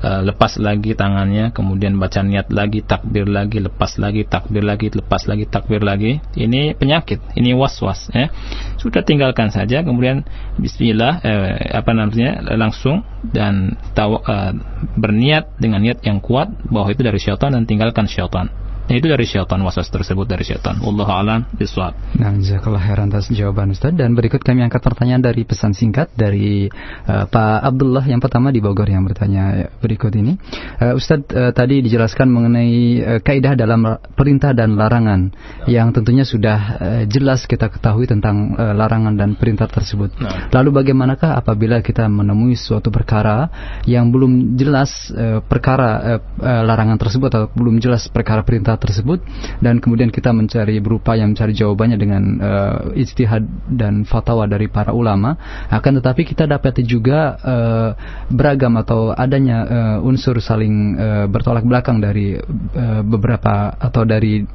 uh, 0.01 0.21
lepas 0.23 0.57
lagi 0.61 0.93
tangannya, 0.93 1.51
kemudian 1.51 1.97
baca 1.97 2.21
niat 2.23 2.49
lagi, 2.53 2.85
takbir 2.85 3.27
lagi, 3.27 3.59
lepas 3.59 3.97
lagi, 3.97 4.23
takbir 4.23 4.63
lagi, 4.63 4.87
lepas 4.93 5.25
lagi, 5.25 5.45
takbir 5.49 5.81
lagi. 5.81 6.21
Ini 6.37 6.77
penyakit, 6.77 7.35
ini 7.35 7.51
was-was, 7.51 8.09
ya. 8.13 8.29
Sudah 8.77 9.01
tinggalkan 9.03 9.49
saja, 9.49 9.81
kemudian 9.81 10.23
Bismillah, 10.55 11.19
eh, 11.25 11.75
apa 11.75 11.91
namanya, 11.93 12.41
langsung 12.55 13.03
dan 13.25 13.75
uh, 13.97 14.51
berniat 14.95 15.57
dengan 15.59 15.83
niat 15.83 16.01
yang 16.05 16.21
kuat 16.21 16.53
bahwa 16.69 16.93
itu 16.93 17.01
dari 17.03 17.19
syaitan 17.19 17.53
dan 17.53 17.65
tinggalkan 17.65 18.05
syaitan. 18.07 18.49
Nah, 18.87 18.95
itu 18.95 19.11
dari 19.11 19.27
syaitan 19.27 19.59
waswas 19.67 19.91
tersebut 19.91 20.23
dari 20.23 20.47
syaitan. 20.47 20.79
Allah 20.79 21.07
alam 21.11 21.39
biswab. 21.59 21.91
Nah, 22.15 22.31
jazakallah 22.39 22.79
khairan 22.79 23.11
atas 23.11 23.27
jawaban 23.35 23.75
Ustaz 23.75 23.91
dan 23.91 24.15
berikut 24.15 24.39
kami 24.39 24.63
angkat 24.63 24.79
pertanyaan 24.79 25.19
dari 25.19 25.43
pesan 25.43 25.75
singkat 25.75 26.07
dari 26.15 26.71
uh, 27.03 27.27
Pak 27.27 27.67
Abdullah 27.67 28.07
yang 28.07 28.23
pertama 28.23 28.47
di 28.47 28.63
Bogor 28.63 28.87
yang 28.87 29.03
bertanya 29.03 29.75
berikut 29.83 30.15
ini. 30.15 30.39
Uh, 30.79 30.95
Ustaz 30.95 31.19
uh, 31.35 31.51
tadi 31.51 31.83
dijelaskan 31.83 32.31
mengenai 32.31 32.75
uh, 33.03 33.19
kaidah 33.19 33.59
dalam 33.59 33.83
perintah 34.15 34.55
dan 34.55 34.79
larangan 34.79 35.35
yang 35.67 35.91
tentunya 35.91 36.23
sudah 36.23 36.59
uh, 36.79 37.03
jelas 37.11 37.43
kita 37.43 37.67
ketahui 37.67 38.07
tentang 38.07 38.55
uh, 38.55 38.71
larangan 38.71 39.19
dan 39.19 39.35
perintah 39.35 39.67
tersebut. 39.67 40.15
Nah. 40.15 40.47
Lalu 40.55 40.79
bagaimanakah 40.79 41.35
apabila 41.35 41.83
kita 41.83 42.07
menemui 42.07 42.55
suatu 42.55 42.87
perkara 42.87 43.51
yang 43.83 44.07
belum 44.15 44.55
jelas 44.55 45.11
uh, 45.11 45.43
perkara 45.43 45.89
uh, 45.99 46.19
uh, 46.39 46.63
larangan 46.63 46.95
tersebut 46.95 47.27
atau 47.27 47.51
belum 47.51 47.83
jelas 47.83 48.07
perkara 48.07 48.47
perintah 48.47 48.76
tersebut 48.77 49.19
dan 49.59 49.81
kemudian 49.83 50.09
kita 50.13 50.31
mencari 50.31 50.77
berupaya 50.79 51.25
mencari 51.25 51.53
jawabannya 51.53 51.97
dengan 51.97 52.23
uh, 52.39 52.77
ijtihad 52.93 53.43
dan 53.67 54.05
fatwa 54.05 54.45
dari 54.45 54.69
para 54.69 54.93
ulama 54.93 55.35
akan 55.69 55.99
tetapi 56.01 56.23
kita 56.23 56.45
dapat 56.45 56.79
juga 56.85 57.35
uh, 57.41 57.89
beragam 58.29 58.77
atau 58.77 59.11
adanya 59.11 59.57
uh, 59.65 60.07
unsur 60.07 60.37
saling 60.39 60.95
uh, 60.95 61.25
bertolak 61.25 61.65
belakang 61.65 61.97
dari 61.97 62.37
uh, 62.37 63.01
beberapa 63.01 63.73
atau 63.75 64.05
dari 64.05 64.45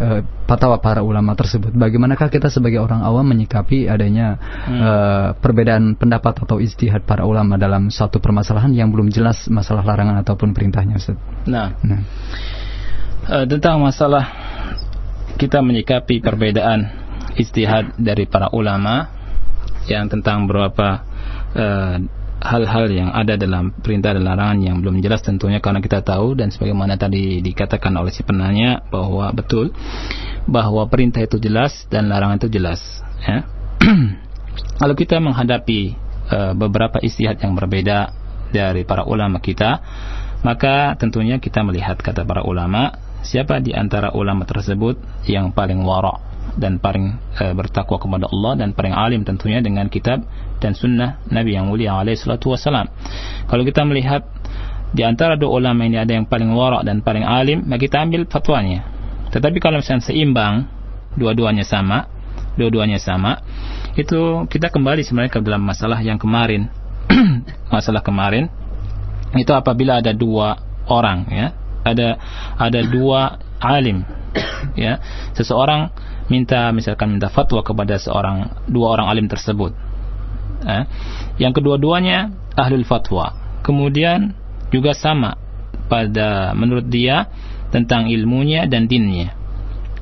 uh, 0.00 0.20
fatwa 0.44 0.76
para 0.82 1.00
ulama 1.00 1.32
tersebut 1.32 1.72
bagaimanakah 1.72 2.28
kita 2.28 2.52
sebagai 2.52 2.82
orang 2.82 3.00
awam 3.06 3.24
menyikapi 3.24 3.86
adanya 3.86 4.36
hmm. 4.66 4.80
uh, 4.80 5.28
perbedaan 5.38 5.94
pendapat 5.94 6.42
atau 6.44 6.58
ijtihad 6.58 7.06
para 7.06 7.24
ulama 7.24 7.56
dalam 7.56 7.88
satu 7.88 8.18
permasalahan 8.18 8.74
yang 8.74 8.90
belum 8.90 9.08
jelas 9.08 9.48
masalah 9.48 9.86
larangan 9.86 10.20
ataupun 10.20 10.52
perintahnya 10.52 10.98
Ustaz. 10.98 11.16
Nah. 11.46 11.72
nah 11.80 12.02
uh, 13.28 13.44
tentang 13.44 13.82
masalah 13.82 14.24
kita 15.36 15.64
menyikapi 15.64 16.20
perbedaan 16.20 16.92
istihad 17.36 17.96
dari 17.96 18.28
para 18.28 18.52
ulama 18.52 19.08
yang 19.88 20.06
tentang 20.12 20.44
beberapa 20.44 21.02
uh, 21.56 21.96
hal-hal 22.40 22.88
yang 22.88 23.12
ada 23.12 23.36
dalam 23.36 23.72
perintah 23.76 24.16
dan 24.16 24.24
larangan 24.24 24.58
yang 24.64 24.76
belum 24.80 25.04
jelas 25.04 25.20
tentunya 25.20 25.60
karena 25.60 25.84
kita 25.84 26.00
tahu 26.00 26.32
dan 26.32 26.48
sebagaimana 26.48 26.96
tadi 26.96 27.44
dikatakan 27.44 27.92
oleh 28.00 28.08
si 28.08 28.24
penanya 28.24 28.80
bahwa 28.88 29.28
betul 29.36 29.72
bahwa 30.48 30.88
perintah 30.88 31.20
itu 31.20 31.36
jelas 31.36 31.84
dan 31.92 32.08
larangan 32.08 32.40
itu 32.40 32.48
jelas 32.48 32.80
ya. 33.20 33.44
kalau 34.80 34.94
kita 34.96 35.20
menghadapi 35.20 35.96
uh, 36.32 36.52
beberapa 36.56 36.96
istihad 37.04 37.36
yang 37.44 37.52
berbeda 37.52 38.16
dari 38.50 38.88
para 38.88 39.04
ulama 39.04 39.38
kita 39.38 39.84
maka 40.40 40.96
tentunya 40.96 41.36
kita 41.36 41.60
melihat 41.60 42.00
kata 42.00 42.24
para 42.24 42.40
ulama 42.40 42.96
siapa 43.22 43.60
di 43.60 43.76
antara 43.76 44.12
ulama 44.16 44.48
tersebut 44.48 44.96
yang 45.28 45.52
paling 45.52 45.80
wara 45.84 46.16
dan 46.56 46.82
paling 46.82 47.20
e, 47.38 47.44
bertakwa 47.54 48.00
kepada 48.00 48.26
Allah 48.26 48.52
dan 48.58 48.74
paling 48.74 48.90
alim 48.96 49.22
tentunya 49.22 49.62
dengan 49.62 49.86
kitab 49.86 50.24
dan 50.58 50.74
sunnah 50.74 51.22
Nabi 51.30 51.54
yang 51.54 51.70
mulia 51.70 51.94
alaihi 51.94 52.18
salatu 52.18 52.50
wasalam. 52.50 52.90
Kalau 53.46 53.62
kita 53.62 53.86
melihat 53.86 54.26
di 54.90 55.06
antara 55.06 55.38
dua 55.38 55.62
ulama 55.62 55.86
ini 55.86 56.00
ada 56.00 56.10
yang 56.10 56.26
paling 56.26 56.50
wara 56.50 56.82
dan 56.82 57.04
paling 57.04 57.22
alim, 57.22 57.62
maka 57.62 57.86
kita 57.86 58.02
ambil 58.02 58.26
fatwanya. 58.26 58.82
Tetapi 59.30 59.62
kalau 59.62 59.78
misalnya 59.78 60.02
seimbang, 60.02 60.66
dua-duanya 61.14 61.62
sama, 61.62 62.10
dua-duanya 62.58 62.98
sama, 62.98 63.38
itu 63.94 64.50
kita 64.50 64.74
kembali 64.74 65.06
sebenarnya 65.06 65.30
ke 65.30 65.38
dalam 65.38 65.62
masalah 65.62 66.02
yang 66.02 66.18
kemarin. 66.18 66.66
masalah 67.74 68.02
kemarin 68.02 68.50
itu 69.34 69.50
apabila 69.54 70.02
ada 70.02 70.10
dua 70.10 70.58
orang 70.90 71.26
ya 71.30 71.46
ada 71.84 72.20
ada 72.56 72.80
dua 72.84 73.40
alim. 73.60 74.04
Ya 74.78 75.00
seseorang 75.34 75.90
minta 76.30 76.70
misalkan 76.70 77.10
minta 77.10 77.26
fatwa 77.26 77.60
kepada 77.66 77.98
seorang 77.98 78.64
dua 78.70 78.94
orang 78.94 79.10
alim 79.10 79.26
tersebut. 79.26 79.74
Ya. 80.60 80.84
yang 81.40 81.56
kedua-duanya 81.56 82.30
ahlul 82.54 82.84
fatwa. 82.84 83.32
Kemudian 83.64 84.36
juga 84.68 84.92
sama 84.92 85.40
pada 85.90 86.52
menurut 86.54 86.86
dia 86.86 87.26
tentang 87.74 88.06
ilmunya 88.06 88.68
dan 88.70 88.86
dinnya. 88.86 89.34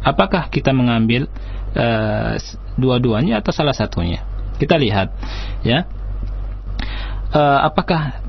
Apakah 0.03 0.53
kita 0.53 0.71
mengambil 0.75 1.27
uh, 1.75 2.35
dua-duanya 2.77 3.41
atau 3.41 3.51
salah 3.55 3.75
satunya? 3.75 4.23
Kita 4.59 4.77
lihat 4.77 5.15
ya. 5.63 5.87
Uh, 7.29 7.61
apakah 7.69 8.25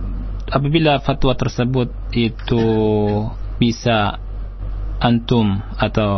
apabila 0.50 1.00
fatwa 1.02 1.34
tersebut 1.38 1.90
itu 2.14 2.66
bisa 3.62 4.18
antum 5.00 5.64
atau 5.80 6.12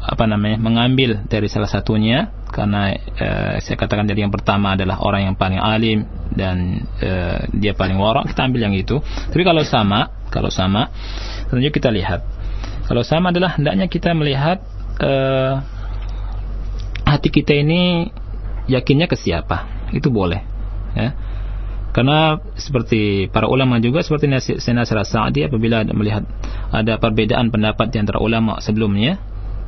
apa 0.00 0.24
namanya 0.24 0.56
mengambil 0.56 1.20
dari 1.28 1.52
salah 1.52 1.68
satunya 1.68 2.32
karena 2.48 2.96
eh, 2.96 3.54
saya 3.60 3.76
katakan 3.76 4.08
jadi 4.08 4.24
yang 4.24 4.32
pertama 4.32 4.72
adalah 4.72 5.04
orang 5.04 5.28
yang 5.28 5.36
paling 5.36 5.60
alim 5.60 6.08
dan 6.32 6.88
eh, 7.00 7.44
dia 7.52 7.76
paling 7.76 8.00
warak 8.00 8.32
kita 8.32 8.48
ambil 8.48 8.60
yang 8.64 8.76
itu. 8.76 9.00
Tapi 9.04 9.42
kalau 9.44 9.60
sama 9.68 10.08
kalau 10.32 10.48
sama 10.48 10.88
tentunya 11.52 11.68
kita 11.68 11.92
lihat. 11.92 12.24
Kalau 12.88 13.04
sama 13.04 13.32
adalah 13.32 13.56
hendaknya 13.56 13.88
kita 13.88 14.16
melihat 14.16 14.64
eh, 15.00 15.54
hati 17.04 17.28
kita 17.28 17.52
ini 17.52 18.08
yakinnya 18.68 19.08
ke 19.08 19.16
siapa? 19.16 19.88
Itu 19.92 20.08
boleh 20.08 20.40
ya 20.92 21.31
karena 21.92 22.40
seperti 22.56 23.28
para 23.28 23.44
ulama 23.52 23.76
juga 23.76 24.00
seperti 24.00 24.24
Nasir 24.28 24.56
Sa'di 25.04 25.44
apabila 25.44 25.84
melihat 25.92 26.24
ada 26.72 26.96
perbedaan 26.96 27.52
pendapat 27.52 27.92
di 27.92 28.00
antara 28.00 28.16
ulama 28.16 28.56
sebelumnya, 28.64 29.20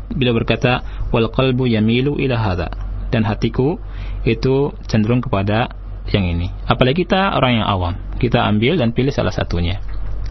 bila 0.09 0.33
berkata 0.33 0.81
wal 1.13 1.29
qalbu 1.29 1.69
yamilu 1.69 2.17
ila 2.17 2.37
hadha 2.41 2.69
dan 3.13 3.29
hatiku 3.29 3.77
itu 4.25 4.73
cenderung 4.89 5.21
kepada 5.21 5.69
yang 6.13 6.25
ini. 6.25 6.49
Apalagi 6.65 7.05
kita 7.05 7.37
orang 7.37 7.61
yang 7.61 7.67
awam, 7.69 7.95
kita 8.17 8.41
ambil 8.41 8.81
dan 8.81 8.97
pilih 8.97 9.13
salah 9.13 9.33
satunya. 9.33 9.81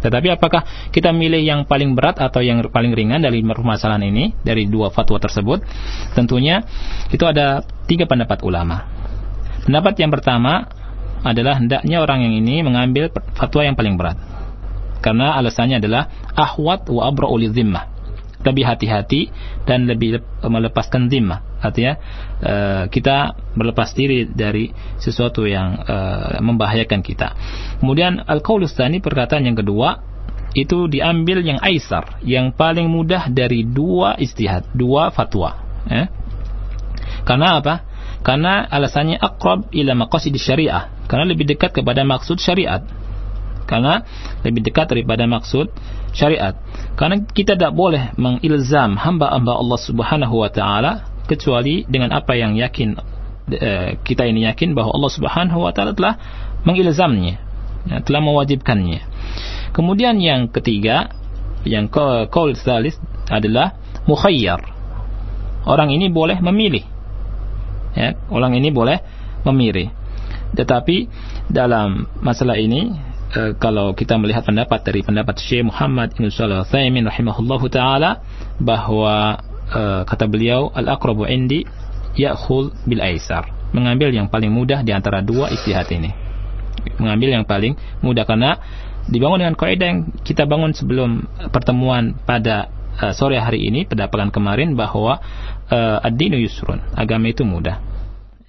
Tetapi 0.04 0.36
apakah 0.36 0.92
kita 0.92 1.16
milih 1.16 1.40
yang 1.40 1.64
paling 1.64 1.96
berat 1.96 2.20
atau 2.20 2.44
yang 2.44 2.60
paling 2.68 2.92
ringan 2.92 3.24
dari 3.24 3.40
permasalahan 3.40 4.04
ini 4.04 4.36
dari 4.44 4.68
dua 4.68 4.92
fatwa 4.92 5.16
tersebut? 5.16 5.64
Tentunya 6.12 6.60
itu 7.08 7.24
ada 7.24 7.64
tiga 7.88 8.04
pendapat 8.04 8.44
ulama. 8.44 8.84
Pendapat 9.64 9.96
yang 10.04 10.12
pertama 10.12 10.68
adalah 11.24 11.58
hendaknya 11.58 12.04
orang 12.04 12.28
yang 12.28 12.34
ini 12.36 12.62
mengambil 12.62 13.10
fatwa 13.34 13.62
yang 13.64 13.76
paling 13.80 13.96
berat. 13.96 14.20
Karena 15.04 15.36
alasannya 15.36 15.84
adalah 15.84 16.08
ahwat 16.36 16.88
wa 16.88 17.08
abra'u 17.08 17.36
zimmah. 17.52 17.92
Lebih 18.44 18.68
hati-hati 18.68 19.32
dan 19.64 19.88
lebih 19.88 20.20
melepaskan 20.44 21.08
zimmah. 21.08 21.44
Artinya 21.64 21.96
uh, 22.44 22.84
kita 22.92 23.40
berlepas 23.56 23.96
diri 23.96 24.28
dari 24.28 24.68
sesuatu 25.00 25.48
yang 25.48 25.80
uh, 25.80 26.44
membahayakan 26.44 27.00
kita. 27.00 27.36
Kemudian 27.80 28.20
al-qaulus 28.28 28.76
perkataan 28.76 29.48
yang 29.48 29.56
kedua 29.56 30.04
itu 30.54 30.86
diambil 30.92 31.42
yang 31.42 31.58
aisar, 31.64 32.22
yang 32.22 32.54
paling 32.54 32.86
mudah 32.92 33.32
dari 33.32 33.66
dua 33.66 34.20
istihad, 34.20 34.70
dua 34.76 35.10
fatwa. 35.10 35.58
Eh? 35.90 36.08
Karena 37.26 37.58
apa? 37.64 37.93
Karena 38.24 38.64
alasannya 38.64 39.20
akrab 39.20 39.68
ila 39.76 39.94
maqasid 40.00 40.34
syariah. 40.40 40.88
Karena 41.12 41.28
lebih 41.28 41.44
dekat 41.44 41.76
kepada 41.76 42.08
maksud 42.08 42.40
syariat. 42.40 42.80
Karena 43.68 44.04
lebih 44.44 44.64
dekat 44.64 44.92
daripada 44.92 45.28
maksud 45.28 45.72
syariat. 46.16 46.56
Karena 46.96 47.20
kita 47.20 47.60
tidak 47.60 47.76
boleh 47.76 48.16
mengilzam 48.16 48.96
hamba-hamba 48.96 49.60
Allah 49.60 49.80
Subhanahu 49.80 50.36
wa 50.40 50.50
taala 50.52 51.12
kecuali 51.28 51.84
dengan 51.88 52.16
apa 52.16 52.36
yang 52.36 52.56
yakin 52.56 52.96
eh, 53.52 54.00
kita 54.04 54.24
ini 54.28 54.48
yakin 54.48 54.72
bahwa 54.72 54.96
Allah 54.96 55.12
Subhanahu 55.12 55.60
wa 55.64 55.72
taala 55.76 55.92
telah 55.92 56.16
mengilzamnya, 56.64 57.40
ya, 57.92 57.98
telah 58.04 58.22
mewajibkannya. 58.24 59.04
Kemudian 59.76 60.22
yang 60.22 60.48
ketiga, 60.48 61.12
yang 61.66 61.90
qaul 62.30 62.56
salis 62.56 62.96
adalah 63.28 63.76
mukhayyar. 64.06 64.62
Orang 65.64 65.90
ini 65.96 66.12
boleh 66.12 66.40
memilih. 66.44 66.93
Ya, 67.94 68.18
orang 68.34 68.58
ini 68.58 68.74
boleh 68.74 69.02
memilih. 69.46 69.94
Tetapi 70.54 71.10
dalam 71.50 72.06
masalah 72.22 72.58
ini 72.58 72.94
e, 73.34 73.58
kalau 73.58 73.98
kita 73.98 74.18
melihat 74.22 74.46
pendapat 74.46 74.86
dari 74.86 75.02
pendapat 75.02 75.42
Syekh 75.42 75.66
Muhammad 75.66 76.14
Ibn 76.18 76.30
Shalih 76.30 76.62
Al-Utsaimin 76.62 77.06
rahimahullahu 77.10 77.66
taala 77.74 78.22
bahwa 78.62 79.42
e, 79.70 79.82
kata 80.06 80.26
beliau 80.30 80.70
al-aqrabu 80.74 81.26
indi 81.26 81.66
ya'khul 82.14 82.74
bil 82.86 83.02
aisar, 83.02 83.50
mengambil 83.74 84.14
yang 84.14 84.30
paling 84.30 84.54
mudah 84.54 84.86
di 84.86 84.94
antara 84.94 85.26
dua 85.26 85.50
istihad 85.50 85.90
ini. 85.90 86.14
Mengambil 87.02 87.42
yang 87.42 87.46
paling 87.46 87.74
mudah 88.06 88.26
karena 88.26 88.62
dibangun 89.10 89.44
dengan 89.44 89.56
kaidah 89.58 89.88
yang 89.90 90.00
kita 90.24 90.46
bangun 90.48 90.72
sebelum 90.72 91.28
pertemuan 91.52 92.16
pada 92.24 92.72
uh, 93.02 93.12
sore 93.16 93.40
hari 93.42 93.66
ini 93.68 93.84
pada 93.90 94.08
pekan 94.08 94.30
kemarin 94.30 94.78
bahwa 94.78 95.20
uh, 95.70 96.00
ad-dinu 96.04 96.40
yusrun, 96.40 96.82
agama 96.96 97.30
itu 97.30 97.46
mudah. 97.48 97.80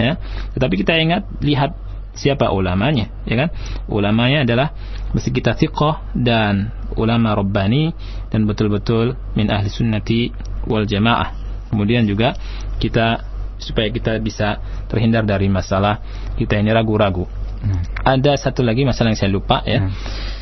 Ya. 0.01 0.19
Tetapi 0.57 0.75
kita 0.81 0.99
ingat 0.99 1.27
lihat 1.45 1.77
siapa 2.15 2.51
ulamanya, 2.51 3.11
ya 3.27 3.47
kan? 3.47 3.49
Ulamanya 3.91 4.47
adalah 4.47 4.75
mesti 5.15 5.31
kita 5.35 5.55
thiqah 5.59 6.15
dan 6.15 6.71
ulama 6.95 7.35
rabbani 7.35 7.95
dan 8.31 8.47
betul-betul 8.47 9.19
min 9.35 9.51
ahli 9.51 9.71
sunnati 9.71 10.31
wal 10.67 10.87
jamaah. 10.87 11.35
Kemudian 11.71 12.07
juga 12.07 12.39
kita 12.79 13.27
supaya 13.59 13.91
kita 13.91 14.19
bisa 14.23 14.63
terhindar 14.87 15.27
dari 15.27 15.51
masalah 15.51 15.99
kita 16.39 16.59
ini 16.59 16.71
ragu-ragu. 16.71 17.27
Hmm. 17.65 17.83
Ada 18.05 18.39
satu 18.39 18.63
lagi 18.63 18.87
masalah 18.87 19.15
yang 19.15 19.19
saya 19.19 19.33
lupa 19.33 19.63
ya. 19.67 19.83
Hmm 19.83 20.34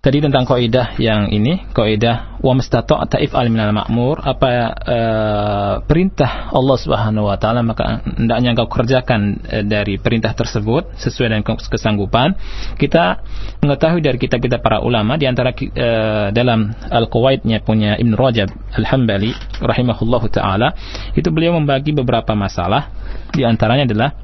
tadi 0.00 0.16
tentang 0.24 0.48
kaidah 0.48 0.96
yang 0.96 1.28
ini 1.28 1.68
kaidah 1.76 2.40
wa 2.40 2.56
atau 2.56 3.04
if 3.20 3.36
al 3.36 3.52
minal 3.52 3.68
ma'mur 3.76 4.16
apa 4.24 4.48
uh, 4.72 5.74
perintah 5.84 6.48
Allah 6.56 6.76
Subhanahu 6.80 7.28
wa 7.28 7.36
taala 7.36 7.60
maka 7.60 8.00
hendaknya 8.08 8.56
engkau 8.56 8.64
kerjakan 8.72 9.44
uh, 9.44 9.60
dari 9.60 10.00
perintah 10.00 10.32
tersebut 10.32 10.96
sesuai 10.96 11.36
dengan 11.36 11.44
kesanggupan. 11.44 12.32
Kita 12.80 13.20
mengetahui 13.60 14.00
dari 14.00 14.16
kita-kita 14.16 14.64
para 14.64 14.80
ulama 14.80 15.20
di 15.20 15.28
antara 15.28 15.52
uh, 15.52 16.32
dalam 16.32 16.72
al-qawaidnya 16.88 17.60
punya 17.60 18.00
Ibn 18.00 18.16
Rajab 18.16 18.48
Al-Hambali 18.80 19.36
rahimahullahu 19.60 20.32
taala 20.32 20.72
itu 21.12 21.28
beliau 21.28 21.60
membagi 21.60 21.92
beberapa 21.92 22.32
masalah. 22.32 22.88
Di 23.36 23.44
antaranya 23.44 23.84
adalah 23.84 24.16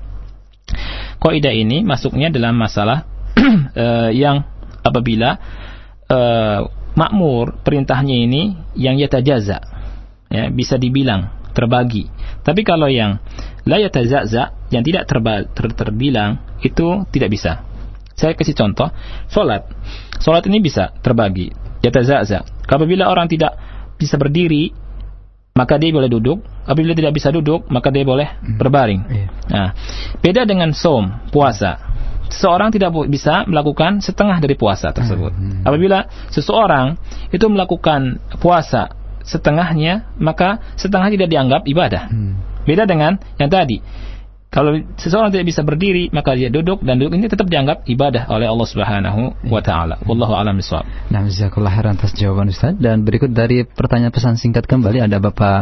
kaidah 1.20 1.52
ini 1.52 1.84
masuknya 1.84 2.32
dalam 2.32 2.56
masalah 2.56 3.04
uh, 3.76 4.08
yang 4.24 4.56
apabila 4.80 5.36
uh, 6.10 6.60
makmur 6.96 7.60
perintahnya 7.60 8.16
ini 8.16 8.56
yang 8.74 8.96
yatajaza 8.96 9.58
ya 10.32 10.44
bisa 10.50 10.80
dibilang 10.80 11.30
terbagi. 11.52 12.08
Tapi 12.42 12.60
kalau 12.62 12.88
yang 12.88 13.20
la 13.64 13.80
yatajaza 13.80 14.68
yang 14.72 14.82
tidak 14.82 15.08
terba, 15.08 15.44
ter, 15.48 15.72
terbilang 15.72 16.40
itu 16.64 17.04
tidak 17.12 17.30
bisa. 17.32 17.62
Saya 18.16 18.32
kasih 18.32 18.56
contoh 18.56 18.88
salat 19.28 19.68
salat 20.20 20.44
ini 20.48 20.58
bisa 20.60 20.92
terbagi 21.04 21.52
yatajaza. 21.84 22.44
Apabila 22.66 23.12
orang 23.12 23.28
tidak 23.28 23.54
bisa 24.00 24.16
berdiri 24.16 24.72
maka 25.56 25.80
dia 25.80 25.92
boleh 25.92 26.08
duduk. 26.12 26.44
Apabila 26.66 26.92
tidak 26.92 27.16
bisa 27.16 27.28
duduk 27.32 27.68
maka 27.68 27.92
dia 27.92 28.04
boleh 28.04 28.28
hmm. 28.28 28.56
berbaring. 28.56 29.00
Iya. 29.06 29.26
nah 29.46 29.68
beda 30.20 30.42
dengan 30.48 30.74
som 30.74 31.28
puasa 31.30 31.85
seseorang 32.30 32.74
tidak 32.74 32.92
bisa 33.06 33.46
melakukan 33.46 34.02
setengah 34.02 34.38
dari 34.42 34.54
puasa 34.58 34.90
tersebut. 34.90 35.32
Hmm, 35.32 35.62
hmm. 35.62 35.64
Apabila 35.66 36.06
seseorang 36.30 36.98
itu 37.30 37.46
melakukan 37.46 38.22
puasa 38.38 38.92
setengahnya, 39.26 40.06
maka 40.22 40.62
setengah 40.78 41.10
tidak 41.10 41.28
dianggap 41.30 41.62
ibadah. 41.66 42.06
Hmm. 42.08 42.38
Beda 42.66 42.86
dengan 42.86 43.18
yang 43.38 43.50
tadi. 43.50 43.82
Kalau 44.46 44.72
seseorang 44.96 45.34
tidak 45.34 45.52
bisa 45.52 45.60
berdiri, 45.66 46.08
maka 46.14 46.32
dia 46.32 46.48
duduk 46.48 46.80
dan 46.80 46.96
duduk 46.96 47.12
ini 47.18 47.28
tetap 47.28 47.44
dianggap 47.50 47.84
ibadah 47.84 48.30
oleh 48.30 48.48
Allah 48.48 48.64
Subhanahu 48.64 49.20
wa 49.52 49.60
taala. 49.60 50.00
Wallahu 50.06 50.32
a'lam 50.32 50.56
bishawab. 50.56 50.86
Nah, 51.12 51.28
jazakallah 51.28 51.76
khairan 51.76 51.98
atas 51.98 52.16
jawaban 52.16 52.48
Ustaz. 52.48 52.72
Dan 52.78 53.04
berikut 53.04 53.36
dari 53.36 53.68
pertanyaan 53.68 54.14
pesan 54.14 54.40
singkat 54.40 54.64
kembali 54.64 55.02
ada 55.02 55.18
Bapak 55.20 55.58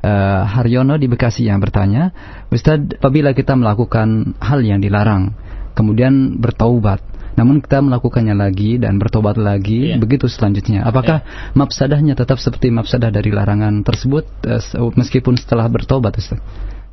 uh, 0.00 0.42
Haryono 0.48 0.96
di 0.96 1.10
Bekasi 1.10 1.44
yang 1.44 1.60
bertanya, 1.60 2.14
Ustaz, 2.48 2.80
apabila 2.96 3.36
kita 3.36 3.52
melakukan 3.52 4.38
hal 4.40 4.64
yang 4.64 4.80
dilarang, 4.80 5.34
kemudian 5.78 6.42
bertaubat 6.42 6.98
namun 7.38 7.62
kita 7.62 7.78
melakukannya 7.78 8.34
lagi 8.34 8.82
dan 8.82 8.98
bertobat 8.98 9.38
lagi 9.38 9.94
yeah. 9.94 9.98
begitu 10.02 10.26
selanjutnya 10.26 10.82
apakah 10.82 11.22
yeah. 11.22 11.54
mafsadahnya 11.54 12.18
tetap 12.18 12.42
seperti 12.42 12.74
mafsadah 12.74 13.14
dari 13.14 13.30
larangan 13.30 13.86
tersebut 13.86 14.26
uh, 14.50 14.90
meskipun 14.98 15.38
setelah 15.38 15.70
bertobat 15.70 16.18
Ustaz 16.18 16.42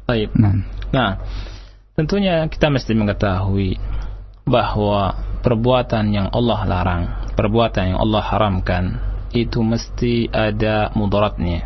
Baik. 0.06 0.38
Nah. 0.38 0.62
nah 0.94 1.18
tentunya 1.98 2.46
kita 2.46 2.70
mesti 2.70 2.94
mengetahui 2.94 3.82
bahwa 4.46 5.18
perbuatan 5.42 6.14
yang 6.14 6.28
Allah 6.30 6.62
larang 6.70 7.04
perbuatan 7.34 7.98
yang 7.98 8.00
Allah 8.06 8.22
haramkan 8.22 8.84
itu 9.34 9.66
mesti 9.66 10.30
ada 10.30 10.94
mudaratnya 10.94 11.66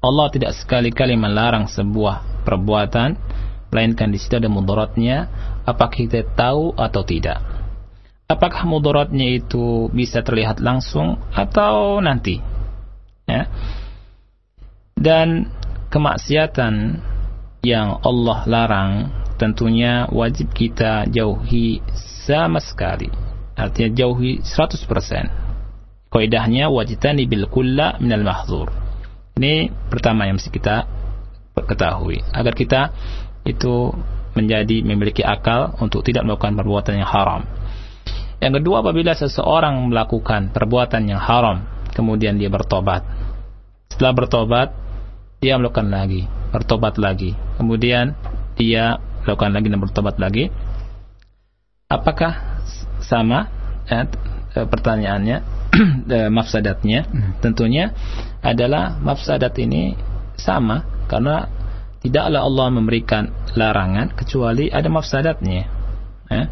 Allah 0.00 0.32
tidak 0.32 0.56
sekali-kali 0.56 1.20
melarang 1.20 1.68
sebuah 1.68 2.48
perbuatan 2.48 3.20
melainkan 3.70 4.10
di 4.10 4.18
situ 4.18 4.36
ada 4.36 4.50
mudaratnya 4.50 5.30
apakah 5.64 5.94
kita 5.94 6.26
tahu 6.34 6.74
atau 6.74 7.02
tidak. 7.06 7.38
Apakah 8.30 8.62
mudaratnya 8.62 9.42
itu 9.42 9.90
bisa 9.90 10.22
terlihat 10.22 10.62
langsung 10.62 11.18
atau 11.34 11.98
nanti. 11.98 12.38
Ya. 13.26 13.50
Dan 14.94 15.50
kemaksiatan 15.90 17.02
yang 17.66 17.98
Allah 18.06 18.38
larang 18.46 18.92
tentunya 19.34 20.06
wajib 20.14 20.54
kita 20.54 21.10
jauhi 21.10 21.82
sama 22.26 22.62
sekali. 22.62 23.10
Artinya 23.58 23.90
jauhi 23.92 24.44
100%. 24.46 26.10
Kaidahnya 26.10 26.70
wajitani 26.70 27.26
bil 27.26 27.46
kulla 27.50 27.98
minal 27.98 28.22
mahzur. 28.22 28.70
Ini 29.38 29.70
pertama 29.90 30.26
yang 30.26 30.38
mesti 30.38 30.50
kita 30.50 30.86
ketahui 31.60 32.24
agar 32.32 32.54
kita 32.56 32.80
itu 33.50 33.90
menjadi 34.34 34.86
memiliki 34.86 35.26
akal 35.26 35.74
untuk 35.82 36.06
tidak 36.06 36.22
melakukan 36.22 36.54
perbuatan 36.54 37.02
yang 37.02 37.08
haram. 37.10 37.42
Yang 38.40 38.62
kedua 38.62 38.80
apabila 38.80 39.12
seseorang 39.12 39.76
melakukan 39.90 40.54
perbuatan 40.54 41.10
yang 41.10 41.20
haram 41.20 41.66
kemudian 41.92 42.38
dia 42.38 42.48
bertobat. 42.48 43.04
Setelah 43.90 44.14
bertobat 44.16 44.68
dia 45.42 45.58
melakukan 45.58 45.90
lagi, 45.90 46.24
bertobat 46.54 46.96
lagi. 46.96 47.34
Kemudian 47.58 48.16
dia 48.56 48.96
melakukan 49.26 49.52
lagi 49.52 49.66
dan 49.68 49.80
bertobat 49.82 50.16
lagi. 50.16 50.48
Apakah 51.90 52.62
sama 53.02 53.50
ya, 53.90 54.06
pertanyaannya 54.54 55.36
eh, 56.08 56.30
mafsadatnya? 56.36 57.04
Hmm. 57.04 57.30
Tentunya 57.42 57.92
adalah 58.40 58.96
mafsadat 58.96 59.52
ini 59.60 59.98
sama 60.38 60.86
karena 61.10 61.59
tidaklah 62.00 62.42
Allah 62.44 62.66
memberikan 62.72 63.28
larangan 63.52 64.12
kecuali 64.16 64.72
ada 64.72 64.88
mafsadatnya 64.88 65.68
ya. 66.30 66.44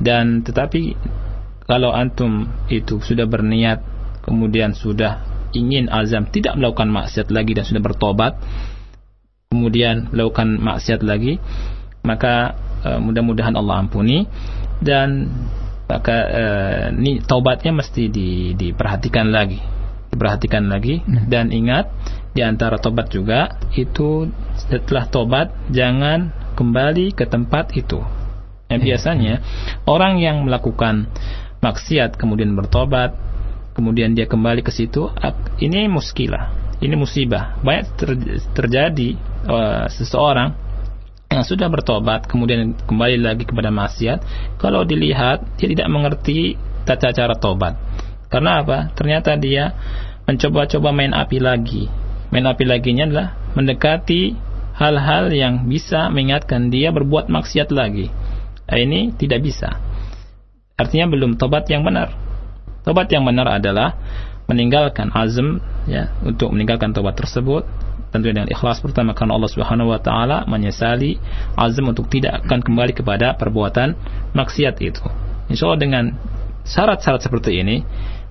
dan 0.00 0.40
tetapi 0.40 0.96
kalau 1.68 1.92
antum 1.92 2.48
itu 2.72 3.02
sudah 3.02 3.28
berniat 3.28 3.82
kemudian 4.24 4.72
sudah 4.72 5.22
ingin 5.52 5.92
azam 5.92 6.26
tidak 6.28 6.56
melakukan 6.56 6.88
maksiat 6.90 7.28
lagi 7.28 7.52
dan 7.52 7.64
sudah 7.68 7.82
bertobat 7.84 8.32
kemudian 9.52 10.10
melakukan 10.10 10.56
maksiat 10.58 11.04
lagi 11.04 11.38
maka 12.02 12.56
uh, 12.86 12.98
mudah-mudahan 13.02 13.54
Allah 13.54 13.82
ampuni 13.82 14.24
dan 14.80 15.30
maka 15.86 16.16
uh, 16.26 16.84
ini 16.90 17.22
taubatnya 17.22 17.70
mesti 17.70 18.10
di, 18.10 18.52
diperhatikan 18.58 19.30
lagi 19.30 19.58
diperhatikan 20.10 20.66
lagi 20.66 21.02
hmm. 21.02 21.30
dan 21.30 21.50
ingat 21.50 21.90
di 22.36 22.44
antara 22.44 22.76
tobat 22.76 23.08
juga 23.08 23.56
itu 23.72 24.28
setelah 24.68 25.08
tobat 25.08 25.48
jangan 25.72 26.28
kembali 26.52 27.16
ke 27.16 27.24
tempat 27.24 27.72
itu 27.72 28.04
Ya, 28.66 28.82
biasanya 28.82 29.46
orang 29.86 30.18
yang 30.18 30.42
melakukan 30.42 31.06
maksiat 31.62 32.18
kemudian 32.18 32.50
bertobat, 32.58 33.14
kemudian 33.78 34.18
dia 34.18 34.26
kembali 34.26 34.66
ke 34.66 34.74
situ, 34.74 35.06
ini 35.62 35.86
muskilah, 35.86 36.74
ini 36.82 36.98
musibah. 36.98 37.62
Banyak 37.62 37.84
ter, 37.94 38.10
terjadi 38.58 39.14
uh, 39.46 39.86
seseorang 39.86 40.50
yang 41.30 41.46
sudah 41.46 41.70
bertobat 41.70 42.26
kemudian 42.26 42.74
kembali 42.74 43.22
lagi 43.22 43.46
kepada 43.46 43.70
maksiat, 43.70 44.18
kalau 44.58 44.82
dilihat 44.82 45.46
dia 45.62 45.70
tidak 45.70 45.86
mengerti 45.86 46.58
tata 46.82 47.14
cara 47.14 47.38
tobat. 47.38 47.78
Karena 48.26 48.66
apa? 48.66 48.90
Ternyata 48.98 49.38
dia 49.38 49.78
mencoba-coba 50.26 50.90
main 50.90 51.14
api 51.14 51.38
lagi. 51.38 51.86
Main 52.34 52.46
api 52.46 52.64
laginya 52.66 53.06
adalah 53.06 53.28
mendekati 53.54 54.34
hal-hal 54.76 55.32
yang 55.32 55.66
bisa 55.70 56.12
mengingatkan 56.12 56.68
dia 56.68 56.92
berbuat 56.92 57.32
maksiat 57.32 57.72
lagi 57.72 58.12
Eh, 58.66 58.82
ini 58.82 59.14
tidak 59.14 59.46
bisa. 59.46 59.78
Artinya 60.74 61.06
belum 61.06 61.38
tobat 61.38 61.70
yang 61.70 61.86
benar. 61.86 62.10
Tobat 62.82 63.06
yang 63.14 63.22
benar 63.22 63.46
adalah 63.46 63.94
meninggalkan 64.50 65.10
azam 65.14 65.62
ya 65.90 66.10
untuk 66.22 66.54
meninggalkan 66.54 66.94
tobat 66.94 67.18
tersebut 67.18 67.66
tentu 68.14 68.30
dengan 68.30 68.46
ikhlas 68.46 68.78
pertama 68.78 69.10
karena 69.10 69.34
Allah 69.34 69.50
Subhanahu 69.50 69.90
wa 69.90 69.98
taala 69.98 70.46
menyesali 70.46 71.18
azam 71.58 71.90
untuk 71.90 72.06
tidak 72.06 72.46
akan 72.46 72.62
kembali 72.62 72.94
kepada 72.94 73.34
perbuatan 73.34 73.98
maksiat 74.34 74.78
itu. 74.82 75.02
Insya 75.50 75.70
Allah 75.70 75.80
dengan 75.82 76.04
syarat-syarat 76.66 77.22
seperti 77.22 77.62
ini 77.62 77.82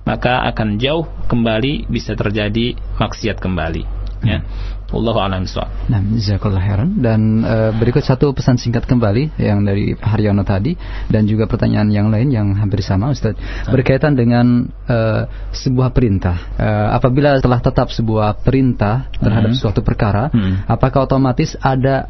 maka 0.06 0.46
akan 0.54 0.78
jauh 0.78 1.04
kembali 1.26 1.90
bisa 1.90 2.14
terjadi 2.14 2.78
maksiat 2.96 3.42
kembali 3.42 3.82
ya. 4.22 4.40
Wallahu 4.86 5.18
a'lam 5.18 5.42
Nah, 5.90 6.00
jazakallah 6.14 6.62
heran 6.62 7.02
dan 7.02 7.42
uh, 7.42 7.70
berikut 7.74 8.06
satu 8.06 8.30
pesan 8.30 8.54
singkat 8.54 8.86
kembali 8.86 9.34
yang 9.34 9.66
dari 9.66 9.98
Haryono 9.98 10.46
tadi 10.46 10.78
dan 11.10 11.26
juga 11.26 11.50
pertanyaan 11.50 11.90
yang 11.90 12.06
lain 12.06 12.30
yang 12.30 12.54
hampir 12.54 12.86
sama 12.86 13.10
Ustaz 13.10 13.34
ah. 13.34 13.70
berkaitan 13.74 14.14
dengan 14.14 14.70
uh, 14.86 15.26
sebuah 15.50 15.90
perintah. 15.90 16.54
Uh, 16.54 16.94
apabila 16.94 17.34
telah 17.42 17.58
tetap 17.58 17.90
sebuah 17.90 18.46
perintah 18.46 19.10
terhadap 19.18 19.54
hmm. 19.54 19.58
suatu 19.58 19.82
perkara, 19.82 20.30
hmm. 20.30 20.70
apakah 20.70 21.10
otomatis 21.10 21.58
ada 21.58 22.06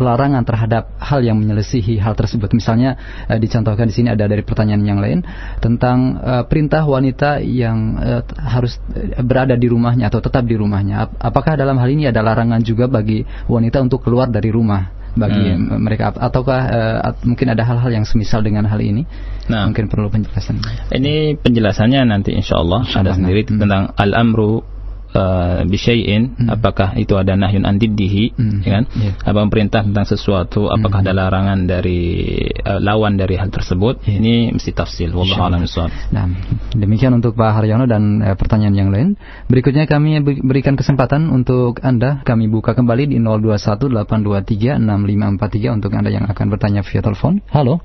larangan 0.00 0.48
terhadap 0.48 0.96
hal 0.96 1.20
yang 1.20 1.36
menyelesihi 1.36 2.00
hal 2.00 2.16
tersebut? 2.16 2.56
Misalnya 2.56 2.96
uh, 3.28 3.36
dicontohkan 3.36 3.84
di 3.84 3.94
sini 4.00 4.08
ada 4.08 4.24
dari 4.24 4.40
pertanyaan 4.40 4.84
yang 4.84 5.00
lain 5.00 5.20
tentang 5.60 6.16
uh, 6.24 6.44
perintah 6.48 6.88
wanita 6.88 7.44
yang 7.44 8.00
uh, 8.00 8.24
harus 8.40 8.80
berada 9.20 9.60
di 9.60 9.68
rumahnya 9.68 10.08
atau 10.08 10.24
tetap 10.24 10.48
di 10.48 10.56
rumahnya. 10.56 11.20
Apakah 11.20 11.60
dalam 11.60 11.76
hal 11.76 11.88
ini 11.92 12.08
ada 12.13 12.13
larangan 12.20 12.60
juga 12.62 12.86
bagi 12.86 13.24
wanita 13.48 13.80
untuk 13.80 14.04
keluar 14.04 14.28
dari 14.28 14.52
rumah 14.52 15.04
bagi 15.14 15.54
hmm. 15.54 15.78
mereka. 15.78 16.10
Ataukah 16.14 16.60
uh, 16.68 17.14
mungkin 17.22 17.54
ada 17.54 17.62
hal-hal 17.62 17.90
yang 18.02 18.04
semisal 18.06 18.42
dengan 18.42 18.66
hal 18.66 18.82
ini? 18.82 19.06
Nah, 19.46 19.70
mungkin 19.70 19.86
perlu 19.86 20.10
penjelasan. 20.10 20.58
Ini 20.90 21.38
penjelasannya 21.38 22.02
nanti 22.04 22.34
insyaallah 22.34 22.90
insya 22.90 23.00
ada 23.06 23.14
sendiri 23.14 23.46
hmm. 23.46 23.62
tentang 23.62 23.82
al-amru 23.94 24.73
uh, 25.14 25.62
bisyai'in 25.64 26.36
hmm. 26.36 26.48
apakah 26.50 26.98
itu 26.98 27.14
ada 27.14 27.38
nahyun 27.38 27.64
andiddihi 27.64 28.34
hmm. 28.34 28.60
ya 28.66 28.70
kan 28.80 28.84
yeah. 28.98 29.14
apa 29.22 29.46
perintah 29.48 29.86
tentang 29.86 30.04
sesuatu 30.04 30.68
apakah 30.68 31.00
hmm. 31.00 31.08
ada 31.08 31.12
larangan 31.14 31.58
dari 31.64 32.26
uh, 32.60 32.82
lawan 32.82 33.16
dari 33.16 33.38
hal 33.38 33.48
tersebut 33.48 34.02
yeah. 34.04 34.18
ini 34.18 34.34
mesti 34.52 34.74
tafsil 34.74 35.14
wallahu 35.14 35.40
a'lam 35.40 35.62
Nah, 36.10 36.26
demikian 36.74 37.14
untuk 37.14 37.38
Pak 37.38 37.62
Haryono 37.62 37.86
dan 37.86 38.20
uh, 38.20 38.34
pertanyaan 38.36 38.74
yang 38.74 38.90
lain. 38.90 39.14
Berikutnya 39.46 39.86
kami 39.86 40.18
berikan 40.20 40.74
kesempatan 40.74 41.30
untuk 41.30 41.78
Anda 41.80 42.20
kami 42.26 42.50
buka 42.50 42.74
kembali 42.74 43.14
di 43.14 43.18
0218236543 43.22 45.76
untuk 45.76 45.90
Anda 45.94 46.10
yang 46.10 46.26
akan 46.28 46.46
bertanya 46.50 46.82
via 46.82 47.00
telepon. 47.00 47.40
Halo. 47.54 47.80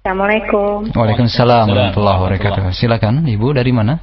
Assalamualaikum. 0.00 0.96
Waalaikumsalam 0.96 1.68
warahmatullahi 1.68 2.18
wabarakatuh. 2.24 2.72
Silakan, 2.72 3.28
Ibu 3.28 3.52
dari 3.52 3.68
mana? 3.68 4.00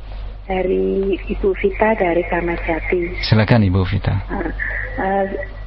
Dari 0.48 1.20
Ibu 1.28 1.52
Vita 1.60 1.92
dari 2.00 2.24
Jati. 2.24 3.20
Silakan 3.20 3.68
Ibu 3.68 3.84
Vita. 3.84 4.16
Uh, 4.32 4.48
uh, 4.98 5.26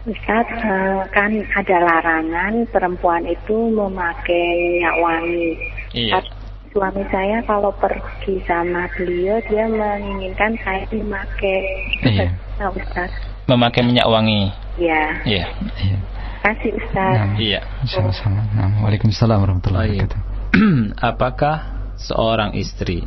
Ustaz, 0.08 0.48
uh, 0.64 1.04
kan 1.12 1.28
ada 1.52 1.76
larangan 1.84 2.64
perempuan 2.72 3.20
itu 3.28 3.68
memakai 3.68 4.80
minyak 4.80 4.96
wangi. 4.96 5.48
Iya. 5.92 6.24
Suami 6.72 7.04
saya 7.12 7.44
kalau 7.44 7.68
pergi 7.76 8.40
sama 8.48 8.88
beliau 8.96 9.36
dia 9.44 9.68
menginginkan 9.68 10.56
saya 10.64 10.88
memakai. 10.88 11.60
Iya. 12.00 12.28
Nah, 12.56 12.72
Ustaz. 12.72 13.12
Memakai 13.44 13.84
minyak 13.84 14.08
wangi. 14.08 14.48
Iya. 14.80 15.04
Iya. 15.28 15.44
iya. 15.84 15.98
Kasih 16.40 16.72
Ustaz. 16.80 17.14
Nah, 17.20 17.36
iya. 17.36 17.60
Sama-sama. 17.84 18.40
Nah, 18.56 18.80
Waalaikumsalam 18.80 19.36
warahmatullahi 19.44 20.00
wabarakatuh. 20.00 20.20
Apakah 21.12 21.56
seorang 22.00 22.56
istri 22.56 23.04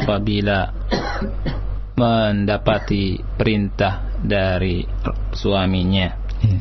apabila 0.00 0.72
mendapati 1.98 3.20
perintah 3.36 4.16
dari 4.22 4.86
suaminya. 5.36 6.08
Iya. 6.40 6.58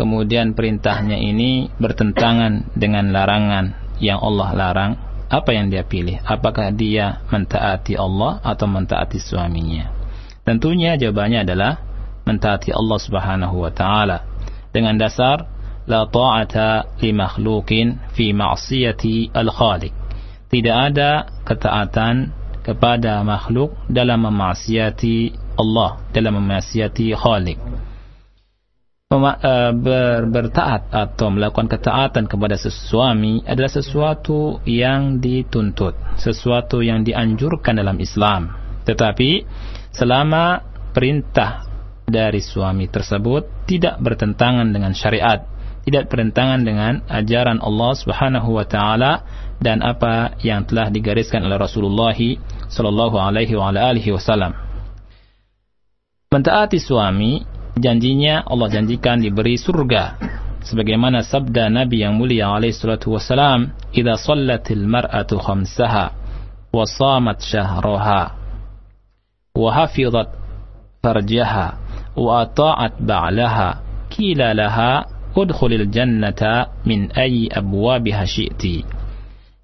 Kemudian 0.00 0.56
perintahnya 0.56 1.20
ini 1.20 1.68
bertentangan 1.76 2.72
dengan 2.72 3.12
larangan 3.12 3.96
yang 4.00 4.16
Allah 4.16 4.48
larang, 4.56 4.92
apa 5.28 5.52
yang 5.52 5.68
dia 5.68 5.84
pilih? 5.84 6.16
Apakah 6.24 6.72
dia 6.72 7.20
mentaati 7.28 8.00
Allah 8.00 8.40
atau 8.40 8.64
mentaati 8.64 9.20
suaminya? 9.20 9.92
Tentunya 10.40 10.96
jawabannya 10.96 11.44
adalah 11.44 11.72
mentaati 12.24 12.72
Allah 12.72 12.96
Subhanahu 12.96 13.60
wa 13.60 13.68
taala 13.76 14.24
dengan 14.72 14.96
dasar 14.96 15.44
la 15.84 16.08
ta'ata 16.08 16.96
li 17.04 17.12
makhluqin 17.12 18.16
fi 18.16 18.32
ma'siyati 18.32 19.36
al-khaliq. 19.36 19.92
Tidak 20.48 20.76
ada 20.76 21.28
ketaatan 21.44 22.39
kepada 22.70 23.26
makhluk 23.26 23.74
dalam 23.90 24.30
memaksiati 24.30 25.34
Allah, 25.58 25.98
dalam 26.14 26.38
memaksiati 26.38 27.10
Khalik. 27.18 27.58
Uh, 29.10 29.74
ber 29.74 30.30
bertaat 30.30 30.86
atau 30.94 31.34
melakukan 31.34 31.66
ketaatan 31.66 32.30
kepada 32.30 32.54
suami 32.54 33.42
adalah 33.42 33.66
sesuatu 33.66 34.62
yang 34.62 35.18
dituntut, 35.18 35.98
sesuatu 36.14 36.78
yang 36.78 37.02
dianjurkan 37.02 37.74
dalam 37.74 37.98
Islam. 37.98 38.54
Tetapi 38.86 39.30
selama 39.90 40.62
perintah 40.94 41.66
dari 42.06 42.38
suami 42.38 42.86
tersebut 42.86 43.66
tidak 43.66 43.98
bertentangan 43.98 44.70
dengan 44.70 44.94
syariat, 44.94 45.42
tidak 45.82 46.06
bertentangan 46.06 46.62
dengan 46.62 47.02
ajaran 47.10 47.58
Allah 47.58 47.92
Subhanahu 47.98 48.62
wa 48.62 48.66
taala 48.70 49.26
dan 49.60 49.84
apa 49.84 50.40
yang 50.40 50.64
telah 50.64 50.88
digariskan 50.88 51.44
oleh 51.44 51.60
Rasulullah 51.60 52.16
sallallahu 52.72 53.20
alaihi 53.20 53.54
wasallam. 54.10 54.56
Mentaati 56.32 56.80
suami, 56.80 57.44
janjinya 57.76 58.46
Allah 58.48 58.72
janjikan 58.72 59.20
diberi 59.20 59.60
surga. 59.60 60.16
Sebagaimana 60.60 61.24
sabda 61.24 61.72
Nabi 61.72 62.04
yang 62.04 62.16
mulia 62.16 62.52
alaihi 62.52 62.76
salatu 62.76 63.16
wasalam, 63.16 63.72
"Idza 63.92 64.16
shallatil 64.16 64.84
mar'atu 64.86 65.40
khamsaha 65.40 66.06
wa 66.70 66.84
shamat 66.86 67.40
syahraha 67.42 68.22
wa 69.56 69.68
hafizat 69.74 70.30
farjaha 71.02 71.66
wa 72.14 72.46
ata'at 72.46 73.02
ba'laha, 73.02 73.68
kila 74.12 74.54
laha 74.54 75.08
udkhulil 75.34 75.90
jannata 75.90 76.70
min 76.86 77.10
ayyi 77.16 77.50
abwabiha 77.50 78.22
syi'ti." 78.22 78.99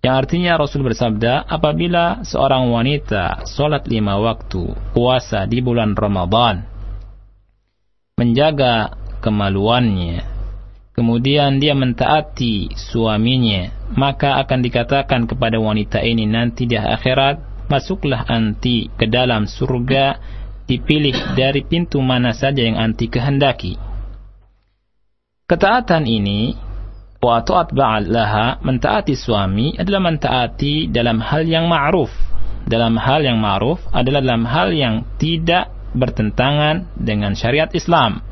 Yang 0.07 0.22
artinya 0.22 0.54
Rasul 0.54 0.86
bersabda, 0.86 1.50
apabila 1.50 2.22
seorang 2.22 2.70
wanita 2.70 3.42
sholat 3.42 3.90
lima 3.90 4.14
waktu, 4.22 4.70
puasa 4.94 5.50
di 5.50 5.59
bulan 5.59 5.98
Ramadan, 5.98 6.62
menjaga 8.14 8.94
kemaluannya, 9.18 10.22
kemudian 10.94 11.59
dia 11.59 11.74
mentaati 11.74 12.70
suaminya, 12.78 13.90
maka 13.98 14.38
akan 14.46 14.62
dikatakan 14.62 15.26
kepada 15.26 15.59
wanita 15.59 15.98
ini 16.07 16.22
nanti 16.22 16.70
di 16.70 16.78
akhirat, 16.78 17.66
masuklah 17.66 18.30
anti 18.30 18.86
ke 18.94 19.11
dalam 19.11 19.50
surga, 19.50 20.22
dipilih 20.70 21.34
dari 21.34 21.66
pintu 21.66 21.98
mana 21.98 22.30
saja 22.30 22.62
yang 22.62 22.78
anti 22.78 23.11
kehendaki. 23.11 23.74
Ketaatan 25.50 26.07
ini 26.07 26.54
wa 27.26 27.42
ta'at 27.42 27.74
ba'alaha 27.74 28.62
mentaati 28.62 29.18
suami 29.18 29.74
adalah 29.74 30.06
mentaati 30.06 30.86
dalam 30.86 31.18
hal 31.18 31.42
yang 31.42 31.66
ma'ruf. 31.66 32.14
Dalam 32.66 32.94
hal 32.98 33.26
yang 33.26 33.42
ma'ruf 33.42 33.82
adalah 33.90 34.22
dalam 34.22 34.46
hal 34.46 34.70
yang 34.70 35.02
tidak 35.18 35.74
bertentangan 35.90 36.86
dengan 36.94 37.34
syariat 37.34 37.70
Islam. 37.74 38.22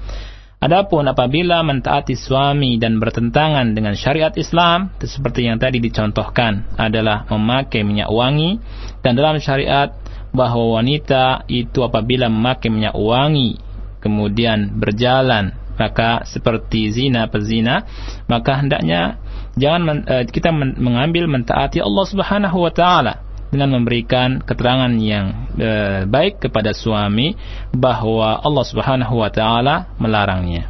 Adapun 0.62 1.04
apabila 1.10 1.60
mentaati 1.60 2.16
suami 2.16 2.80
dan 2.80 2.96
bertentangan 2.96 3.74
dengan 3.76 3.92
syariat 3.98 4.32
Islam, 4.32 4.94
seperti 4.96 5.44
yang 5.44 5.60
tadi 5.60 5.76
dicontohkan 5.82 6.78
adalah 6.78 7.28
memakai 7.28 7.84
minyak 7.84 8.08
wangi 8.08 8.62
dan 9.04 9.12
dalam 9.12 9.36
syariat 9.42 9.92
bahwa 10.32 10.80
wanita 10.80 11.46
itu 11.50 11.84
apabila 11.84 12.26
memakai 12.32 12.72
minyak 12.72 12.96
wangi 12.96 13.60
kemudian 14.02 14.76
berjalan 14.76 15.63
maka 15.74 16.22
seperti 16.26 16.90
zina 16.94 17.26
pezina 17.26 17.86
maka 18.30 18.58
hendaknya 18.62 19.18
jangan 19.58 19.82
men, 19.82 19.98
uh, 20.06 20.24
kita 20.26 20.50
men, 20.54 20.78
mengambil 20.78 21.26
mentaati 21.26 21.82
Allah 21.82 22.04
Subhanahu 22.06 22.58
wa 22.62 22.72
taala 22.72 23.24
dengan 23.54 23.78
memberikan 23.78 24.42
keterangan 24.42 24.90
yang 24.98 25.46
e, 25.54 26.02
baik 26.10 26.42
kepada 26.42 26.74
suami 26.74 27.38
bahwa 27.70 28.42
Allah 28.42 28.64
Subhanahu 28.66 29.14
wa 29.22 29.30
taala 29.30 29.94
melarangnya. 30.02 30.66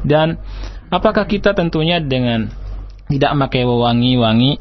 Dan 0.00 0.40
apakah 0.88 1.28
kita 1.28 1.52
tentunya 1.52 2.00
dengan 2.00 2.48
tidak 3.12 3.36
memakai 3.36 3.68
wangi-wangi 3.68 4.56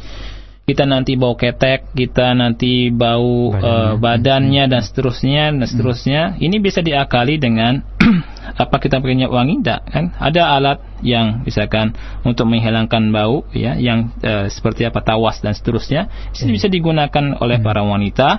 kita 0.61 0.85
nanti 0.85 1.17
bau 1.17 1.33
ketek, 1.33 1.89
kita 1.97 2.37
nanti 2.37 2.93
bau 2.93 3.49
badannya, 3.49 3.65
uh, 3.65 3.93
badannya 3.97 4.63
dan 4.69 4.81
seterusnya 4.85 5.49
dan 5.57 5.65
seterusnya. 5.67 6.21
Hmm. 6.31 6.37
Ini 6.37 6.57
bisa 6.61 6.85
diakali 6.85 7.41
dengan 7.41 7.81
apa 8.61 8.77
kita 8.77 9.01
pakai 9.01 9.17
minyak 9.17 9.33
wangi 9.33 9.59
tidak 9.59 9.81
kan? 9.89 10.13
Ada 10.21 10.41
alat 10.53 10.79
yang 11.01 11.41
misalkan 11.41 11.97
untuk 12.21 12.45
menghilangkan 12.45 13.09
bau 13.09 13.41
ya 13.57 13.73
yang 13.73 14.13
uh, 14.21 14.45
seperti 14.53 14.85
apa 14.85 15.01
tawas 15.01 15.41
dan 15.41 15.57
seterusnya. 15.57 16.07
Ini 16.37 16.53
hmm. 16.53 16.57
bisa 16.61 16.67
digunakan 16.69 17.25
oleh 17.41 17.57
hmm. 17.57 17.65
para 17.65 17.81
wanita 17.81 18.29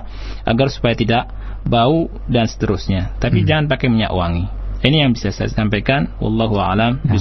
agar 0.47 0.67
supaya 0.71 0.95
tidak 0.95 1.23
bau 1.67 2.07
dan 2.31 2.47
seterusnya. 2.47 3.19
Tapi 3.19 3.43
hmm. 3.43 3.47
jangan 3.51 3.65
pakai 3.67 3.91
minyak 3.91 4.15
wangi. 4.15 4.62
Ini 4.83 5.07
yang 5.07 5.15
bisa 5.15 5.31
saya 5.31 5.47
sampaikan. 5.47 6.11
Wallahu 6.19 6.59
a'lam 6.59 6.99
nah. 7.07 7.15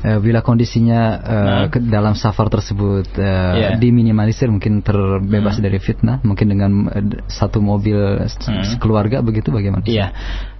Uh, 0.00 0.18
bila 0.24 0.40
kondisinya 0.40 1.00
uh, 1.20 1.68
nah. 1.68 1.76
dalam 1.76 2.16
safar 2.16 2.48
tersebut 2.48 3.04
uh, 3.20 3.22
eh, 3.22 3.52
yeah. 3.60 3.72
diminimalisir 3.76 4.48
mungkin 4.48 4.80
terbebas 4.80 5.60
hmm. 5.60 5.64
dari 5.68 5.76
fitnah, 5.76 6.24
mungkin 6.24 6.48
dengan 6.48 6.70
uh, 6.88 7.04
satu 7.28 7.60
mobil 7.60 8.24
hmm. 8.24 8.80
keluarga 8.80 9.20
begitu 9.20 9.52
bagaimana? 9.52 9.84
Iya. 9.84 10.08
Yeah. 10.08 10.10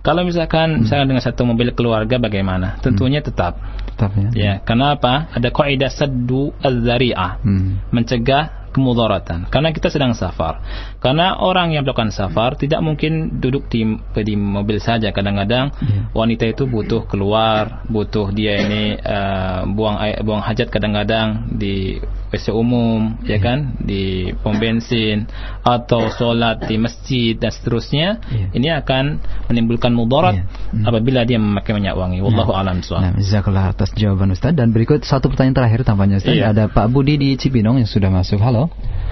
Kalau 0.05 0.29
misalkan 0.29 0.77
hmm. 0.77 0.81
misalkan 0.85 1.07
dengan 1.09 1.25
satu 1.25 1.43
mobil 1.49 1.73
keluarga 1.73 2.21
bagaimana? 2.21 2.77
Tentunya 2.85 3.25
hmm. 3.25 3.29
tetap. 3.33 3.57
Tetap 3.97 4.11
ya. 4.13 4.29
Ya, 4.37 4.53
karena 4.61 5.01
apa? 5.01 5.33
Ada 5.33 5.49
kaidah 5.49 5.89
saddu 5.89 6.53
az-zari'ah. 6.61 7.41
Hmm. 7.41 7.81
Mencegah 7.89 8.62
kemudaratan 8.73 9.47
karena 9.53 9.71
kita 9.71 9.93
sedang 9.93 10.17
safar. 10.17 10.65
Karena 10.99 11.37
orang 11.39 11.77
yang 11.77 11.85
melakukan 11.85 12.15
safar 12.15 12.57
tidak 12.57 12.81
mungkin 12.81 13.43
duduk 13.43 13.69
di, 13.69 13.85
di 14.25 14.35
mobil 14.39 14.81
saja. 14.81 15.13
Kadang-kadang 15.13 15.75
yeah. 15.83 16.09
wanita 16.17 16.49
itu 16.49 16.65
butuh 16.65 17.05
keluar, 17.05 17.85
butuh 17.91 18.33
dia 18.33 18.65
ini 18.65 18.97
uh, 18.97 19.69
buang 19.69 20.01
air, 20.01 20.25
buang 20.25 20.41
hajat 20.41 20.73
kadang-kadang 20.73 21.53
di 21.53 22.01
WC 22.33 22.49
umum, 22.55 23.21
yeah. 23.27 23.37
ya 23.37 23.39
kan, 23.45 23.59
di 23.77 24.33
pom 24.41 24.57
bensin 24.57 25.29
atau 25.61 26.09
sholat 26.09 26.65
di 26.65 26.81
masjid 26.81 27.37
dan 27.37 27.53
seterusnya. 27.53 28.25
Yeah. 28.33 28.57
Ini 28.57 28.69
akan 28.81 29.05
menimbulkan 29.53 29.93
mudarat 29.93 30.41
yeah. 30.41 30.81
mm. 30.81 30.85
apabila 30.89 31.29
dia 31.29 31.37
memakai 31.37 31.77
minyak 31.77 31.99
wangi. 31.99 32.25
Wallahu 32.25 32.55
a'lam 32.55 32.81
Nah, 32.83 33.19
jazakallah 33.19 33.75
atas 33.75 33.91
jawaban 33.99 34.33
Ustaz 34.33 34.55
dan 34.55 34.71
berikut 34.71 35.03
satu 35.03 35.29
pertanyaan 35.29 35.65
terakhir 35.65 35.83
tampaknya 35.83 36.23
Ustaz. 36.23 36.39
Yeah. 36.39 36.55
Ada 36.55 36.71
Pak 36.71 36.89
Budi 36.95 37.19
di 37.19 37.35
Cibinong 37.35 37.83
yang 37.83 37.91
sudah 37.91 38.09
masuk. 38.09 38.39
Halo. 38.39 38.62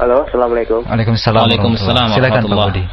Halo, 0.01 0.25
assalamualaikum. 0.29 0.81
Waalaikumsalam. 0.89 1.43
Waalaikumsalam. 1.45 2.07
Silakan 2.17 2.43
Pak 2.49 2.57
Budi. 2.57 2.85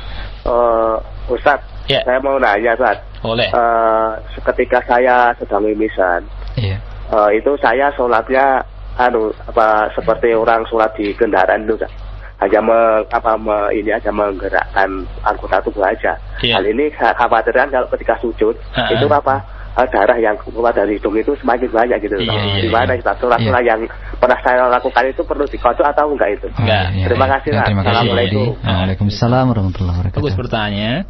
Uh, 0.47 0.95
Ustaz, 1.31 1.59
yeah. 1.87 2.03
saya 2.03 2.19
mau 2.23 2.39
nanya 2.39 2.75
Ustaz. 2.75 2.97
Oleh. 3.23 3.47
Uh, 3.51 4.15
ketika 4.53 4.79
saya 4.87 5.31
sedang 5.39 5.63
mimisan, 5.63 6.23
yeah. 6.59 6.79
uh, 7.11 7.31
itu 7.31 7.55
saya 7.59 7.91
sholatnya 7.95 8.63
anu 8.97 9.29
apa 9.45 9.91
seperti 9.93 10.33
orang 10.33 10.65
sholat 10.67 10.91
di 10.95 11.13
kendaraan 11.15 11.67
itu 11.67 11.75
Ustaz. 11.79 11.91
hanya 12.37 12.61
me, 12.61 12.79
apa 13.09 13.33
me, 13.33 13.73
ini 13.73 13.89
aja 13.89 14.13
menggerakkan 14.13 15.09
anggota 15.25 15.57
tubuh 15.65 15.81
aja. 15.81 16.13
Yeah. 16.45 16.61
Hal 16.61 16.69
ini 16.69 16.93
khawatiran 16.93 17.73
kalau 17.73 17.89
ketika 17.97 18.13
sujud 18.21 18.53
uh 18.53 18.77
-uh. 18.77 18.93
itu 18.93 19.09
apa 19.09 19.41
darah 19.85 20.17
yang 20.17 20.33
keluar 20.41 20.73
dari 20.73 20.97
hidung 20.97 21.13
itu 21.13 21.37
semakin 21.37 21.69
banyak 21.69 21.97
gitu. 22.01 22.17
Iya, 22.17 22.33
iya, 22.33 22.65
Gimana 22.65 22.97
kita 22.97 23.13
iya. 23.13 23.37
iya. 23.37 23.61
yang 23.61 23.81
pernah 24.17 24.39
saya 24.41 24.65
lakukan 24.73 25.03
itu 25.05 25.21
perlu 25.21 25.45
dikodok 25.45 25.85
atau 25.93 26.09
enggak 26.09 26.29
itu? 26.33 26.47
Enggak. 26.57 26.85
Iya, 26.97 27.05
terima 27.05 27.25
iya. 27.29 27.33
kasih. 27.37 27.49
Ya, 27.53 27.63
terima 27.69 27.83
kasih. 27.85 27.93
Assalamualaikum. 27.93 28.47
Waalaikumsalam 28.65 29.45
warahmatullahi 29.53 29.95
wabarakatuh. 30.01 30.19
Bagus 30.23 30.33
pertanyaan. 30.33 31.01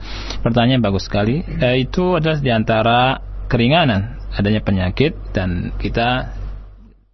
Pertanyaan 0.44 0.82
bagus 0.84 1.04
sekali. 1.08 1.36
Eh, 1.48 1.88
itu 1.88 2.20
adalah 2.20 2.38
di 2.44 2.52
antara 2.52 3.00
keringanan 3.48 4.20
adanya 4.36 4.62
penyakit 4.62 5.16
dan 5.32 5.72
kita 5.80 6.37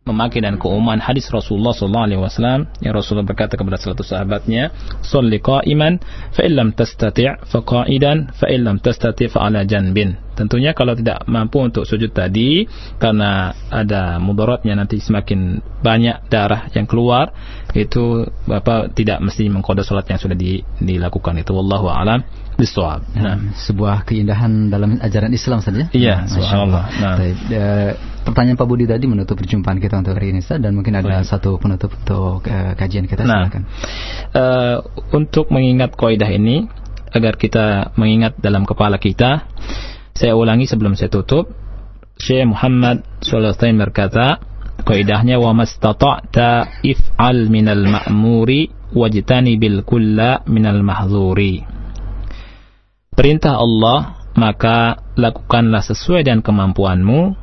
memakai 0.04 0.44
dan 0.44 0.60
keumuman 0.60 1.00
hadis 1.00 1.32
Rasulullah 1.32 1.72
sallallahu 1.72 2.06
alaihi 2.12 2.20
wasallam. 2.20 2.68
Yang 2.84 2.94
Rasulullah 3.00 3.28
berkata 3.28 3.56
kepada 3.56 3.80
satu 3.80 4.04
sahabatnya, 4.04 4.76
"Shalli 5.00 5.40
qa'iman 5.40 6.04
fa 6.36 6.44
illam 6.44 6.76
tastati' 6.76 7.48
fa 7.48 7.60
qa'idan 7.64 8.36
fa 8.36 8.52
illam 8.52 8.84
tastati' 8.84 9.32
fa 9.32 9.48
ala 9.48 9.64
janbin." 9.64 10.20
Tentunya 10.34 10.74
kalau 10.74 10.98
tidak 10.98 11.24
mampu 11.30 11.62
untuk 11.62 11.86
sujud 11.86 12.10
tadi 12.10 12.66
karena 12.98 13.54
ada 13.70 14.18
mudaratnya 14.18 14.74
nanti 14.74 14.98
semakin 14.98 15.62
banyak 15.80 16.26
darah 16.28 16.68
yang 16.74 16.90
keluar, 16.90 17.32
itu 17.78 18.28
Bapak 18.50 18.98
tidak 18.98 19.22
mesti 19.22 19.48
mengkodok 19.48 19.86
salat 19.86 20.10
yang 20.10 20.20
sudah 20.20 20.36
di, 20.36 20.60
dilakukan 20.82 21.38
itu. 21.38 21.54
Wallahu 21.54 21.88
alam 21.88 22.26
bisawab. 22.64 23.04
Nah, 23.12 23.52
sebuah 23.60 24.08
keindahan 24.08 24.72
dalam 24.72 24.96
ajaran 25.04 25.36
Islam 25.36 25.60
saja. 25.60 25.92
Iya, 25.92 26.24
subhanallah. 26.32 26.84
Nah. 27.04 27.16
Uh, 27.20 27.92
pertanyaan 28.24 28.56
Pak 28.56 28.68
Budi 28.72 28.88
tadi 28.88 29.04
menutup 29.04 29.36
perjumpaan 29.36 29.84
kita 29.84 30.00
untuk 30.00 30.16
hari 30.16 30.32
ini 30.32 30.40
dan 30.40 30.72
mungkin 30.72 30.96
ada 30.96 31.20
Baik. 31.20 31.28
satu 31.28 31.60
penutup 31.60 31.92
untuk 31.92 32.48
uh, 32.48 32.72
kajian 32.80 33.04
kita 33.12 33.28
nah, 33.28 33.52
silakan. 33.52 33.64
Uh, 34.32 34.78
untuk 35.12 35.52
mengingat 35.52 36.00
kaidah 36.00 36.32
ini 36.32 36.72
agar 37.12 37.36
kita 37.36 37.92
mengingat 38.00 38.40
dalam 38.40 38.64
kepala 38.64 38.96
kita, 38.98 39.46
saya 40.16 40.34
ulangi 40.40 40.66
sebelum 40.66 40.96
saya 40.96 41.12
tutup. 41.12 41.52
Syekh 42.18 42.48
Muhammad 42.48 43.04
sallallahu 43.20 43.58
alaihi 43.60 43.84
berkata, 43.84 44.26
kaidahnya 44.88 45.38
wa 45.38 45.52
mastata'ta 45.52 46.82
if'al 46.82 47.52
minal 47.52 47.84
ma'muri 47.86 48.72
wajtani 48.94 49.58
bil 49.58 49.82
kulla 49.84 50.46
minal 50.46 50.86
mahzuri 50.86 51.83
perintah 53.14 53.58
Allah, 53.58 54.20
maka 54.34 54.98
lakukanlah 55.14 55.86
sesuai 55.86 56.26
dengan 56.26 56.42
kemampuanmu 56.42 57.38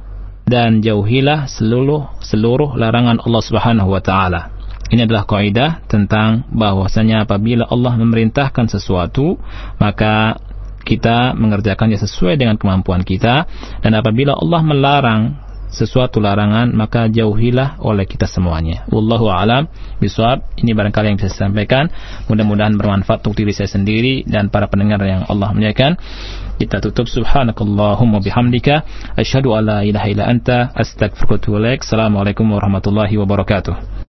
dan 0.50 0.82
jauhilah 0.82 1.46
seluruh 1.46 2.18
seluruh 2.18 2.74
larangan 2.74 3.22
Allah 3.22 3.42
Subhanahu 3.42 3.90
wa 3.94 4.02
taala. 4.02 4.50
Ini 4.90 5.06
adalah 5.06 5.22
kaidah 5.22 5.86
tentang 5.86 6.50
bahwasanya 6.50 7.22
apabila 7.22 7.62
Allah 7.70 7.94
memerintahkan 7.94 8.66
sesuatu, 8.66 9.38
maka 9.78 10.42
kita 10.82 11.38
mengerjakannya 11.38 11.94
sesuai 12.02 12.34
dengan 12.34 12.58
kemampuan 12.58 13.06
kita 13.06 13.46
dan 13.86 13.92
apabila 13.94 14.34
Allah 14.34 14.60
melarang 14.66 15.20
sesuatu 15.70 16.18
larangan 16.18 16.74
maka 16.74 17.06
jauhilah 17.06 17.78
oleh 17.82 18.04
kita 18.04 18.26
semuanya. 18.26 18.84
Wallahu 18.90 19.30
alam 19.30 19.70
bisawab. 20.02 20.44
Ini 20.58 20.74
barangkali 20.74 21.14
yang 21.14 21.16
bisa 21.16 21.30
saya 21.30 21.48
sampaikan. 21.48 21.88
Mudah-mudahan 22.26 22.74
bermanfaat 22.76 23.22
untuk 23.24 23.38
diri 23.38 23.54
saya 23.54 23.70
sendiri 23.70 24.26
dan 24.26 24.50
para 24.50 24.66
pendengar 24.66 25.00
yang 25.06 25.24
Allah 25.30 25.54
muliakan. 25.54 25.96
Kita 26.60 26.76
tutup 26.84 27.08
subhanakallahumma 27.08 28.20
bihamdika 28.20 28.84
asyhadu 29.16 29.56
alla 29.56 29.80
ilaha 29.80 30.06
illa 30.12 30.28
anta 30.28 30.68
astaghfiruka 30.76 31.48
wa 31.48 31.56
atubu 31.64 31.80
Assalamualaikum 31.80 32.44
warahmatullahi 32.52 33.16
wabarakatuh. 33.16 33.90